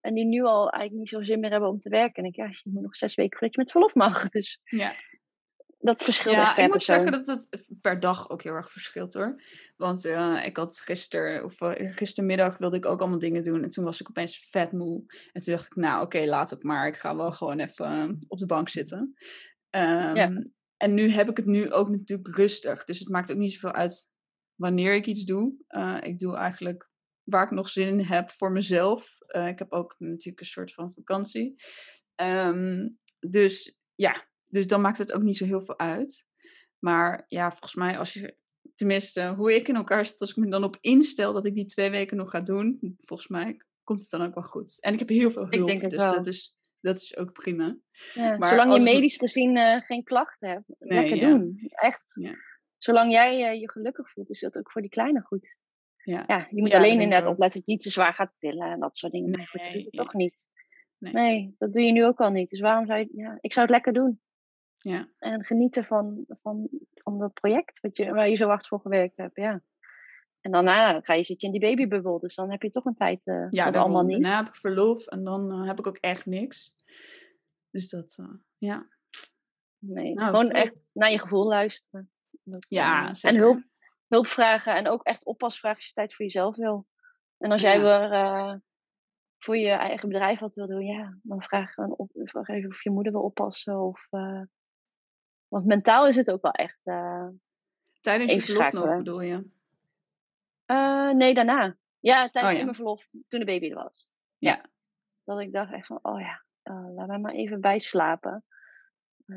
En 0.00 0.14
die 0.14 0.24
nu 0.24 0.42
al 0.42 0.70
eigenlijk 0.70 0.92
niet 0.92 1.08
zo 1.08 1.22
zin 1.22 1.40
meer 1.40 1.50
hebben 1.50 1.68
om 1.68 1.78
te 1.78 1.88
werken. 1.88 2.22
En 2.22 2.28
ik, 2.28 2.36
ja, 2.36 2.46
je 2.46 2.70
moet 2.70 2.82
nog 2.82 2.96
zes 2.96 3.14
weken 3.14 3.38
voordat 3.38 3.54
je 3.54 3.60
met 3.60 3.70
verlof 3.70 3.94
mag. 3.94 4.28
Dus 4.28 4.60
ja. 4.64 4.94
dat 5.78 6.02
verschilt 6.02 6.36
echt 6.36 6.46
Ja, 6.46 6.54
per 6.54 6.62
ik 6.62 6.68
moet 6.68 6.76
persoon. 6.76 7.02
zeggen 7.02 7.24
dat 7.24 7.26
het 7.50 7.68
per 7.80 8.00
dag 8.00 8.30
ook 8.30 8.42
heel 8.42 8.54
erg 8.54 8.72
verschilt 8.72 9.14
hoor. 9.14 9.42
Want 9.76 10.04
eh, 10.04 10.42
ik 10.44 10.56
had 10.56 10.80
gisteren, 10.80 11.44
of 11.44 11.56
gistermiddag 11.74 12.58
wilde 12.58 12.76
ik 12.76 12.86
ook 12.86 13.00
allemaal 13.00 13.18
dingen 13.18 13.42
doen. 13.42 13.62
En 13.62 13.70
toen 13.70 13.84
was 13.84 14.00
ik 14.00 14.08
opeens 14.08 14.48
vet 14.50 14.72
moe. 14.72 15.04
En 15.32 15.42
toen 15.42 15.54
dacht 15.54 15.66
ik, 15.66 15.76
nou 15.76 16.02
oké, 16.04 16.24
laat 16.24 16.54
ook 16.54 16.62
maar. 16.62 16.86
Ik 16.86 16.96
ga 16.96 17.16
wel 17.16 17.32
gewoon 17.32 17.58
even 17.58 18.18
op 18.28 18.38
de 18.38 18.46
bank 18.46 18.68
zitten. 18.68 19.14
Ehm, 19.70 20.42
En 20.82 20.94
nu 20.94 21.08
heb 21.08 21.28
ik 21.28 21.36
het 21.36 21.46
nu 21.46 21.72
ook 21.72 21.88
natuurlijk 21.88 22.36
rustig. 22.36 22.84
Dus 22.84 22.98
het 22.98 23.08
maakt 23.08 23.32
ook 23.32 23.38
niet 23.38 23.52
zoveel 23.52 23.72
uit 23.72 24.08
wanneer 24.54 24.94
ik 24.94 25.06
iets 25.06 25.24
doe. 25.24 25.54
Eh, 25.66 25.98
ik 26.02 26.18
doe 26.18 26.36
eigenlijk 26.36 26.90
waar 27.22 27.44
ik 27.44 27.50
nog 27.50 27.68
zin 27.68 27.88
in 27.88 28.04
heb 28.04 28.30
voor 28.30 28.52
mezelf. 28.52 29.18
Eh, 29.26 29.48
ik 29.48 29.58
heb 29.58 29.72
ook 29.72 29.94
natuurlijk 29.98 30.40
een 30.40 30.46
soort 30.46 30.74
van 30.74 30.92
vakantie. 30.92 31.54
Ehm, 32.14 32.88
dus 33.18 33.76
ja, 33.94 34.26
dus 34.42 34.66
dan 34.66 34.80
maakt 34.80 34.98
het 34.98 35.12
ook 35.12 35.22
niet 35.22 35.36
zo 35.36 35.44
heel 35.44 35.62
veel 35.62 35.78
uit. 35.78 36.26
Maar 36.78 37.24
ja, 37.28 37.50
volgens 37.50 37.74
mij 37.74 37.98
als 37.98 38.12
je, 38.12 38.36
tenminste, 38.74 39.34
hoe 39.36 39.54
ik 39.54 39.68
in 39.68 39.76
elkaar 39.76 40.04
zit, 40.04 40.20
als 40.20 40.30
ik 40.30 40.36
me 40.36 40.50
dan 40.50 40.64
op 40.64 40.78
instel 40.80 41.32
dat 41.32 41.46
ik 41.46 41.54
die 41.54 41.66
twee 41.66 41.90
weken 41.90 42.16
nog 42.16 42.30
ga 42.30 42.40
doen, 42.40 42.96
volgens 43.00 43.28
mij 43.28 43.56
komt 43.84 44.00
het 44.00 44.10
dan 44.10 44.22
ook 44.22 44.34
wel 44.34 44.42
goed. 44.42 44.80
En 44.80 44.92
ik 44.92 44.98
heb 44.98 45.08
heel 45.08 45.30
veel 45.30 45.48
hulp, 45.50 45.68
denk 45.68 45.82
het 45.82 45.90
dus 45.90 46.04
wel. 46.04 46.14
dat 46.14 46.26
is, 46.26 46.56
dat 46.82 46.96
is 46.96 47.16
ook 47.16 47.32
prima. 47.32 47.76
Ja, 48.14 48.36
maar 48.36 48.48
zolang 48.48 48.72
je 48.72 48.78
we- 48.78 48.84
medisch 48.84 49.16
gezien 49.16 49.56
eh, 49.56 49.80
geen 49.80 50.02
klachten 50.02 50.48
hebt, 50.48 50.64
Nee, 50.78 50.98
lekker 51.00 51.16
ja. 51.16 51.28
doen. 51.28 51.66
Echt. 51.68 52.16
Ja. 52.20 52.32
Zolang 52.78 53.12
jij 53.12 53.48
eh, 53.50 53.60
je 53.60 53.70
gelukkig 53.70 54.10
voelt, 54.10 54.30
is 54.30 54.40
dat 54.40 54.58
ook 54.58 54.70
voor 54.72 54.80
die 54.80 54.90
kleine 54.90 55.20
goed. 55.20 55.56
Ja. 55.96 56.24
Ja, 56.26 56.46
je 56.50 56.60
moet 56.60 56.74
alleen 56.74 57.00
inderdaad 57.00 57.28
opletten 57.30 57.58
dat 57.58 57.66
je 57.68 57.72
niet 57.72 57.82
te 57.82 57.90
zwaar 57.90 58.14
gaat 58.14 58.32
tillen 58.36 58.70
en 58.70 58.80
dat 58.80 58.96
soort 58.96 59.12
dingen. 59.12 59.30
Maar 59.30 59.46
goed, 59.46 59.60
dat 59.62 59.70
doe 59.72 59.78
je 59.78 59.88
Nee, 59.90 60.04
toch 60.04 60.14
niet. 60.14 60.46
Nee. 60.98 61.12
Nee. 61.12 61.54
dat 61.58 61.72
doe 61.72 61.82
je 61.82 61.92
nu 61.92 62.04
ook 62.04 62.20
al 62.20 62.30
niet. 62.30 62.50
Dus 62.50 62.60
waarom 62.60 62.86
zou 62.86 62.98
je... 62.98 63.08
Ja, 63.12 63.38
ik 63.40 63.52
zou 63.52 63.66
het 63.66 63.74
lekker 63.74 63.92
doen. 63.92 64.20
Ja. 64.74 65.08
En 65.18 65.44
genieten 65.44 65.84
van, 65.84 66.24
van, 66.28 66.68
van 66.94 67.18
dat 67.18 67.32
project 67.32 67.80
wat 67.80 67.96
je, 67.96 68.12
waar 68.12 68.28
je 68.28 68.36
zo 68.36 68.46
hard 68.48 68.66
voor 68.66 68.80
gewerkt 68.80 69.16
hebt. 69.16 69.36
Ja. 69.36 69.62
En 70.42 70.50
daarna 70.50 71.00
ga 71.00 71.14
je, 71.14 71.24
zit 71.24 71.40
je 71.40 71.46
in 71.46 71.52
die 71.52 71.60
babybubbel. 71.60 72.18
Dus 72.18 72.34
dan 72.34 72.50
heb 72.50 72.62
je 72.62 72.70
toch 72.70 72.84
een 72.84 72.94
tijd 72.94 73.20
eh 73.24 73.46
Ja, 73.50 73.64
dat 73.64 73.82
allemaal 73.82 74.02
niet. 74.04 74.20
Daarna 74.20 74.36
heb 74.36 74.48
ik 74.48 74.56
verlof 74.56 75.06
en 75.06 75.24
dan 75.24 75.52
eh, 75.52 75.66
heb 75.66 75.78
ik 75.78 75.86
ook 75.86 75.96
echt 75.96 76.26
niks. 76.26 76.74
Dus 77.70 77.88
dat, 77.88 78.16
eh, 78.20 78.34
ja. 78.58 78.88
Nee, 79.78 80.14
Nou, 80.14 80.30
gewoon 80.30 80.50
echt 80.50 80.90
naar 80.94 81.10
je 81.10 81.18
gevoel 81.18 81.46
luisteren. 81.46 82.10
Dat, 82.42 82.66
Ja, 82.68 83.02
eh, 83.02 83.08
en 83.08 83.16
zeker. 83.16 83.38
hulp, 83.38 83.62
hulp 84.08 84.26
vragen 84.26 84.74
en 84.74 84.88
ook 84.88 85.02
echt 85.02 85.24
oppas 85.24 85.58
vragen 85.58 85.78
als 85.78 85.86
je 85.86 85.92
tijd 85.92 86.14
voor 86.14 86.24
jezelf 86.24 86.56
wil. 86.56 86.86
En 87.38 87.52
als 87.52 87.62
jij 87.62 87.78
Ja. 87.80 88.08
weer 88.08 88.60
voor 89.38 89.56
je 89.56 89.70
eigen 89.70 90.08
bedrijf 90.08 90.38
wat 90.38 90.54
wil 90.54 90.66
doen, 90.66 90.84
ja, 90.84 91.18
dan 91.22 91.42
vraag 91.42 91.76
op, 91.78 92.10
vraag 92.14 92.48
even 92.48 92.70
of 92.70 92.82
je 92.82 92.90
moeder 92.90 93.12
wil 93.12 93.22
oppassen. 93.22 93.80
Of, 93.80 94.06
want 95.48 95.66
mentaal 95.66 96.06
is 96.08 96.16
het 96.16 96.30
ook 96.30 96.42
wel 96.42 96.52
echt. 96.52 96.80
Tijdens 98.00 98.32
je 98.34 98.42
verlof 98.42 98.72
nog 98.72 98.96
bedoel 98.96 99.20
je? 99.20 99.50
Eh, 100.76 101.14
nee, 101.14 101.34
daarna. 101.34 101.76
Ja, 101.98 102.30
tijdens 102.30 102.52
Oh, 102.52 102.58
ja. 102.58 102.64
mijn 102.64 102.74
verlof, 102.76 103.10
toen 103.28 103.40
de 103.40 103.46
baby 103.46 103.68
er 103.68 103.74
was. 103.74 104.12
Ja. 104.38 104.70
Dat 105.24 105.40
ik 105.40 105.52
dacht 105.52 105.72
echt 105.72 105.86
van, 105.86 105.98
oh 106.02 106.20
ja, 106.20 106.44
eh, 106.62 106.94
laat 106.94 107.06
mij 107.06 107.18
maar 107.18 107.32
even 107.32 107.60
bijslapen. 107.60 108.44
Eh, 109.26 109.36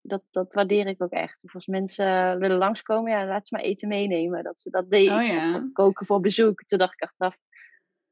dat, 0.00 0.22
dat 0.30 0.54
waardeer 0.54 0.86
ik 0.86 1.02
ook 1.02 1.10
echt. 1.12 1.44
Of 1.44 1.54
als 1.54 1.66
mensen 1.66 2.38
willen 2.38 2.56
langskomen, 2.56 3.12
ja, 3.12 3.26
laat 3.26 3.46
ze 3.46 3.54
maar 3.54 3.64
eten 3.64 3.88
meenemen. 3.88 4.44
Dat, 4.44 4.60
ze, 4.60 4.70
dat 4.70 4.90
deed 4.90 5.10
Oh, 5.10 5.20
ik. 5.22 5.26
ja. 5.26 5.68
koken 5.72 6.06
voor 6.06 6.20
bezoek. 6.20 6.62
Toen 6.64 6.78
dacht 6.78 6.92
ik 6.92 7.02
achteraf, 7.02 7.36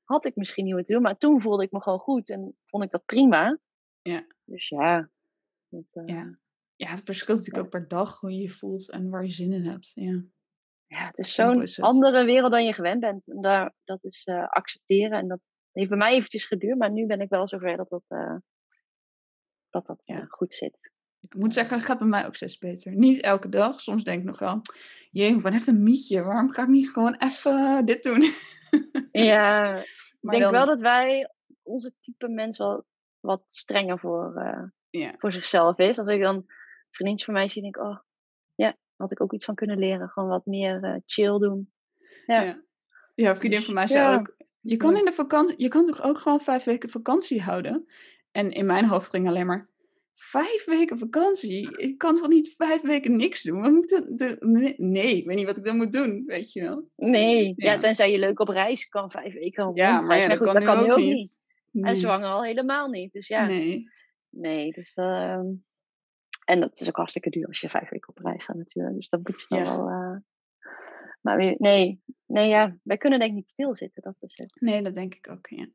had 0.05 0.25
ik 0.25 0.37
misschien 0.37 0.65
niet 0.65 0.75
moeten 0.75 0.95
doen. 0.95 1.03
Maar 1.03 1.17
toen 1.17 1.41
voelde 1.41 1.65
ik 1.65 1.71
me 1.71 1.83
gewoon 1.83 1.99
goed 1.99 2.31
en 2.31 2.57
vond 2.67 2.85
ik 2.85 2.91
dat 2.91 3.05
prima. 3.05 3.59
Ja. 4.03 4.27
Dus 4.45 4.69
ja. 4.69 5.11
Dat, 5.69 5.85
Ja. 6.07 6.39
Ja, 6.77 6.89
het 6.91 7.03
verschilt 7.05 7.39
natuurlijk 7.39 7.65
ook 7.65 7.71
per 7.71 7.89
dag 7.89 8.21
hoe 8.21 8.31
je 8.31 8.43
je 8.43 8.49
voelt 8.49 8.91
en 8.91 9.11
waar 9.11 9.23
je 9.23 9.29
zin 9.31 9.53
in 9.53 9.65
hebt. 9.67 9.91
Ja. 9.95 10.23
Ja, 10.93 11.07
het 11.07 11.19
is 11.19 11.35
zo'n 11.35 11.61
het. 11.61 11.81
andere 11.81 12.25
wereld 12.25 12.51
dan 12.53 12.65
je 12.65 12.73
gewend 12.73 13.01
bent. 13.01 13.29
En 13.29 13.41
daar, 13.41 13.73
dat 13.85 14.05
is 14.05 14.25
eh, 14.25 14.49
accepteren. 14.49 15.19
En 15.19 15.29
dat 15.29 15.41
heeft 15.73 15.89
bij 15.89 15.99
mij 15.99 16.13
eventjes 16.13 16.47
geduurd. 16.47 16.79
Maar 16.79 16.91
nu 16.91 17.07
ben 17.07 17.21
ik 17.21 17.29
wel 17.29 17.49
zover 17.49 17.77
dat 17.77 17.89
dat, 17.91 18.03
eh, 18.09 18.37
dat, 19.71 19.87
dat 19.87 20.03
eh, 20.05 20.17
Ja. 20.17 20.25
goed 20.29 20.55
zit. 20.55 20.93
Ik 21.21 21.35
moet 21.35 21.55
zeggen, 21.55 21.79
dat 21.79 21.87
gaat 21.87 21.99
bij 21.99 22.07
mij 22.09 22.27
ook 22.27 22.35
steeds 22.35 22.59
beter. 22.59 22.93
Niet 22.95 23.21
elke 23.23 23.49
dag. 23.49 23.81
Soms 23.81 24.05
denk 24.05 24.19
ik 24.21 24.25
nog 24.27 24.39
wel, 24.39 24.61
jee, 25.11 25.35
ik 25.35 25.43
ben 25.43 25.53
echt 25.53 25.67
een 25.67 25.83
mietje. 25.83 26.23
Waarom 26.23 26.51
ga 26.51 26.63
ik 26.63 26.69
niet 26.69 26.91
gewoon 26.91 27.15
even 27.19 27.85
dit 27.85 28.03
doen? 28.03 28.21
Ja, 29.13 29.77
ik 29.77 30.31
denk 30.31 30.43
dan- 30.43 30.53
wel 30.53 30.67
dat 30.67 30.81
wij, 30.81 31.31
onze 31.63 31.93
type 32.01 32.29
mens, 32.29 32.59
wel 32.59 32.85
wat 33.21 33.43
strenger 33.47 33.99
voor, 33.99 34.37
eh, 34.37 35.13
voor 35.19 35.33
zichzelf 35.33 35.79
is. 35.79 35.99
Als 35.99 36.09
ik 36.09 36.21
dan 36.23 36.45
vriendjes 36.91 37.25
van 37.25 37.35
mij 37.35 37.49
zie, 37.49 37.63
denk 37.63 37.77
ik, 37.77 37.83
oh, 37.83 37.99
had 38.97 39.13
ik 39.13 39.21
ook 39.21 39.33
iets 39.33 39.45
van 39.45 39.55
kunnen 39.55 39.79
leren. 39.79 40.09
Gewoon 40.09 40.29
wat 40.29 40.47
meer 40.47 40.85
eh, 40.85 40.97
chill 41.07 41.39
doen. 41.39 41.73
Ja. 42.27 42.43
Ja. 42.43 42.63
Ja, 43.15 43.37
vriendin 43.37 43.63
van 43.63 43.75
mij 43.75 43.87
zei 43.87 44.11
ja. 44.11 44.15
ook, 44.19 44.37
je 44.61 44.77
kan 44.77 44.97
in 44.97 45.05
de 45.05 45.13
vakantie, 45.13 45.55
je 45.59 45.69
kan 45.69 45.85
toch 45.85 46.03
ook 46.03 46.19
gewoon 46.19 46.41
vijf 46.41 46.65
weken 46.65 46.89
vakantie 46.89 47.43
houden? 47.43 47.87
En 48.31 48.51
in 48.51 48.67
mijn 48.67 48.87
hoofd 48.87 49.11
ging 49.11 49.29
alleen 49.29 49.47
maar, 49.47 49.69
vijf 50.13 50.65
weken 50.65 50.99
vakantie? 50.99 51.77
Ik 51.77 51.99
kan 51.99 52.15
toch 52.15 52.29
niet 52.29 52.55
vijf 52.57 52.83
weken 52.83 53.17
niks 53.17 53.43
doen? 53.43 53.61
Wat 53.61 53.71
moet 53.73 53.89
de- 53.89 54.75
nee, 54.77 55.17
ik 55.17 55.27
weet 55.27 55.37
niet 55.37 55.47
wat 55.47 55.57
ik 55.57 55.65
dan 55.65 55.77
moet 55.77 55.93
doen, 55.93 56.25
weet 56.27 56.53
je 56.53 56.61
wel? 56.63 56.89
Nee, 56.97 57.55
ja. 57.57 57.73
Ja. 57.73 57.79
tenzij 57.79 58.13
je 58.13 58.19
leuk 58.19 58.41
op 58.41 58.49
reis 58.49 58.89
kan, 58.89 59.11
vijf 59.11 59.35
weken 59.35 59.71
Ja, 59.75 60.01
maar 60.01 60.19
ja, 60.19 60.29
dat 60.29 60.37
goed, 60.37 60.47
kan, 60.47 60.55
dat 60.55 60.63
nu 60.63 60.69
kan 60.69 60.79
ook, 60.79 60.87
nu 60.87 60.93
ook 60.93 60.99
niet. 60.99 61.41
niet. 61.71 61.87
En 61.87 61.97
zwanger 61.97 62.29
al 62.29 62.45
helemaal 62.45 62.89
niet. 62.89 63.13
Dus 63.13 63.29
ja, 63.29 63.47
nee. 63.47 63.91
Nee. 64.29 64.73
dus 64.73 64.95
dat, 64.95 65.11
ehm, 65.11 65.47
en 66.45 66.61
dat 66.61 66.81
is 66.81 66.89
ook 66.89 66.97
hartstikke 66.97 67.31
duur 67.31 67.47
als 67.47 67.61
je 67.61 67.69
vijf 67.69 67.89
weken 67.91 68.09
op 68.09 68.19
reis 68.19 68.45
gaat 68.45 68.57
natuurlijk. 68.57 68.95
Dus 68.95 69.09
dat 69.09 69.21
moet 69.29 69.41
je 69.41 69.47
dan 69.49 69.59
Ja. 69.59 69.77
wel... 69.77 69.89
eh, 69.89 70.17
maar 71.21 71.37
weer, 71.37 71.55
nee, 71.59 72.03
nee, 72.27 72.49
ja, 72.49 72.77
wij 72.83 72.97
kunnen 72.97 73.19
denk 73.19 73.31
ik 73.31 73.37
niet 73.37 73.49
stilzitten. 73.51 74.03
Dat 74.03 74.17
is 74.21 74.37
het. 74.37 74.61
nee, 74.61 74.83
dat 74.83 74.95
denk 74.95 75.15
ik 75.15 75.29
ook, 75.31 75.47
ja. 75.47 75.69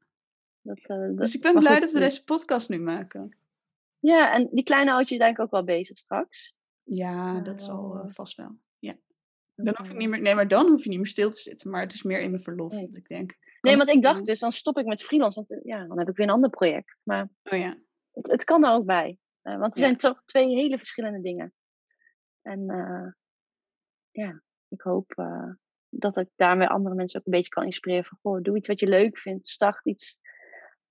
Dat, 0.62 0.78
eh, 0.78 0.88
dat- 0.98 1.18
Dus 1.18 1.36
ik 1.36 1.42
ben 1.42 1.54
blij 1.60 1.72
goed, 1.74 1.82
dat 1.82 1.92
we 1.92 1.98
eh, 1.98 2.04
deze 2.04 2.24
podcast 2.24 2.70
nu 2.70 2.80
maken. 2.80 3.38
Ja, 4.00 4.34
en 4.34 4.50
die 4.52 4.64
kleine 4.64 4.92
oudjes 4.92 5.18
denk 5.18 5.38
ik 5.38 5.44
ook 5.44 5.52
wel 5.52 5.64
bezig 5.64 5.98
straks. 5.98 6.56
Ja, 6.84 7.40
dat 7.40 7.62
zal 7.62 7.96
eh, 7.98 8.06
vast 8.10 8.36
wel. 8.36 8.58
Ja. 8.80 8.96
Dan 9.56 9.74
hoef 9.78 9.90
ik 9.90 9.98
niet 9.98 10.10
meer, 10.10 10.22
nee, 10.22 10.36
maar 10.36 10.48
dan 10.48 10.68
hoef 10.68 10.84
je 10.84 10.90
niet 10.90 10.98
meer 10.98 11.08
stil 11.08 11.30
te 11.30 11.42
zitten. 11.42 11.70
Maar 11.70 11.82
het 11.82 11.94
is 11.94 12.04
meer 12.04 12.22
in 12.22 12.30
mijn 12.32 12.42
verlof 12.42 12.72
Nee. 12.74 12.86
dat 12.86 12.96
ik 12.96 13.08
denk. 13.08 13.36
Nee, 13.62 13.78
want 13.78 13.90
ik 13.90 14.02
dacht 14.02 14.26
dus, 14.26 14.40
dan 14.40 14.52
stop 14.52 14.78
ik 14.78 14.86
met 14.86 15.04
freelance. 15.04 15.36
Want 15.36 15.52
eh, 15.52 15.60
ja, 15.64 15.86
dan 15.88 15.98
heb 16.00 16.10
ik 16.10 16.16
weer 16.16 16.26
een 16.28 16.34
ander 16.34 16.50
project. 16.50 16.98
Maar 17.04 17.30
Oh 17.44 17.60
ja. 17.60 17.78
het, 18.12 18.32
het 18.32 18.44
kan 18.44 18.64
er 18.66 18.72
ook 18.72 18.86
bij. 18.86 19.18
Eh, 19.48 19.58
want 19.58 19.76
er 19.76 19.82
Ja. 19.82 19.88
zijn 19.88 19.98
toch 19.98 20.24
twee 20.26 20.56
hele 20.56 20.78
verschillende 20.78 21.22
dingen. 21.22 21.54
En 22.42 22.70
eh, 22.70 23.12
ja, 24.12 24.42
ik 24.68 24.82
hoop 24.82 25.12
eh, 25.16 25.50
dat 25.90 26.18
ik 26.18 26.30
daarmee 26.36 26.68
andere 26.68 26.96
mensen 26.96 27.20
ook 27.20 27.26
een 27.26 27.32
beetje 27.32 27.50
kan 27.52 27.64
inspireren. 27.64 28.06
Van, 28.06 28.18
goh, 28.22 28.42
doe 28.42 28.58
iets 28.58 28.68
wat 28.68 28.80
je 28.80 28.88
leuk 28.88 29.18
vindt. 29.18 29.48
Start 29.48 29.86
iets. 29.86 30.20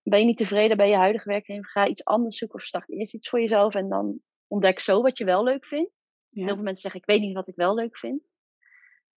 Ben 0.02 0.18
je 0.18 0.24
niet 0.24 0.36
tevreden 0.36 0.76
bij 0.76 0.88
je 0.88 0.96
huidige 0.96 1.28
werkgever? 1.28 1.66
Ga 1.66 1.86
iets 1.86 2.04
anders 2.04 2.38
zoeken 2.38 2.58
of 2.58 2.64
start 2.64 2.90
eerst 2.90 3.14
iets 3.14 3.28
voor 3.28 3.40
jezelf. 3.40 3.74
En 3.74 3.88
dan 3.88 4.20
ontdek 4.46 4.80
zo 4.80 5.02
wat 5.02 5.18
je 5.18 5.24
wel 5.24 5.42
leuk 5.44 5.66
vindt. 5.66 5.90
Ja. 6.28 6.44
Heel 6.44 6.54
veel 6.54 6.62
mensen 6.64 6.82
zeggen, 6.82 7.00
ik 7.00 7.06
weet 7.06 7.20
niet 7.20 7.34
wat 7.34 7.48
ik 7.48 7.56
wel 7.56 7.74
leuk 7.74 7.98
vind. 7.98 8.22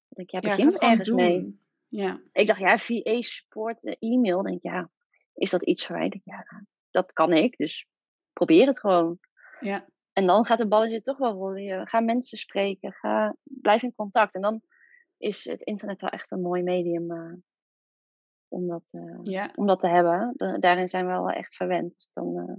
Dan 0.08 0.26
denk 0.26 0.32
ik, 0.32 0.34
ja, 0.44 0.50
Ja, 0.50 0.56
begin 0.56 0.72
gewoon 0.72 0.90
ergens 0.92 1.10
mee. 1.16 1.60
Ja, 1.88 2.22
Ik 2.32 2.48
dacht, 2.48 2.60
ja, 2.60 2.78
VA 2.78 3.22
support, 3.22 3.98
e-mail. 4.00 4.42
denk 4.44 4.56
ik, 4.56 4.64
ja, 4.64 4.92
is 5.34 5.50
dat 5.50 5.64
iets 5.66 5.86
voor 5.86 5.96
mij? 5.96 6.06
Ik 6.06 6.12
denk, 6.12 6.24
ja, 6.26 6.64
dat 6.92 7.14
kan 7.14 7.34
ik. 7.34 7.58
Dus 7.58 7.88
probeer 8.34 8.68
het 8.68 8.80
gewoon. 8.80 9.20
Ja, 9.60 9.86
En 10.14 10.28
dan 10.28 10.46
gaat 10.46 10.60
het 10.60 10.70
balletje 10.70 11.02
toch 11.02 11.18
wel 11.18 11.34
rollen. 11.34 11.88
Ga 11.88 12.00
mensen 12.00 12.38
spreken. 12.38 12.92
Ga, 12.92 13.36
blijf 13.44 13.84
in 13.84 13.96
contact. 13.96 14.36
En 14.36 14.42
dan 14.42 14.62
is 15.18 15.46
het 15.46 15.62
internet 15.62 16.02
wel 16.02 16.10
echt 16.10 16.32
een 16.32 16.42
mooi 16.42 16.64
medium 16.64 17.12
eh, 17.12 17.34
om, 18.48 18.68
dat, 18.68 18.84
eh, 18.92 19.20
ja. 19.24 19.52
om 19.56 19.68
dat 19.68 19.80
te 19.80 19.88
hebben. 19.88 20.34
Da- 20.36 20.58
daarin 20.58 20.88
zijn 20.88 21.06
we 21.06 21.12
wel 21.12 21.30
echt 21.30 21.56
verwend. 21.56 21.94
Dus 21.94 22.10
dan 22.14 22.38
eh, 22.38 22.56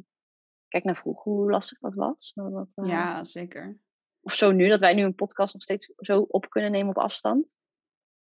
kijk 0.69 0.85
naar 0.85 0.97
vroeger 0.97 1.33
hoe 1.33 1.51
lastig 1.51 1.79
dat 1.79 1.95
was. 1.95 2.33
Eh, 2.35 2.63
ja, 2.75 3.25
zeker. 3.25 3.79
Of 4.21 4.33
zo 4.35 4.51
nu, 4.53 4.69
dat 4.69 4.81
wij 4.81 4.95
nu 4.95 5.03
een 5.03 5.15
podcast 5.15 5.55
nog 5.55 5.63
steeds 5.63 5.93
zo 5.97 6.21
op 6.21 6.51
kunnen 6.51 6.71
nemen 6.71 6.97
op 6.97 7.03
afstand. 7.03 7.59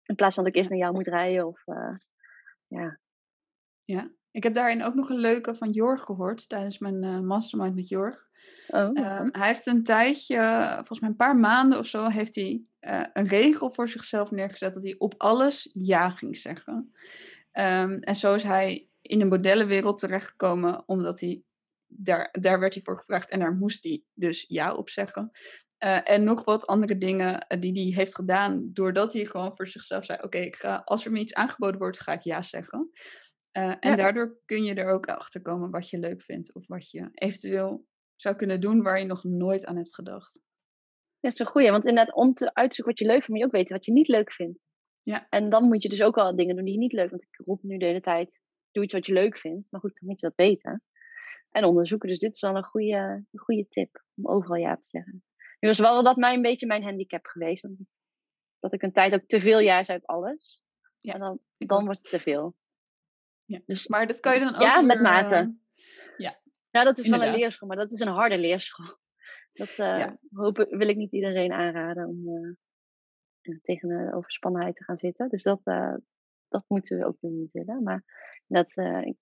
In 0.02 0.14
plaats 0.14 0.34
van 0.34 0.44
dat 0.44 0.52
ik 0.52 0.58
eerst 0.58 0.70
naar 0.70 0.78
jou 0.78 0.94
moet 0.94 1.06
rijden. 1.06 1.46
Of, 1.46 1.64
ja. 2.66 3.00
Ja. 3.84 4.12
Ik 4.30 4.42
heb 4.42 4.54
daarin 4.54 4.82
ook 4.82 4.94
nog 4.94 5.08
een 5.08 5.18
leuke 5.18 5.54
van 5.54 5.70
Jorg 5.70 6.00
gehoord 6.00 6.48
tijdens 6.48 6.78
mijn 6.78 7.26
mastermind 7.26 7.74
met 7.74 7.88
Jorg. 7.88 8.27
Oh, 8.66 8.90
Ehm, 8.92 9.28
hij 9.32 9.46
heeft 9.46 9.66
een 9.66 9.84
tijdje, 9.84 10.68
volgens 10.74 11.00
mij 11.00 11.08
een 11.08 11.16
paar 11.16 11.36
maanden 11.36 11.78
of 11.78 11.86
zo, 11.86 12.08
heeft 12.08 12.34
hij 12.34 12.62
eh, 12.78 13.04
een 13.12 13.26
regel 13.26 13.70
voor 13.70 13.88
zichzelf 13.88 14.30
neergezet 14.30 14.74
dat 14.74 14.82
hij 14.82 14.94
op 14.98 15.14
alles 15.16 15.70
ja 15.72 16.10
ging 16.10 16.36
zeggen. 16.36 16.92
Ehm, 17.52 17.92
en 17.92 18.14
zo 18.16 18.34
is 18.34 18.42
hij 18.42 18.88
in 19.02 19.18
de 19.18 19.24
modellenwereld 19.24 19.98
terechtgekomen, 19.98 20.88
omdat 20.88 21.20
hij 21.20 21.42
daar, 21.86 22.28
daar 22.40 22.60
werd 22.60 22.74
hij 22.74 22.82
voor 22.82 22.96
gevraagd 22.96 23.30
en 23.30 23.38
daar 23.38 23.54
moest 23.54 23.84
hij 23.84 24.02
dus 24.14 24.44
ja 24.48 24.74
op 24.74 24.88
zeggen. 24.90 25.30
Eh, 25.78 26.10
en 26.10 26.24
nog 26.24 26.44
wat 26.44 26.66
andere 26.66 26.94
dingen 26.94 27.46
eh, 27.46 27.60
die 27.60 27.72
hij 27.72 27.92
heeft 27.94 28.14
gedaan, 28.14 28.70
doordat 28.72 29.12
hij 29.12 29.24
gewoon 29.24 29.56
voor 29.56 29.66
zichzelf 29.66 30.04
zei: 30.04 30.18
Oké, 30.22 30.38
ik 30.38 30.56
ga 30.56 30.82
als 30.84 31.04
er 31.04 31.12
me 31.12 31.18
iets 31.18 31.34
aangeboden 31.34 31.78
wordt, 31.78 32.00
ga 32.00 32.12
ik 32.12 32.22
ja 32.22 32.42
zeggen. 32.42 32.90
En 33.52 33.76
Ja. 33.80 33.94
daardoor 33.96 34.38
kun 34.44 34.64
je 34.64 34.74
er 34.74 34.92
ook 34.92 35.06
achter 35.06 35.42
komen 35.42 35.70
wat 35.70 35.90
je 35.90 35.98
leuk 35.98 36.22
vindt 36.22 36.54
of 36.54 36.66
wat 36.66 36.90
je 36.90 37.08
eventueel 37.14 37.86
zou 38.20 38.36
kunnen 38.36 38.60
doen 38.60 38.82
waar 38.82 38.98
je 38.98 39.06
nog 39.06 39.24
nooit 39.24 39.66
aan 39.66 39.76
hebt 39.76 39.94
gedacht. 39.94 40.40
Dat 41.20 41.32
is 41.32 41.38
een 41.38 41.46
goeie. 41.46 41.70
Want 41.70 41.86
inderdaad, 41.86 42.14
om 42.14 42.34
te 42.34 42.54
uitzoeken 42.54 42.94
wat 42.94 43.02
je 43.02 43.06
leuk 43.06 43.24
vindt, 43.24 43.28
moet 43.28 43.38
je 43.38 43.44
ook 43.44 43.52
weten 43.52 43.76
wat 43.76 43.84
je 43.84 43.92
niet 43.92 44.08
leuk 44.08 44.32
vindt. 44.32 44.70
Ja. 45.02 45.26
En 45.28 45.50
dan 45.50 45.64
moet 45.64 45.82
je 45.82 45.88
dus 45.88 46.02
ook 46.02 46.14
wel 46.14 46.36
dingen 46.36 46.54
doen 46.56 46.64
die 46.64 46.74
je 46.74 46.80
niet 46.80 46.92
leuk 46.92 47.08
vindt. 47.08 47.24
Want 47.24 47.38
ik 47.38 47.46
roep 47.46 47.62
nu 47.62 47.78
de 47.78 47.84
hele 47.84 48.00
tijd, 48.00 48.40
doe 48.70 48.84
iets 48.84 48.92
wat 48.92 49.06
je 49.06 49.12
leuk 49.12 49.38
vindt. 49.38 49.70
Maar 49.70 49.80
goed, 49.80 49.98
dan 50.00 50.08
moet 50.08 50.20
je 50.20 50.26
dat 50.26 50.36
weten. 50.36 50.82
En 51.50 51.64
onderzoeken. 51.64 52.08
Dus 52.08 52.18
dit 52.18 52.34
is 52.34 52.40
wel 52.40 52.56
een 52.56 52.64
goede, 52.64 53.24
een 53.30 53.40
goede 53.40 53.68
tip. 53.68 54.04
Om 54.14 54.28
overal 54.28 54.56
ja 54.56 54.76
te 54.76 54.88
zeggen. 54.88 55.24
Nu 55.60 55.68
was 55.68 55.78
wel 55.78 56.02
dat 56.02 56.16
mij 56.16 56.34
een 56.34 56.42
beetje 56.42 56.66
mijn 56.66 56.82
handicap 56.82 57.26
geweest. 57.26 57.62
Want 57.62 57.98
dat 58.58 58.72
ik 58.72 58.82
een 58.82 58.92
tijd 58.92 59.14
ook 59.14 59.26
te 59.26 59.40
veel 59.40 59.58
ja 59.58 59.84
zei 59.84 59.98
op 59.98 60.08
alles. 60.08 60.62
Ja, 60.96 61.12
en 61.12 61.20
dan, 61.20 61.40
dan 61.56 61.84
wordt 61.84 62.00
het 62.00 62.10
te 62.10 62.18
veel. 62.18 62.56
Ja. 63.44 63.60
Dus 63.66 63.86
Maar 63.86 64.06
dat 64.06 64.20
kan 64.20 64.34
je 64.34 64.40
dan 64.40 64.54
ook 64.54 64.62
Ja, 64.62 64.80
met 64.80 65.00
mate. 65.00 65.56
Eh, 66.70 66.82
Nou, 66.82 66.84
dat 66.84 66.98
is 66.98 67.08
wel 67.10 67.22
een 67.22 67.34
leerschool, 67.34 67.68
maar 67.68 67.76
dat 67.76 67.92
is 67.92 68.00
een 68.00 68.08
harde 68.08 68.38
leerschool. 68.38 68.98
Dat 69.52 69.68
eh, 69.68 69.76
Ja. 69.76 70.18
hopen, 70.30 70.78
wil 70.78 70.88
ik 70.88 70.96
niet 70.96 71.12
iedereen 71.14 71.52
aanraden 71.52 72.06
om 72.08 72.28
eh, 72.28 72.52
ja, 73.40 73.58
tegen 73.62 73.88
de 73.88 74.14
overspannenheid 74.14 74.74
te 74.76 74.84
gaan 74.84 74.96
zitten. 74.96 75.28
Dus 75.28 75.42
dat, 75.42 75.60
eh, 75.64 75.94
dat 76.48 76.64
moeten 76.68 76.98
we 76.98 77.06
ook 77.06 77.16
weer 77.20 77.30
niet 77.30 77.52
willen. 77.52 77.82
Maar 77.82 78.04
dat, 78.46 78.76
eh, 78.76 79.12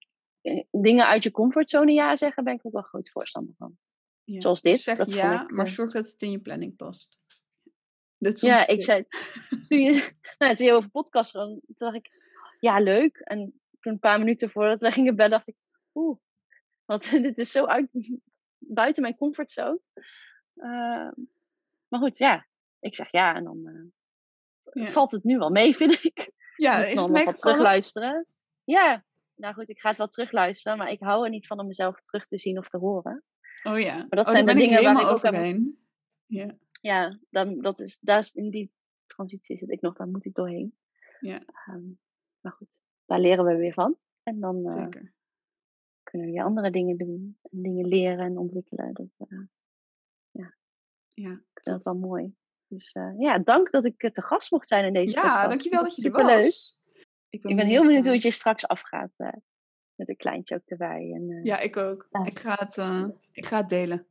eh, 0.40 0.64
dingen 0.70 1.06
uit 1.06 1.22
je 1.22 1.30
comfortzone 1.30 1.92
ja 1.92 2.16
zeggen, 2.16 2.44
ben 2.44 2.54
ik 2.54 2.66
ook 2.66 2.72
wel 2.72 2.82
groot 2.82 3.10
voorstander 3.10 3.54
van. 3.58 3.78
ja. 4.24 4.40
Zoals 4.40 4.62
dit, 4.62 4.80
Zeg 4.80 4.98
dat 4.98 5.12
ja, 5.12 5.42
ik, 5.42 5.50
maar 5.50 5.66
eh, 5.66 5.72
zorg 5.72 5.92
dat 5.92 6.10
het 6.10 6.22
in 6.22 6.30
je 6.30 6.40
planning 6.40 6.76
past. 6.76 7.18
Dat 8.18 8.40
Ja, 8.40 8.66
ik 8.66 8.82
zei, 8.82 9.04
toen 9.68 9.80
je, 9.80 10.12
nou, 10.38 10.54
toen 10.54 10.66
je 10.66 10.72
over 10.72 10.90
podcast 10.90 11.30
kwam, 11.30 11.48
toen 11.48 11.60
dacht 11.76 11.94
ik, 11.94 12.10
ja, 12.60 12.80
leuk. 12.80 13.16
En 13.16 13.60
toen 13.80 13.92
een 13.92 13.98
paar 13.98 14.18
minuten 14.18 14.50
voordat 14.50 14.80
we 14.80 14.90
gingen 14.90 15.16
bed, 15.16 15.30
dacht 15.30 15.48
ik, 15.48 15.56
oeh, 15.94 16.18
want 16.86 17.10
dit 17.22 17.38
is 17.38 17.50
zo 17.50 17.64
uit, 17.64 17.88
buiten 18.58 19.02
mijn 19.02 19.16
comfortzone. 19.16 19.80
Uh, 20.56 21.10
maar 21.88 22.00
goed, 22.00 22.18
ja, 22.18 22.46
ik 22.80 22.94
zeg 22.94 23.10
ja 23.10 23.34
en 23.34 23.44
dan 23.44 23.60
uh, 23.66 24.84
Ja. 24.84 24.90
valt 24.90 25.10
het 25.12 25.24
nu 25.24 25.38
wel 25.38 25.50
mee, 25.50 25.76
vind 25.82 26.04
ik. 26.04 26.30
Ja, 26.56 26.78
is 26.84 26.94
dan 26.94 27.04
het 27.04 27.12
nog 27.12 27.24
wat 27.24 27.38
terugluisteren. 27.38 28.26
Ja, 28.64 29.04
nou 29.34 29.54
goed, 29.54 29.68
ik 29.70 29.80
ga 29.80 29.88
het 29.88 29.98
wel 29.98 30.08
terugluisteren, 30.08 30.78
maar 30.78 30.90
ik 30.90 31.00
hou 31.02 31.24
er 31.24 31.30
niet 31.30 31.46
van 31.46 31.60
om 31.60 31.66
mezelf 31.66 32.02
terug 32.02 32.26
te 32.26 32.38
zien 32.38 32.58
of 32.58 32.68
te 32.68 32.78
horen. 32.78 33.22
Oh 33.62 33.78
ja. 33.80 33.96
Maar 33.96 34.08
dat 34.08 34.26
oh, 34.26 34.32
zijn 34.32 34.46
de 34.46 34.54
dingen 34.54 34.82
waar 34.82 34.92
ik 34.92 34.98
ook 35.00 35.24
aan 35.24 35.34
moet- 35.34 35.42
overheen. 35.42 35.78
Ja, 36.26 36.56
Ja, 36.80 37.18
dan, 37.30 37.60
dat 37.60 37.80
is, 37.80 37.98
daar 38.00 38.18
is, 38.18 38.32
in 38.32 38.50
die 38.50 38.72
transitie 39.06 39.56
zit 39.56 39.70
ik 39.70 39.80
nog, 39.80 39.96
daar 39.96 40.08
moet 40.08 40.24
ik 40.24 40.34
doorheen. 40.34 40.76
ja 41.20 41.42
Ehm, 41.66 41.82
maar 42.40 42.52
goed, 42.52 42.80
daar 43.06 43.20
leren 43.20 43.44
we 43.44 43.56
weer 43.56 43.72
van. 43.72 43.96
En 44.22 44.40
dan 44.40 44.66
eh, 44.66 44.82
zeker. 44.82 45.12
Kunnen 46.16 46.34
weer 46.34 46.44
andere 46.44 46.70
dingen 46.70 46.96
doen. 46.96 47.38
En 47.42 47.62
dingen 47.62 47.88
leren 47.88 48.18
en 48.18 48.38
ontwikkelen. 48.38 48.92
Dat, 48.92 49.28
eh, 49.28 49.38
Ja, 51.14 51.32
ik 51.32 51.60
vind 51.62 51.76
dat 51.76 51.82
wel 51.82 51.94
mooi. 51.94 52.34
Dus 52.68 52.92
eh, 52.92 53.12
ja, 53.18 53.38
dank 53.38 53.70
dat 53.70 53.86
ik 53.86 54.02
eh, 54.02 54.10
te 54.10 54.22
gast 54.22 54.50
mocht 54.50 54.68
zijn 54.68 54.84
in 54.84 54.92
deze 54.92 55.14
podcast. 55.14 55.34
ja 55.34 55.42
Ik 55.42 55.48
dankjewel 55.48 55.82
dat 55.82 55.90
het 55.94 56.02
je 56.02 56.10
er 56.10 56.40
was. 56.40 56.78
Ik 57.28 57.42
ben 57.42 57.66
heel 57.66 57.82
benieuwd 57.82 58.04
hoe 58.04 58.14
het 58.14 58.22
je 58.22 58.30
straks 58.30 58.66
afgaat. 58.66 59.10
met 59.94 60.08
een 60.08 60.16
kleintje 60.16 60.54
ook 60.54 60.62
erbij. 60.64 61.12
En, 61.14 61.40
Ja, 61.42 61.58
ik 61.58 61.76
ook. 61.76 62.06
Ja. 62.10 62.24
Ik, 62.24 62.38
ga 62.38 62.54
het, 62.58 62.76
ik 63.32 63.46
ga 63.46 63.56
het 63.56 63.68
delen. 63.68 64.06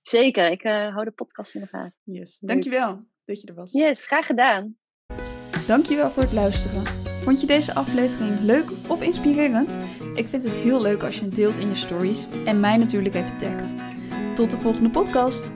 Zeker, 0.00 0.50
ik 0.50 0.62
hou 0.62 1.04
de 1.04 1.10
podcast 1.10 1.54
in 1.54 1.60
de 1.60 1.66
gaten. 1.66 1.94
Yes. 2.02 2.38
Dankjewel 2.38 3.04
dat 3.24 3.40
je 3.40 3.46
er 3.46 3.54
was. 3.54 3.72
Yes, 3.72 4.06
graag 4.06 4.26
gedaan. 4.26 4.76
Dankjewel 5.66 6.10
voor 6.10 6.22
het 6.22 6.32
luisteren. 6.32 6.84
Vond 7.22 7.40
je 7.40 7.46
deze 7.46 7.74
aflevering 7.74 8.40
leuk 8.40 8.70
of 8.88 9.02
inspirerend? 9.02 9.78
Ik 10.14 10.28
vind 10.28 10.42
het 10.42 10.52
heel 10.52 10.82
leuk 10.82 11.02
als 11.02 11.18
je 11.18 11.24
het 11.24 11.34
deelt 11.34 11.58
in 11.58 11.68
je 11.68 11.74
stories 11.74 12.26
en 12.44 12.60
mij 12.60 12.76
natuurlijk 12.76 13.14
even 13.14 13.38
tagt. 13.38 13.72
Tot 14.34 14.50
de 14.50 14.58
volgende 14.58 14.90
podcast. 14.90 15.50